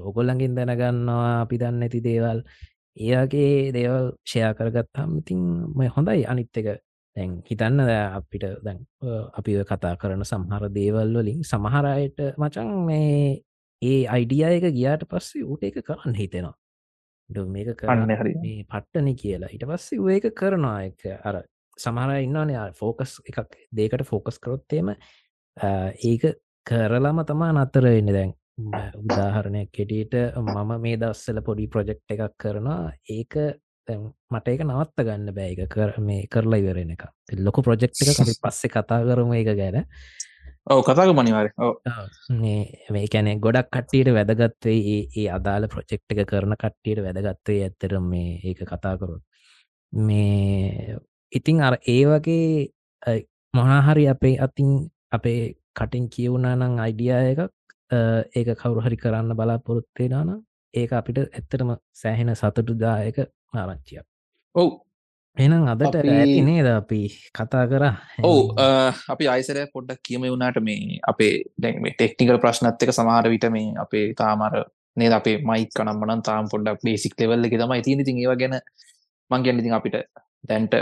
ඔගොල්ලඟින් 0.09 0.55
දැනගන්නවා 0.57 1.41
අපි 1.41 1.61
දන්න 1.61 1.85
ඇති 1.85 2.01
දේවල්. 2.07 2.39
ඒගේ 2.97 3.71
දේවල් 3.77 4.11
ෂයා 4.23 4.51
කරගත්හම් 4.57 5.11
ඉතින් 5.21 5.41
මයි 5.77 5.89
හොඳයි 5.95 6.25
අනිත් 6.31 6.57
එක. 6.61 6.67
දැන් 7.15 7.31
හිතන්න 7.49 7.79
දැ 7.89 8.01
අපිට 8.17 8.45
දැන් 8.65 8.79
අපි 9.39 9.51
කතා 9.71 9.95
කරන 10.01 10.23
සමහර 10.31 10.63
දේවල් 10.79 11.17
වලින් 11.17 11.41
සමහරයට 11.51 12.19
මචන් 12.41 12.69
මේ 12.89 13.41
ඒ 13.81 14.01
අයිඩිය 14.07 14.43
එක 14.49 14.69
ගියාට 14.77 15.03
පස්සේ 15.11 15.43
ඌට 15.43 15.63
එක 15.63 15.77
කරන්න 15.87 16.15
හිතෙනවා. 16.21 16.55
මේක 17.55 17.69
කරන්න 17.79 18.15
හරි 18.19 18.33
මේ 18.43 18.63
පට්ටන 18.71 19.07
කියලා. 19.21 19.51
ඉට 19.55 19.65
පස්සේ 19.69 20.15
ඒක 20.15 20.27
කරනවා. 20.39 20.79
එක 20.89 20.99
අර 21.27 21.35
සමහර 21.77 22.15
ඉන්නනේ 22.21 22.71
ෆෝකස් 22.79 23.19
එකක් 23.25 23.59
දේකට 23.71 24.05
ෆෝකස් 24.05 24.39
කරොත්තේම 24.39 24.95
ඒක 26.03 26.23
කරලාම 26.65 27.21
තමා 27.25 27.51
නත්තර 27.53 27.87
වෙන්න. 27.87 28.11
දැන් 28.11 28.33
උදාහරණයක් 28.95 29.69
කෙටියට 29.71 30.15
මම 30.37 30.73
මේ 30.81 30.97
දස්සල 30.97 31.41
පොඩි 31.41 31.67
ප්‍රොජෙක්් 31.67 32.01
එකක් 32.07 32.35
කරනවා. 32.37 32.93
ඒක 33.09 33.33
මට 34.31 34.47
ඒක 34.47 34.63
නවත්ත 34.63 35.05
ගන්න 35.07 35.33
බෑක 35.33 35.65
කර 35.69 35.99
මේ 36.01 36.27
කරලා 36.27 36.59
ඉවරෙන 36.59 36.93
එක. 36.95 37.03
ලොකු 37.39 37.61
ප්‍රොජෙක්් 37.61 37.91
එක 37.93 38.13
අපි 38.15 38.35
පස්සෙ 38.43 38.69
කතා 38.69 39.01
කරම 39.03 39.33
එක 39.33 39.51
ගැන. 39.53 39.83
ඔව 40.67 40.81
කතාක 40.81 41.11
මනිවාර 41.11 41.51
මේ 42.39 43.07
කැනෙ 43.07 43.35
ගොඩක් 43.39 43.69
කට්ටියට 43.69 44.13
වැදගත්වේ 44.17 44.95
ඒ 45.15 45.27
අදාළ 45.29 45.67
ප්‍රොජෙක්් 45.67 46.01
එක 46.07 46.23
කරන 46.25 46.55
කට්ටියට 46.55 47.03
වැදගත්වේ 47.05 47.59
ඇත්තර 47.63 47.99
මේ 48.01 48.39
ඒක 48.43 48.63
කතා 48.65 48.95
කරුත්. 48.97 49.23
මේ 49.93 50.97
ඉතිං 51.31 51.61
අර 51.61 51.75
ඒ 51.87 52.01
වගේ 52.05 53.19
මොනාහරි 53.53 54.05
අපේ 54.07 54.35
අතින් 54.39 54.69
අපේ 55.11 55.39
කටින් 55.75 56.05
කියවුණා 56.09 56.55
නං 56.55 56.79
අයිඩිය 56.79 57.13
එකක් 57.31 57.41
ඒක 58.35 58.49
කවුරු 58.61 58.81
හරි 58.81 58.97
කරන්න 58.97 59.37
බලාපොරොත්තේනාන 59.39 60.41
ඒක 60.73 60.91
අපිට 60.93 61.19
ඇත්තටම 61.19 61.71
සෑහෙන 61.93 62.31
සතුටුදායක 62.35 63.17
ආරංචියක්. 63.53 64.05
ඔව්. 64.55 64.69
එනම් 65.37 65.67
අදට 65.67 65.97
නේද 66.43 66.67
අපි? 66.71 67.01
කතා 67.31 67.65
කර. 67.67 67.85
ඔවු 68.23 68.41
අපි 69.09 69.25
අයිසර 69.27 69.59
පොඩ්ඩක් 69.73 70.01
කියම. 70.01 70.23
වුණට 70.23 70.59
මේ 70.61 70.99
අපේ 71.03 71.33
දැන් 71.57 71.81
මේ 71.81 71.93
ටෙක්නිකල් 71.93 72.39
ප්‍රශ්නත් 72.39 72.83
එක 72.83 72.91
සමහර 72.91 73.29
විට 73.29 73.47
මේ 73.51 73.73
අපේ 73.77 74.05
තාමර 74.13 74.53
නේද? 74.97 75.13
අපේ 75.13 75.37
මයික් 75.43 75.71
කනම්මන 75.77 76.23
තාම් 76.23 76.51
පොඩ්ඩක් 76.53 76.85
බේසික් 76.85 77.19
ලෙවල්ල 77.19 77.47
එක 77.47 77.57
තමයි 77.57 77.81
තියන 77.81 78.05
තින් 78.07 78.21
ඒව 78.23 78.37
ගැන 78.41 78.55
මංගැන 79.31 79.59
ඉතින් 79.61 79.77
අපිට 79.79 79.97
දැන්ට 80.43 80.75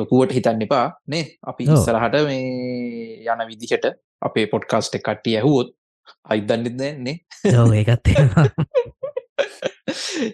ලොකුවට 0.00 0.36
හිතන්න 0.36 0.62
එපා 0.66 0.86
නේ. 1.06 1.24
අපි 1.50 1.68
ඉස්සරහට 1.68 2.20
මේ 2.28 3.24
යන 3.26 3.44
විදිහට 3.50 3.90
අපේ 4.22 4.46
පොඩ්කාස්ට 4.52 4.98
කට්ටිය 5.00 5.36
ඇහුවොත් 5.40 5.74
අයිදන්නෙත් 6.32 6.78
දැන්නේ 6.80 7.16
ඒකත් 7.80 8.08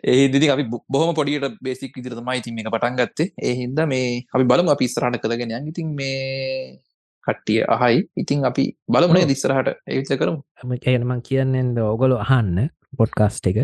ඒ 0.04 0.24
දිදි 0.32 0.48
අපි 0.54 0.64
බොහම 0.88 1.12
පොඩියට 1.18 1.56
බේසික් 1.62 1.96
විදිර 1.96 2.16
තමයි 2.18 2.40
ඉතින් 2.40 2.60
එක 2.60 2.70
පටන් 2.74 2.98
ගත්තේ. 3.00 3.28
ඒ 3.38 3.54
හින්ද 3.60 3.80
මේ 3.92 4.08
අපි 4.34 4.44
බලමු 4.50 4.74
අපි 4.74 4.88
ඉස්සරහට 4.88 5.22
කළගෙන 5.22 5.54
යන්. 5.58 5.68
ඉතින් 5.72 5.88
මේ 5.94 6.78
කට්ටිය 7.26 7.60
අහයි. 7.66 8.04
ඉතින් 8.16 8.44
අපි 8.50 8.64
බලමුණේ 8.88 9.28
දිස්සරහට 9.32 9.74
ඒවිත 9.86 10.14
කරමු. 10.20 10.40
කියනමං 10.84 11.20
කියන්නෙන්ද 11.28 11.78
ඔගොලු 11.84 12.16
අහන්න 12.18 12.70
පොඩ්කාස්ට 12.98 13.50
එක. 13.50 13.60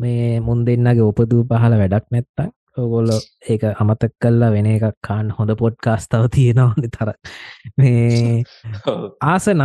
මේ 0.00 0.40
මුන් 0.40 0.66
දෙන්නගේ 0.66 1.08
උපදූ 1.10 1.42
පහල 1.44 1.78
වැඩක් 1.82 2.06
නැත්තක් 2.10 2.52
ඔගොල්ල 2.76 3.10
ඒක 3.44 3.64
අමතක් 3.74 4.12
කල්ලා 4.18 4.50
වෙන 4.50 4.66
එකක් 4.66 4.96
කාන් 5.00 5.30
හොඳ 5.30 5.52
පොඩ්කාස්තාව 5.54 6.28
තියෙනවන 6.30 6.88
තර 6.88 7.12
මේ 7.76 8.44
ආසන 9.32 9.62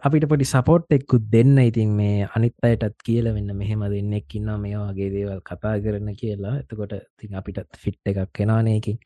අපිට 0.00 0.26
පොඩි 0.28 0.44
සපෝට් 0.44 0.90
එක්කුත් 0.90 1.26
දෙන්න. 1.30 1.58
ඉතින් 1.60 1.90
මේ 1.90 2.28
අනිත් 2.28 2.54
අයටත් 2.62 2.96
කියල 3.02 3.32
වෙන්න 3.34 3.50
මෙහෙම 3.54 3.84
දෙන්නෙක් 3.86 4.34
ඉන්න 4.34 4.50
මේ 4.58 4.76
වගේ 4.76 5.10
දේවල් 5.10 5.40
කතා 5.42 5.76
කරන 5.80 6.10
කියලා. 6.14 6.58
එතකොට 6.58 6.94
තින් 7.18 7.34
අපිටත් 7.34 7.78
ෆිට් 7.78 8.00
එකක් 8.06 8.30
කෙනවානයකින් 8.32 8.98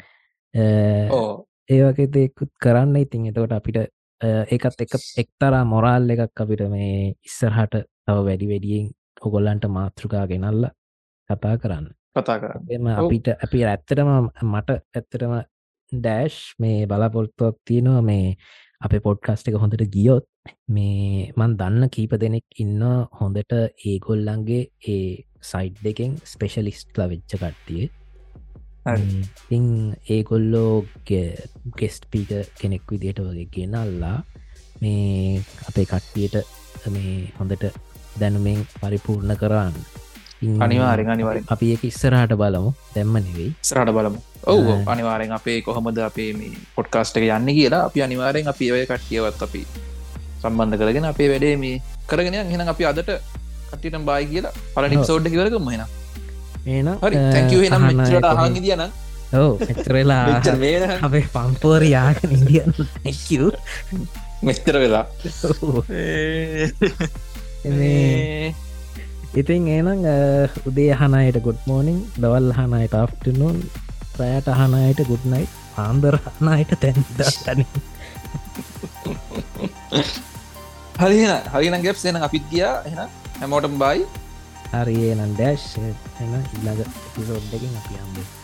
ඒවගේ 1.69 2.09
දෙකුත් 2.09 2.53
කරන්න. 2.59 2.97
ඉතින් 2.97 3.27
එතකොට 3.27 3.53
අපිට 3.53 3.79
ඒකත් 4.21 4.81
එක 4.81 4.97
එක්තරා 5.17 5.65
මොරාල් 5.65 6.11
එකක් 6.11 6.41
අපිට 6.41 6.65
මේ 6.69 7.15
ඉස්සරහට 7.23 7.85
තව 8.05 8.17
වැඩි 8.25 8.49
වැඩියෙන් 8.49 8.91
ඔගොල්ලන්ට 9.23 9.69
මාතෘකා 9.71 10.27
ගෙනල්ල 10.27 10.69
කතා 11.31 11.57
කරන්න 11.59 11.98
කතා 12.17 12.39
කරන්න. 12.43 12.89
අපිට 12.95 13.29
අපි 13.37 13.65
ඇත්තටම 13.65 14.11
මට 14.45 14.79
ඇත්තටම 14.95 15.35
ඩෑෂ් 15.93 16.39
මේ 16.59 16.87
බලාපොල්තුවක් 16.87 17.57
තියෙනවා. 17.65 18.03
මේ 18.03 18.27
අපේ 18.81 19.05
පොඩ්කාස්ට 19.07 19.49
එක 19.51 19.61
හොඳට 19.63 19.85
ගියොත් 19.95 20.27
මේ 20.69 21.33
මන් 21.37 21.57
දන්න 21.61 21.93
කීප 21.95 22.13
දෙනෙක් 22.25 22.47
ඉන්න 22.65 22.83
හොඳට 23.21 23.55
ඒගොල්ලන්ගේ 23.85 24.63
ඒ 24.87 25.07
සයිට් 25.43 25.81
දෙකෙන් 25.85 26.19
ස්පෙශලිස්ට්ල 26.25 27.03
වෙච්ච 27.13 27.35
කට්ටිය. 27.35 27.89
ඉං 29.51 29.67
ඒගොල්ලෝ 30.09 30.75
ගෙස්ට්පීක 31.79 32.31
කෙනෙක් 32.61 32.85
විදියට 32.91 33.21
වගේ 33.21 33.49
ගෙනල්ලා 33.55 34.19
මේ 34.81 35.43
අපේ 35.69 35.87
කට්ටියට 35.87 36.37
මේ 36.89 37.15
හොඳට 37.39 37.65
දැනුමෙන් 38.21 38.61
පරිපූර්ණ 38.81 39.41
කරන්න 39.41 39.77
අනිවාරෙන් 40.59 41.09
අනිවාර 41.11 41.43
අපි 41.49 41.73
එක 41.75 41.85
ඉස්සරහට 41.85 42.33
බලමු. 42.35 42.73
දැම්ම 42.95 43.19
නෙවෙයි. 43.19 43.55
සරට 43.63 43.91
බලමු. 43.91 44.19
ඔවු 44.47 44.83
අනිවාරෙන් 44.87 45.33
අපේ 45.33 45.63
කොහොමද 45.63 45.99
අපේ 46.01 46.33
මේ 46.33 46.53
පොඩ්කාස්ට 46.77 47.17
එක 47.19 47.29
යන්න 47.29 47.47
කියලා 47.51 47.85
අපි 47.89 48.03
අනිවාරෙන් 48.03 48.49
අපි 48.49 48.73
ඔය 48.73 48.87
කට්ටියවත් 48.87 49.43
අපි 49.43 49.67
සම්බන්ධ 50.43 50.79
කරගෙන 50.79 51.05
අපේ 51.05 51.29
වැඩේ 51.29 51.57
මේ 51.57 51.83
කරගෙන 52.07 52.35
හෙන 52.53 52.69
අපි 52.69 52.85
අදට 52.85 53.11
කට්ටිට 53.71 54.05
බායි 54.05 54.27
කියලා 54.33 54.53
පලනි 54.75 55.05
සෝඩ්ඩ 55.05 55.31
කිවරක 55.35 55.59
මහෙන 55.61 55.85
ඒන 56.69 56.89
හරි 57.03 57.17
තැකව 57.35 57.63
නම්. 57.69 57.83
මෙචරට 57.93 58.25
අහන් 58.33 58.55
දියන 58.59 58.83
ඕ 59.35 59.59
එතරලා 59.65 60.41
අපේ 61.03 61.27
පම්පෝරයාගෙන 61.35 62.31
ඉදියන්න 62.39 62.73
ඇකිව 63.05 63.51
මෙස්තර 64.43 64.79
වෙලා 64.79 65.07
ඉතින් 69.35 69.69
ඒනම් 69.69 70.05
උදේ 70.67 70.93
හනයට 70.95 71.39
ගොඩ් 71.43 71.61
මෝනිින් 71.67 72.01
දවල් 72.17 72.53
හනයට 72.57 72.95
අෆ්ටනුන් 72.95 73.59
රෑට 74.19 74.49
අහනයට 74.49 75.01
ගුඩ්නයි 75.11 75.45
ආන්දර 75.77 76.17
හනයට 76.39 76.73
තැන්දන්න 76.81 77.65
හරින 80.99 81.31
හරින 81.53 81.83
ගැප් 81.83 82.05
එන 82.05 82.17
අපිත් 82.19 82.49
ගියා. 82.51 82.75
එන 82.85 82.99
හැමෝටම් 83.41 83.79
බයි 83.79 84.07
හරිඒනම් 84.73 85.33
ඩෑශ් 85.35 85.69
එන 85.79 86.35
ඉල්ලග 86.57 86.81
පිසෝඩ්ඩකින් 87.15 87.79
අපි 87.81 87.95
අම්බේ 88.05 88.38